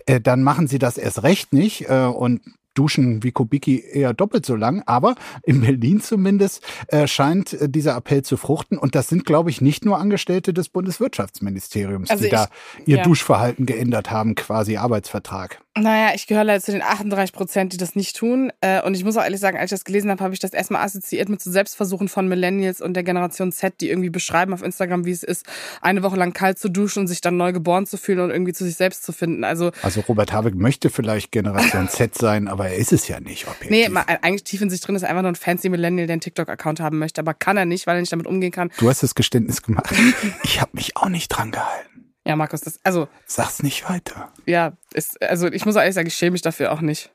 äh, 0.07 0.19
dann 0.19 0.41
machen 0.41 0.67
sie 0.67 0.79
das 0.79 0.97
erst 0.97 1.21
recht 1.21 1.53
nicht. 1.53 1.87
Äh, 1.89 2.05
und 2.05 2.41
duschen 2.73 3.23
wie 3.23 3.31
Kubicki 3.31 3.79
eher 3.79 4.13
doppelt 4.13 4.45
so 4.45 4.55
lang, 4.55 4.83
aber 4.85 5.15
in 5.43 5.61
Berlin 5.61 6.01
zumindest 6.01 6.63
äh, 6.87 7.07
scheint 7.07 7.53
äh, 7.53 7.69
dieser 7.69 7.95
Appell 7.95 8.23
zu 8.23 8.37
fruchten. 8.37 8.77
Und 8.77 8.95
das 8.95 9.07
sind, 9.07 9.25
glaube 9.25 9.49
ich, 9.49 9.61
nicht 9.61 9.85
nur 9.85 9.97
Angestellte 9.97 10.53
des 10.53 10.69
Bundeswirtschaftsministeriums, 10.69 12.09
also 12.09 12.21
die 12.21 12.27
ich, 12.27 12.33
da 12.33 12.47
ihr 12.85 12.97
ja. 12.97 13.03
Duschverhalten 13.03 13.65
geändert 13.65 14.11
haben, 14.11 14.35
quasi 14.35 14.77
Arbeitsvertrag. 14.77 15.61
Naja, 15.77 16.13
ich 16.13 16.27
gehöre 16.27 16.43
leider 16.43 16.61
zu 16.61 16.73
den 16.73 16.81
38 16.81 17.33
Prozent, 17.33 17.71
die 17.71 17.77
das 17.77 17.95
nicht 17.95 18.17
tun. 18.17 18.51
Äh, 18.59 18.81
und 18.81 18.93
ich 18.93 19.05
muss 19.05 19.15
auch 19.15 19.23
ehrlich 19.23 19.39
sagen, 19.39 19.57
als 19.57 19.71
ich 19.71 19.77
das 19.77 19.85
gelesen 19.85 20.11
habe, 20.11 20.21
habe 20.21 20.33
ich 20.33 20.41
das 20.41 20.51
erstmal 20.51 20.83
assoziiert 20.83 21.29
mit 21.29 21.41
so 21.41 21.49
Selbstversuchen 21.49 22.09
von 22.09 22.27
Millennials 22.27 22.81
und 22.81 22.93
der 22.93 23.03
Generation 23.03 23.53
Z, 23.53 23.79
die 23.79 23.89
irgendwie 23.89 24.09
beschreiben 24.09 24.53
auf 24.53 24.63
Instagram, 24.63 25.05
wie 25.05 25.11
es 25.11 25.23
ist, 25.23 25.45
eine 25.81 26.03
Woche 26.03 26.17
lang 26.17 26.33
kalt 26.33 26.59
zu 26.59 26.67
duschen 26.67 26.99
und 26.99 27.07
sich 27.07 27.21
dann 27.21 27.37
neu 27.37 27.53
geboren 27.53 27.85
zu 27.85 27.95
fühlen 27.95 28.19
und 28.19 28.31
irgendwie 28.31 28.51
zu 28.51 28.65
sich 28.65 28.75
selbst 28.75 29.03
zu 29.03 29.13
finden. 29.13 29.45
Also, 29.45 29.71
also 29.81 30.01
Robert 30.01 30.33
Habeck 30.33 30.55
möchte 30.55 30.89
vielleicht 30.89 31.31
Generation 31.31 31.87
Z 31.89 32.15
sein, 32.15 32.49
aber 32.49 32.60
er 32.67 32.75
ist 32.75 32.91
es 32.91 33.07
ja 33.07 33.19
nicht. 33.19 33.47
Objektiv. 33.47 33.69
Nee, 33.69 33.89
eigentlich 34.21 34.43
tief 34.43 34.61
in 34.61 34.69
sich 34.69 34.81
drin 34.81 34.95
ist 34.95 35.03
einfach 35.03 35.21
nur 35.21 35.31
ein 35.31 35.35
fancy 35.35 35.69
Millennial, 35.69 36.07
der 36.07 36.15
einen 36.15 36.21
TikTok-Account 36.21 36.79
haben 36.79 36.99
möchte, 36.99 37.21
aber 37.21 37.33
kann 37.33 37.57
er 37.57 37.65
nicht, 37.65 37.87
weil 37.87 37.95
er 37.95 38.01
nicht 38.01 38.11
damit 38.11 38.27
umgehen 38.27 38.51
kann. 38.51 38.71
Du 38.77 38.89
hast 38.89 39.03
das 39.03 39.15
Geständnis 39.15 39.61
gemacht. 39.61 39.93
ich 40.43 40.61
habe 40.61 40.71
mich 40.73 40.97
auch 40.97 41.09
nicht 41.09 41.29
dran 41.29 41.51
gehalten. 41.51 42.13
Ja, 42.25 42.35
Markus, 42.35 42.61
das, 42.61 42.79
also. 42.83 43.07
Sag's 43.25 43.63
nicht 43.63 43.89
weiter. 43.89 44.31
Ja, 44.45 44.77
ist, 44.93 45.21
also 45.21 45.47
ich 45.47 45.65
muss 45.65 45.75
ehrlich 45.75 45.95
sagen, 45.95 46.07
ich 46.07 46.15
schäme 46.15 46.31
mich 46.31 46.41
dafür 46.41 46.71
auch 46.71 46.81
nicht. 46.81 47.11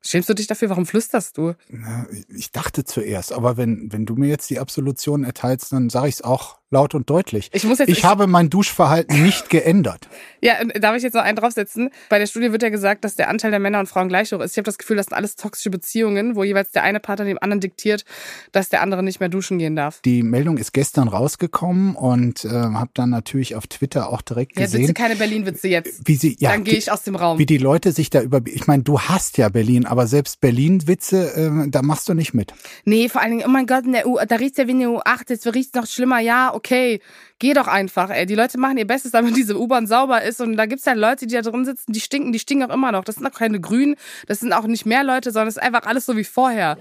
Schämst 0.00 0.28
du 0.28 0.34
dich 0.34 0.46
dafür? 0.46 0.70
Warum 0.70 0.86
flüsterst 0.86 1.36
du? 1.36 1.54
Na, 1.68 2.06
ich 2.28 2.52
dachte 2.52 2.84
zuerst, 2.84 3.32
aber 3.32 3.56
wenn, 3.56 3.92
wenn 3.92 4.06
du 4.06 4.14
mir 4.14 4.28
jetzt 4.28 4.48
die 4.48 4.60
Absolution 4.60 5.24
erteilst, 5.24 5.72
dann 5.72 5.90
sage 5.90 6.08
ich 6.08 6.16
es 6.16 6.22
auch 6.22 6.57
laut 6.70 6.94
und 6.94 7.08
deutlich. 7.08 7.50
Ich, 7.52 7.64
muss 7.64 7.78
jetzt, 7.78 7.88
ich, 7.88 7.98
ich 7.98 8.04
habe 8.04 8.26
mein 8.26 8.50
Duschverhalten 8.50 9.22
nicht 9.22 9.50
geändert. 9.50 10.08
Ja, 10.40 10.54
darf 10.64 10.96
ich 10.96 11.02
jetzt 11.02 11.14
noch 11.14 11.22
einen 11.22 11.36
draufsetzen? 11.36 11.90
Bei 12.08 12.20
der 12.20 12.26
Studie 12.26 12.52
wird 12.52 12.62
ja 12.62 12.68
gesagt, 12.68 13.02
dass 13.02 13.16
der 13.16 13.28
Anteil 13.28 13.50
der 13.50 13.58
Männer 13.58 13.80
und 13.80 13.88
Frauen 13.88 14.08
gleich 14.08 14.32
hoch 14.32 14.38
ist. 14.38 14.52
Ich 14.52 14.56
habe 14.56 14.66
das 14.66 14.78
Gefühl, 14.78 14.96
das 14.96 15.06
sind 15.06 15.16
alles 15.16 15.34
toxische 15.34 15.68
Beziehungen, 15.68 16.36
wo 16.36 16.44
jeweils 16.44 16.70
der 16.70 16.84
eine 16.84 17.00
Partner 17.00 17.24
dem 17.24 17.38
anderen 17.40 17.60
diktiert, 17.60 18.04
dass 18.52 18.68
der 18.68 18.82
andere 18.82 19.02
nicht 19.02 19.18
mehr 19.18 19.30
duschen 19.30 19.58
gehen 19.58 19.74
darf. 19.74 20.00
Die 20.02 20.22
Meldung 20.22 20.56
ist 20.56 20.72
gestern 20.72 21.08
rausgekommen 21.08 21.96
und 21.96 22.44
äh, 22.44 22.50
habe 22.50 22.90
dann 22.94 23.10
natürlich 23.10 23.56
auf 23.56 23.66
Twitter 23.66 24.10
auch 24.10 24.22
direkt 24.22 24.54
gesehen. 24.54 24.82
Ja, 24.82 24.86
bitte 24.86 24.94
keine 24.94 25.16
Berlin-Witze 25.16 25.66
jetzt. 25.66 26.06
Wie 26.06 26.14
sie, 26.14 26.36
ja, 26.38 26.52
dann 26.52 26.62
gehe 26.62 26.78
ich 26.78 26.92
aus 26.92 27.02
dem 27.02 27.16
Raum. 27.16 27.40
Wie 27.40 27.46
die 27.46 27.58
Leute 27.58 27.90
sich 27.90 28.08
da 28.08 28.22
über... 28.22 28.40
Ich 28.44 28.68
meine, 28.68 28.84
du 28.84 29.00
hast 29.00 29.38
ja 29.38 29.48
Berlin, 29.48 29.86
aber 29.86 30.06
selbst 30.06 30.40
Berlin-Witze, 30.40 31.64
äh, 31.66 31.68
da 31.68 31.82
machst 31.82 32.08
du 32.08 32.14
nicht 32.14 32.32
mit. 32.32 32.54
Nee, 32.84 33.08
vor 33.08 33.22
allen 33.22 33.32
Dingen, 33.32 33.44
oh 33.44 33.50
mein 33.50 33.66
Gott, 33.66 33.86
in 33.86 33.92
der 33.92 34.06
U, 34.06 34.18
da 34.24 34.36
riecht's 34.36 34.58
ja 34.58 34.68
wie 34.68 34.72
in 34.72 34.78
der 34.78 34.88
U8, 34.90 35.30
jetzt 35.30 35.52
riecht's 35.52 35.74
noch 35.74 35.88
schlimmer. 35.88 36.20
Ja, 36.20 36.54
okay 36.58 37.00
Geh 37.40 37.54
doch 37.54 37.68
einfach, 37.68 38.10
ey. 38.10 38.26
Die 38.26 38.34
Leute 38.34 38.58
machen 38.58 38.78
ihr 38.78 38.86
Bestes, 38.86 39.12
damit 39.12 39.36
diese 39.36 39.58
U-Bahn 39.58 39.86
sauber 39.86 40.22
ist. 40.22 40.40
Und 40.40 40.56
da 40.56 40.66
gibt's 40.66 40.84
ja 40.86 40.94
Leute, 40.94 41.26
die 41.26 41.34
da 41.34 41.42
drin 41.42 41.64
sitzen, 41.64 41.92
die 41.92 42.00
stinken, 42.00 42.32
die 42.32 42.40
stinken 42.40 42.68
auch 42.68 42.74
immer 42.74 42.90
noch. 42.90 43.04
Das 43.04 43.14
sind 43.14 43.26
auch 43.26 43.38
keine 43.38 43.60
Grünen, 43.60 43.94
das 44.26 44.40
sind 44.40 44.52
auch 44.52 44.66
nicht 44.66 44.86
mehr 44.86 45.04
Leute, 45.04 45.30
sondern 45.30 45.48
es 45.48 45.56
ist 45.56 45.62
einfach 45.62 45.86
alles 45.86 46.04
so 46.04 46.16
wie 46.16 46.24
vorher. 46.24 46.76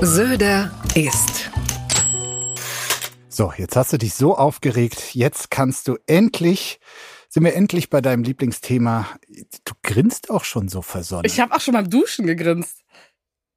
Söder 0.00 0.70
ist. 0.94 1.50
So, 3.30 3.54
jetzt 3.56 3.76
hast 3.76 3.94
du 3.94 3.96
dich 3.96 4.12
so 4.12 4.36
aufgeregt. 4.36 5.14
Jetzt 5.14 5.50
kannst 5.50 5.88
du 5.88 5.96
endlich 6.06 6.78
sind 7.30 7.44
wir 7.44 7.54
endlich 7.54 7.88
bei 7.88 8.02
deinem 8.02 8.24
Lieblingsthema. 8.24 9.08
Du 9.64 9.72
grinst 9.82 10.28
auch 10.28 10.44
schon 10.44 10.68
so 10.68 10.82
versonnen. 10.82 11.24
Ich 11.24 11.40
habe 11.40 11.54
auch 11.54 11.60
schon 11.62 11.72
beim 11.72 11.88
Duschen 11.88 12.26
gegrinst. 12.26 12.82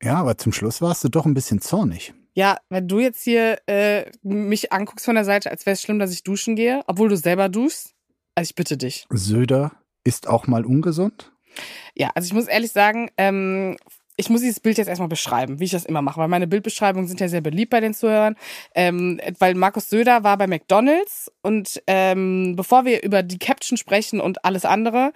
Ja, 0.01 0.15
aber 0.15 0.37
zum 0.37 0.53
Schluss 0.53 0.81
warst 0.81 1.03
du 1.03 1.09
doch 1.09 1.25
ein 1.25 1.33
bisschen 1.33 1.59
zornig. 1.59 2.13
Ja, 2.35 2.57
wenn 2.69 2.87
du 2.87 2.99
jetzt 2.99 3.23
hier 3.23 3.57
äh, 3.65 4.11
mich 4.21 4.73
anguckst 4.73 5.05
von 5.05 5.15
der 5.15 5.23
Seite, 5.23 5.49
als 5.49 5.65
wäre 5.65 5.73
es 5.73 5.81
schlimm, 5.81 5.99
dass 5.99 6.11
ich 6.11 6.23
duschen 6.23 6.55
gehe, 6.55 6.83
obwohl 6.85 7.07
du 7.07 7.15
selber 7.15 7.47
duschst, 7.47 7.95
also 8.35 8.49
ich 8.49 8.55
bitte 8.55 8.75
dich. 8.77 9.05
Söder 9.09 9.71
ist 10.03 10.27
auch 10.27 10.45
mal 10.45 10.65
ungesund? 10.65 11.31
Ja, 11.95 12.11
also 12.13 12.25
ich 12.27 12.33
muss 12.33 12.47
ehrlich 12.47 12.73
sagen, 12.73 13.09
ähm, 13.17 13.77
ich 14.17 14.29
muss 14.29 14.41
dieses 14.41 14.59
Bild 14.59 14.77
jetzt 14.77 14.87
erstmal 14.87 15.09
beschreiben, 15.09 15.59
wie 15.59 15.65
ich 15.65 15.71
das 15.71 15.85
immer 15.85 16.01
mache, 16.01 16.19
weil 16.19 16.27
meine 16.27 16.47
Bildbeschreibungen 16.47 17.07
sind 17.07 17.19
ja 17.19 17.27
sehr 17.27 17.41
beliebt 17.41 17.71
bei 17.71 17.81
den 17.81 17.93
Zuhörern. 17.93 18.35
Ähm, 18.73 19.19
weil 19.39 19.55
Markus 19.55 19.89
Söder 19.89 20.23
war 20.23 20.37
bei 20.37 20.47
McDonalds 20.47 21.31
und 21.41 21.81
ähm, 21.87 22.55
bevor 22.55 22.85
wir 22.85 23.03
über 23.03 23.23
die 23.23 23.39
Caption 23.39 23.77
sprechen 23.77 24.21
und 24.21 24.45
alles 24.45 24.65
andere, 24.65 25.11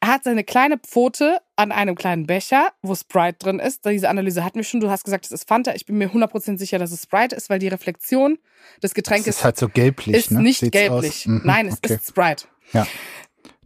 er 0.00 0.08
hat 0.08 0.24
seine 0.24 0.44
kleine 0.44 0.78
Pfote 0.78 1.38
an 1.56 1.72
einem 1.72 1.94
kleinen 1.94 2.26
Becher, 2.26 2.72
wo 2.82 2.94
Sprite 2.94 3.38
drin 3.38 3.58
ist. 3.58 3.84
Diese 3.84 4.08
Analyse 4.08 4.44
hatten 4.44 4.56
wir 4.56 4.64
schon. 4.64 4.80
Du 4.80 4.90
hast 4.90 5.04
gesagt, 5.04 5.24
es 5.26 5.32
ist 5.32 5.48
Fanta. 5.48 5.74
Ich 5.74 5.86
bin 5.86 5.96
mir 5.98 6.10
100% 6.10 6.58
sicher, 6.58 6.78
dass 6.78 6.92
es 6.92 7.02
Sprite 7.02 7.34
ist, 7.34 7.50
weil 7.50 7.58
die 7.58 7.68
Reflexion 7.68 8.38
des 8.82 8.94
Getränkes 8.94 9.36
ist 9.36 9.44
halt 9.44 9.56
so 9.56 9.68
gelblich. 9.68 10.16
Ist 10.16 10.30
ne? 10.30 10.42
nicht 10.42 10.60
Sieht's 10.60 10.72
gelblich. 10.72 11.26
Mhm, 11.26 11.42
Nein, 11.44 11.68
es 11.68 11.78
okay. 11.78 11.94
ist 11.94 12.08
Sprite. 12.08 12.46
Ja. 12.72 12.86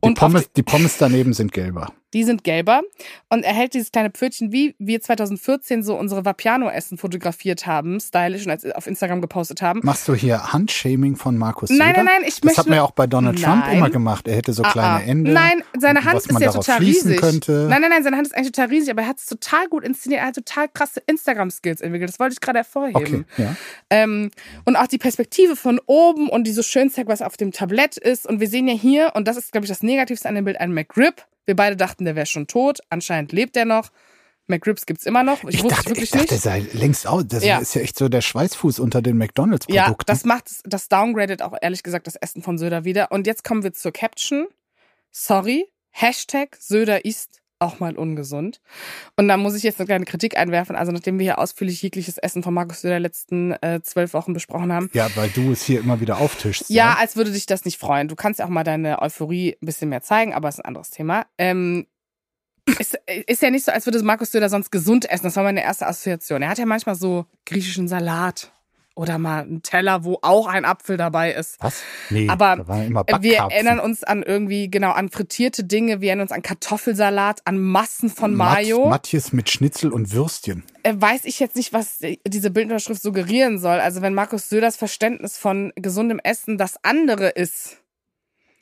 Die 0.05 0.15
Pommes, 0.15 0.51
die 0.53 0.63
Pommes 0.63 0.97
daneben 0.97 1.33
sind 1.35 1.53
gelber 1.53 1.93
die 2.13 2.25
sind 2.25 2.45
gelber. 2.45 2.83
Und 3.29 3.45
er 3.45 3.53
hält 3.53 3.75
dieses 3.75 3.93
kleine 3.93 4.11
Pfötchen, 4.11 4.53
wie 4.53 4.75
wir 4.79 5.01
2014 5.01 5.83
so 5.83 5.97
unsere 5.97 6.25
Vapiano-Essen 6.25 6.99
fotografiert 6.99 7.67
haben, 7.67 8.01
stylisch 8.01 8.47
und 8.47 8.75
auf 8.75 8.87
Instagram 8.87 9.21
gepostet 9.21 9.63
haben. 9.63 9.81
Machst 9.83 10.09
du 10.09 10.15
hier 10.15 10.53
Handshaming 10.53 11.17
von 11.17 11.37
Markus 11.37 11.71
Nein, 11.71 11.93
nein, 11.97 12.05
nein, 12.05 12.23
ich 12.23 12.37
das 12.37 12.45
möchte... 12.45 12.49
Das 12.49 12.59
hat 12.59 12.67
man 12.67 12.77
ja 12.77 12.83
auch 12.83 12.91
bei 12.91 13.07
Donald 13.07 13.41
nein. 13.41 13.63
Trump 13.63 13.73
immer 13.73 13.91
gemacht. 13.91 14.27
Er 14.27 14.37
hätte 14.37 14.53
so 14.53 14.63
ah, 14.63 14.71
kleine 14.71 14.89
ah. 14.89 15.01
Ende. 15.01 15.33
Nein, 15.33 15.63
seine 15.79 16.05
Hand 16.05 16.19
ist 16.19 16.41
ja 16.41 16.53
total 16.53 16.79
riesig. 16.79 17.21
Könnte. 17.21 17.67
Nein, 17.69 17.81
nein, 17.81 17.91
nein, 17.91 18.03
seine 18.03 18.17
Hand 18.17 18.27
ist 18.27 18.37
eigentlich 18.37 18.53
total 18.53 18.69
riesig, 18.69 18.91
aber 18.91 19.03
er 19.03 19.09
hat 19.09 19.19
es 19.19 19.27
total 19.27 19.69
gut 19.69 19.85
inszeniert. 19.85 20.21
Er 20.21 20.29
hat 20.29 20.35
total 20.35 20.69
krasse 20.69 21.01
Instagram-Skills 21.07 21.81
entwickelt. 21.81 22.11
Das 22.11 22.19
wollte 22.19 22.35
ich 22.35 22.41
gerade 22.41 22.59
hervorheben. 22.59 23.25
Okay, 23.33 23.43
ja. 23.43 23.57
Ähm, 23.91 24.31
und 24.65 24.77
auch 24.77 24.87
die 24.87 24.99
Perspektive 24.99 25.57
von 25.57 25.81
oben 25.87 26.29
und 26.29 26.45
die 26.45 26.53
so 26.53 26.63
schön 26.63 26.91
zeigt, 26.91 27.09
was 27.09 27.23
auf 27.23 27.37
dem 27.37 27.53
Tablett 27.53 27.97
ist. 27.97 28.27
Und 28.27 28.41
wir 28.41 28.49
sehen 28.49 28.69
ja 28.69 28.75
hier, 28.75 29.13
und 29.15 29.29
das 29.29 29.37
ist, 29.37 29.53
glaube 29.53 29.65
ich, 29.65 29.69
das 29.69 29.83
Negativste 29.83 30.29
an 30.29 30.35
dem 30.35 30.45
Bild, 30.45 30.61
einen 30.61 30.75
McRib 30.75 31.25
wir 31.47 31.57
beide 31.57 31.77
dachten, 31.77 32.05
der 32.05 32.17
wäre 32.17 32.27
schon 32.27 32.47
tot. 32.47 32.81
Anscheinend 32.89 33.33
lebt 33.33 33.57
er 33.57 33.65
noch. 33.65 33.91
McRibs 34.47 34.85
gibt's 34.85 35.07
immer 35.07 35.23
noch. 35.23 35.45
Ich, 35.45 35.57
ich 35.57 35.63
wusste 35.63 35.77
dachte, 35.77 35.91
wirklich 35.91 36.05
ich 36.05 36.11
dachte, 36.11 36.23
nicht. 36.23 36.31
Der 36.33 36.39
sei 36.39 36.67
längst 36.73 37.07
out. 37.07 37.33
Das 37.33 37.45
ja. 37.45 37.59
ist 37.59 37.75
ja 37.75 37.81
echt 37.81 37.97
so 37.97 38.09
der 38.09 38.21
Schweißfuß 38.21 38.81
unter 38.81 39.01
den 39.01 39.17
McDonalds-Produkten. 39.17 39.75
Ja, 39.75 39.97
das 40.07 40.25
macht, 40.25 40.51
das 40.65 40.89
downgradet 40.89 41.41
auch 41.41 41.55
ehrlich 41.61 41.83
gesagt 41.83 42.07
das 42.07 42.17
Essen 42.17 42.43
von 42.43 42.59
Söder 42.59 42.85
wieder. 42.85 43.13
Und 43.13 43.27
jetzt 43.27 43.45
kommen 43.45 43.63
wir 43.63 43.73
zur 43.73 43.93
Caption. 43.93 44.49
Sorry. 45.11 45.67
Hashtag 45.93 46.57
Söder 46.61 47.05
ist 47.05 47.40
auch 47.61 47.79
mal 47.79 47.97
ungesund. 47.97 48.61
Und 49.17 49.29
da 49.29 49.37
muss 49.37 49.55
ich 49.55 49.63
jetzt 49.63 49.79
eine 49.79 49.87
kleine 49.87 50.05
Kritik 50.05 50.37
einwerfen. 50.37 50.75
Also 50.77 50.93
nachdem 50.93 51.19
wir 51.19 51.25
hier 51.25 51.39
ausführlich 51.39 51.83
jegliches 51.83 52.19
Essen 52.19 52.43
von 52.43 52.55
Markus 52.55 52.81
Söder 52.81 52.99
letzten 52.99 53.53
äh, 53.63 53.81
zwölf 53.83 54.15
Wochen 54.15 54.33
besprochen 54.33 54.73
haben. 54.73 54.91
Ja, 54.93 55.09
weil 55.15 55.29
du 55.29 55.53
es 55.53 55.63
hier 55.63 55.81
immer 55.81 56.01
wieder 56.01 56.19
auftischst. 56.19 56.71
Ja, 56.71 56.77
ja, 56.77 56.97
als 56.99 57.17
würde 57.17 57.31
dich 57.31 57.47
das 57.47 57.65
nicht 57.65 57.79
freuen. 57.79 58.09
Du 58.09 58.17
kannst 58.17 58.41
ja 58.41 58.47
auch 58.47 58.51
mal 58.51 58.65
deine 58.65 59.01
Euphorie 59.03 59.57
ein 59.61 59.67
bisschen 59.67 59.91
mehr 59.91 60.03
zeigen, 60.03 60.35
aber 60.35 60.49
ist 60.49 60.59
ein 60.59 60.65
anderes 60.65 60.91
Thema. 60.91 61.27
Ähm, 61.39 61.87
ist, 62.79 62.99
ist 63.27 63.43
ja 63.43 63.51
nicht 63.51 63.65
so, 63.65 63.73
als 63.73 63.87
würde 63.87 64.03
Markus 64.03 64.33
Söder 64.33 64.49
sonst 64.49 64.71
gesund 64.71 65.11
essen. 65.11 65.25
Das 65.25 65.37
war 65.37 65.45
meine 65.45 65.63
erste 65.63 65.87
Assoziation. 65.87 66.43
Er 66.43 66.49
hat 66.49 66.59
ja 66.59 66.67
manchmal 66.67 66.95
so 66.95 67.27
griechischen 67.47 67.89
Salat 67.89 68.53
oder 68.97 69.19
mal 69.19 69.43
einen 69.43 69.63
Teller, 69.63 70.05
wo 70.05 70.19
auch 70.21 70.47
ein 70.47 70.65
Apfel 70.65 70.97
dabei 70.97 71.33
ist. 71.33 71.57
Was? 71.61 71.81
Nee, 72.11 72.29
Aber 72.29 72.55
immer 72.87 73.05
wir 73.21 73.37
erinnern 73.39 73.79
uns 73.81 74.05
an 74.05 74.23
irgendwie, 74.23 74.71
genau, 74.71 74.91
an 74.91 75.09
frittierte 75.09 75.65
Dinge. 75.65 76.01
Wir 76.01 76.09
erinnern 76.09 76.25
uns 76.25 76.33
an 76.33 76.43
Kartoffelsalat, 76.43 77.41
an 77.47 77.59
Massen 77.59 78.11
von 78.11 78.35
Mayo. 78.35 78.81
Mat 78.81 78.91
Matjes 79.05 79.33
mit 79.33 79.49
Schnitzel 79.49 79.93
und 79.93 80.13
Würstchen. 80.13 80.65
äh, 80.83 80.93
weiß 80.97 81.25
ich 81.25 81.41
jetzt 81.41 81.57
nicht, 81.57 81.73
was 81.73 82.01
diese 82.27 82.51
Bildunterschrift 82.51 83.01
suggerieren 83.01 83.59
soll. 83.59 83.79
Also 83.81 84.03
wenn 84.03 84.13
Markus 84.13 84.49
Söders 84.51 84.77
Verständnis 84.77 85.39
von 85.39 85.73
gesundem 85.77 86.19
Essen 86.23 86.59
das 86.59 86.75
andere 86.83 87.29
ist, 87.29 87.79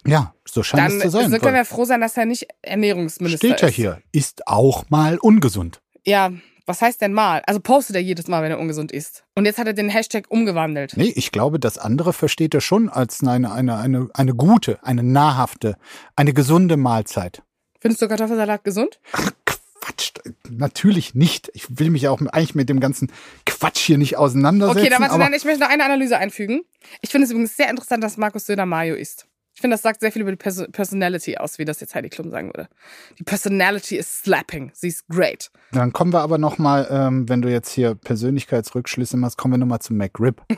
Ja, 0.06 0.34
so 0.44 0.62
scheint 0.62 0.82
dann 0.84 0.96
es 0.98 1.02
zu 1.02 1.10
sein. 1.10 1.30
so 1.30 1.38
können 1.38 1.56
wir 1.56 1.64
froh 1.64 1.84
sein, 1.84 2.00
dass 2.00 2.16
er 2.16 2.26
nicht 2.26 2.46
Ernährungsminister 2.62 3.38
Steht 3.48 3.60
ja 3.62 3.68
ist. 3.68 3.74
hier, 3.74 4.02
ist 4.12 4.46
auch 4.46 4.88
mal 4.90 5.18
ungesund. 5.18 5.80
Ja, 6.06 6.30
was 6.68 6.82
heißt 6.82 7.00
denn 7.00 7.12
mal? 7.12 7.42
Also 7.46 7.60
postet 7.60 7.96
er 7.96 8.02
jedes 8.02 8.28
Mal, 8.28 8.42
wenn 8.42 8.50
er 8.50 8.58
ungesund 8.58 8.92
ist. 8.92 9.24
Und 9.34 9.46
jetzt 9.46 9.58
hat 9.58 9.66
er 9.66 9.72
den 9.72 9.88
Hashtag 9.88 10.26
umgewandelt. 10.28 10.92
Nee, 10.96 11.12
ich 11.16 11.32
glaube, 11.32 11.58
das 11.58 11.78
andere 11.78 12.12
versteht 12.12 12.54
er 12.54 12.60
schon 12.60 12.88
als 12.90 13.26
eine, 13.26 13.50
eine, 13.52 13.78
eine, 13.78 14.08
eine 14.12 14.34
gute, 14.34 14.78
eine 14.84 15.02
nahrhafte, 15.02 15.76
eine 16.14 16.34
gesunde 16.34 16.76
Mahlzeit. 16.76 17.42
Findest 17.80 18.02
du 18.02 18.08
Kartoffelsalat 18.08 18.64
gesund? 18.64 19.00
Quatsch, 19.46 20.12
natürlich 20.50 21.14
nicht. 21.14 21.50
Ich 21.54 21.78
will 21.78 21.90
mich 21.90 22.08
auch 22.08 22.20
eigentlich 22.20 22.54
mit 22.54 22.68
dem 22.68 22.80
ganzen 22.80 23.10
Quatsch 23.46 23.78
hier 23.78 23.96
nicht 23.96 24.16
auseinandersetzen. 24.16 24.80
Okay, 24.80 24.90
dann 24.90 25.00
warte, 25.00 25.18
nein, 25.18 25.32
ich 25.32 25.44
möchte 25.44 25.60
noch 25.60 25.70
eine 25.70 25.84
Analyse 25.84 26.18
einfügen. 26.18 26.62
Ich 27.00 27.10
finde 27.10 27.24
es 27.24 27.30
übrigens 27.30 27.56
sehr 27.56 27.70
interessant, 27.70 28.02
dass 28.02 28.16
Markus 28.16 28.46
Söder 28.46 28.66
Mayo 28.66 28.94
isst. 28.96 29.27
Ich 29.58 29.60
finde, 29.60 29.74
das 29.74 29.82
sagt 29.82 29.98
sehr 29.98 30.12
viel 30.12 30.22
über 30.22 30.30
die 30.30 30.36
Perso 30.36 30.66
Personality 30.70 31.36
aus, 31.36 31.58
wie 31.58 31.64
das 31.64 31.80
jetzt 31.80 31.92
Heidi 31.96 32.10
Klum 32.10 32.30
sagen 32.30 32.46
würde. 32.46 32.68
Die 33.18 33.24
Personality 33.24 33.96
is 33.96 34.20
slapping. 34.20 34.70
Sie 34.72 34.86
ist 34.86 35.08
great. 35.08 35.50
dann 35.72 35.92
kommen 35.92 36.12
wir 36.12 36.20
aber 36.20 36.38
noch 36.38 36.58
mal, 36.58 36.86
ähm, 36.88 37.28
wenn 37.28 37.42
du 37.42 37.50
jetzt 37.50 37.72
hier 37.72 37.96
Persönlichkeitsrückschlüsse 37.96 39.16
machst, 39.16 39.36
kommen 39.36 39.54
wir 39.54 39.58
noch 39.58 39.66
mal 39.66 39.80
zum 39.80 39.96
McRib. 39.96 40.42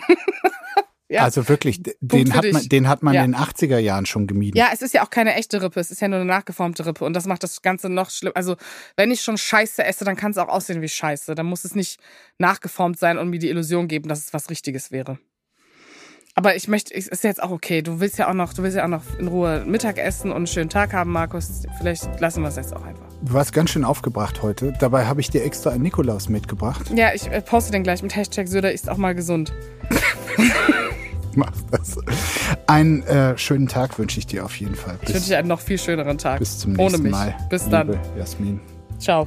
Ja. 1.13 1.25
Also 1.25 1.49
wirklich, 1.49 1.83
Punkt 1.83 1.97
den 2.03 2.35
hat, 2.37 2.45
man, 2.53 2.69
den 2.69 2.89
hat 2.89 3.03
man 3.03 3.15
Ja. 3.15 3.25
in 3.25 3.33
den 3.33 3.41
80er 3.41 3.79
Jahren 3.79 4.07
schon 4.07 4.29
gemieden. 4.29 4.57
Ja, 4.57 4.69
es 4.73 4.81
ist 4.81 4.95
ja 4.95 5.03
auch 5.03 5.11
keine 5.11 5.35
echte 5.35 5.61
Rippe, 5.61 5.81
es 5.81 5.91
ist 5.91 6.01
ja 6.01 6.07
nur 6.07 6.21
eine 6.21 6.25
nachgeformte 6.25 6.87
Rippe 6.87 7.05
und 7.05 7.15
das 7.15 7.27
macht 7.27 7.43
das 7.43 7.63
Ganze 7.63 7.89
noch 7.89 8.11
schlimmer. 8.11 8.37
Also, 8.37 8.55
wenn 8.97 9.11
ich 9.11 9.21
schon 9.21 9.37
Scheiße 9.37 9.83
esse, 9.83 10.05
dann 10.05 10.15
kann 10.15 10.31
es 10.31 10.39
auch 10.39 10.47
aussehen 10.47 10.83
wie 10.83 10.89
Scheiße. 10.89 11.35
Dann 11.35 11.47
muss 11.47 11.65
es 11.65 11.75
nicht 11.75 11.99
nachgeformt 12.39 12.97
sein 12.97 13.19
und 13.19 13.29
mir 13.29 13.41
die 13.41 13.49
Illusion 13.49 13.89
geben, 13.89 14.09
dass 14.09 14.21
es 14.21 14.33
was 14.33 14.51
Richtiges 14.51 14.93
wäre. 14.93 15.19
Aber 16.35 16.55
ich 16.55 16.69
möchte, 16.69 16.95
es 16.95 17.07
ist 17.09 17.25
jetzt 17.25 17.43
auch 17.43 17.51
okay. 17.51 17.83
Du 17.83 18.01
willst 18.01 18.19
ja 18.19 18.29
auch 18.29 18.35
noch, 18.35 18.55
du 18.55 18.63
willst 18.63 18.77
ja 18.77 18.85
auch 18.85 18.89
noch 18.89 19.03
in 19.19 19.29
Ruhe 19.29 19.65
Mittag 19.67 19.99
essen 19.99 20.31
und 20.31 20.37
einen 20.37 20.47
schönen 20.47 20.71
Tag 20.71 20.93
haben, 20.93 21.11
Markus. 21.13 21.65
Vielleicht 21.79 22.21
lassen 22.21 22.43
wir 22.43 22.49
es 22.49 22.57
jetzt 22.57 22.75
auch 22.75 22.85
einfach. 22.85 23.05
Du 23.23 23.33
warst 23.33 23.53
ganz 23.53 23.71
schön 23.71 23.85
aufgebracht 23.85 24.43
heute. 24.43 24.73
Dabei 24.79 25.07
habe 25.07 25.21
ich 25.21 25.29
dir 25.31 25.45
extra 25.45 25.71
einen 25.71 25.83
Nikolaus 25.83 26.29
mitgebracht. 26.29 26.91
Ja, 26.95 27.13
ich 27.13 27.27
äh, 27.31 27.43
poste 27.43 27.73
den 27.73 27.83
gleich 27.83 28.03
mit 28.03 28.15
Hashtag 28.15 28.49
Söder 28.49 28.73
ist 28.73 28.89
auch 28.89 28.97
mal 28.97 29.15
gesund. 29.15 29.53
Mach 31.35 31.53
das. 31.71 31.99
Einen 32.67 33.03
äh, 33.05 33.37
schönen 33.37 33.69
Tag 33.69 33.99
wünsche 33.99 34.19
ich 34.19 34.27
dir 34.27 34.45
auf 34.45 34.57
jeden 34.57 34.75
Fall. 34.75 34.99
Ich 35.03 35.15
wünsche 35.15 35.29
dir 35.29 35.39
einen 35.39 35.49
noch 35.49 35.61
viel 35.61 35.79
schöneren 35.79 36.19
Tag. 36.19 36.39
bis 36.39 36.59
zum 36.59 36.73
Ohne 36.73 36.83
nächsten 36.83 37.03
mich. 37.03 37.13
Mal. 37.13 37.37
Bis 37.49 37.65
Liebe 37.65 37.77
dann. 37.77 37.99
Jasmin. 38.17 38.61
Ciao. 38.99 39.27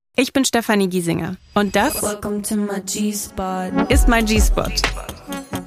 ich 0.15 0.33
bin 0.33 0.45
Stefanie 0.45 0.87
Giesinger 0.87 1.35
und 1.53 1.75
das 1.75 1.95
ist 1.95 2.57
mein 4.07 4.25
G-Spot. 4.25 4.71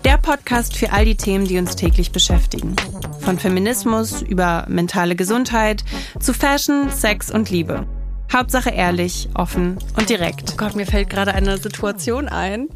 Der 0.04 0.18
Podcast 0.18 0.76
für 0.76 0.92
all 0.92 1.04
die 1.04 1.16
Themen, 1.16 1.46
die 1.46 1.58
uns 1.58 1.76
täglich 1.76 2.12
beschäftigen. 2.12 2.76
Von 3.20 3.38
Feminismus 3.38 4.22
über 4.22 4.66
mentale 4.68 5.16
Gesundheit 5.16 5.82
zu 6.20 6.34
Fashion, 6.34 6.90
Sex 6.90 7.30
und 7.30 7.50
Liebe. 7.50 7.86
Hauptsache 8.32 8.70
ehrlich, 8.70 9.28
offen 9.34 9.78
und 9.96 10.10
direkt. 10.10 10.52
Oh 10.52 10.56
Gott, 10.56 10.74
mir 10.74 10.86
fällt 10.86 11.08
gerade 11.08 11.34
eine 11.34 11.56
Situation 11.58 12.28
ein. 12.28 12.68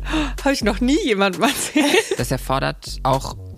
Habe 0.43 0.53
ich 0.53 0.63
noch 0.63 0.81
nie 0.81 0.99
jemandem 1.05 1.43
erzählt. 1.43 2.15
Das 2.17 2.31
erfordert 2.31 3.01
auch 3.03 3.37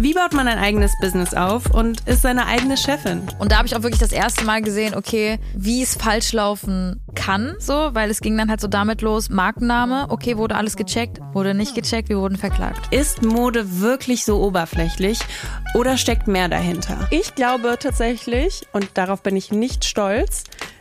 Wie 0.00 0.14
baut 0.14 0.32
man 0.32 0.46
ein 0.46 0.58
eigenes 0.58 0.92
Business 1.00 1.34
auf 1.34 1.74
und 1.74 2.06
ist 2.06 2.22
seine 2.22 2.46
eigene 2.46 2.76
Chefin? 2.76 3.22
Und 3.40 3.50
da 3.50 3.56
habe 3.58 3.66
ich 3.66 3.74
auch 3.74 3.82
wirklich 3.82 3.98
das 3.98 4.12
erste 4.12 4.44
Mal 4.44 4.62
gesehen, 4.62 4.94
okay, 4.94 5.40
wie 5.54 5.82
es 5.82 5.96
falsch 5.96 6.32
laufen 6.32 7.00
kann, 7.16 7.56
so, 7.58 7.90
weil 7.94 8.08
es 8.08 8.20
ging 8.20 8.38
dann 8.38 8.48
halt 8.48 8.60
so 8.60 8.68
damit 8.68 9.02
los, 9.02 9.28
Markenname, 9.28 10.06
okay, 10.08 10.36
wurde 10.36 10.54
alles 10.54 10.76
gecheckt, 10.76 11.18
wurde 11.32 11.52
nicht 11.52 11.74
gecheckt, 11.74 12.10
wir 12.10 12.18
wurden 12.18 12.36
verklagt. 12.36 12.94
Ist 12.94 13.24
Mode 13.24 13.80
wirklich 13.80 14.24
so 14.24 14.40
oberflächlich 14.40 15.18
oder 15.74 15.96
steckt 15.96 16.28
mehr 16.28 16.48
dahinter? 16.48 17.08
Ich 17.10 17.34
glaube 17.34 17.76
tatsächlich, 17.80 18.68
und 18.72 18.88
darauf 18.94 19.24
bin 19.24 19.34
ich 19.34 19.50
nicht 19.50 19.84
stolz, 19.84 20.44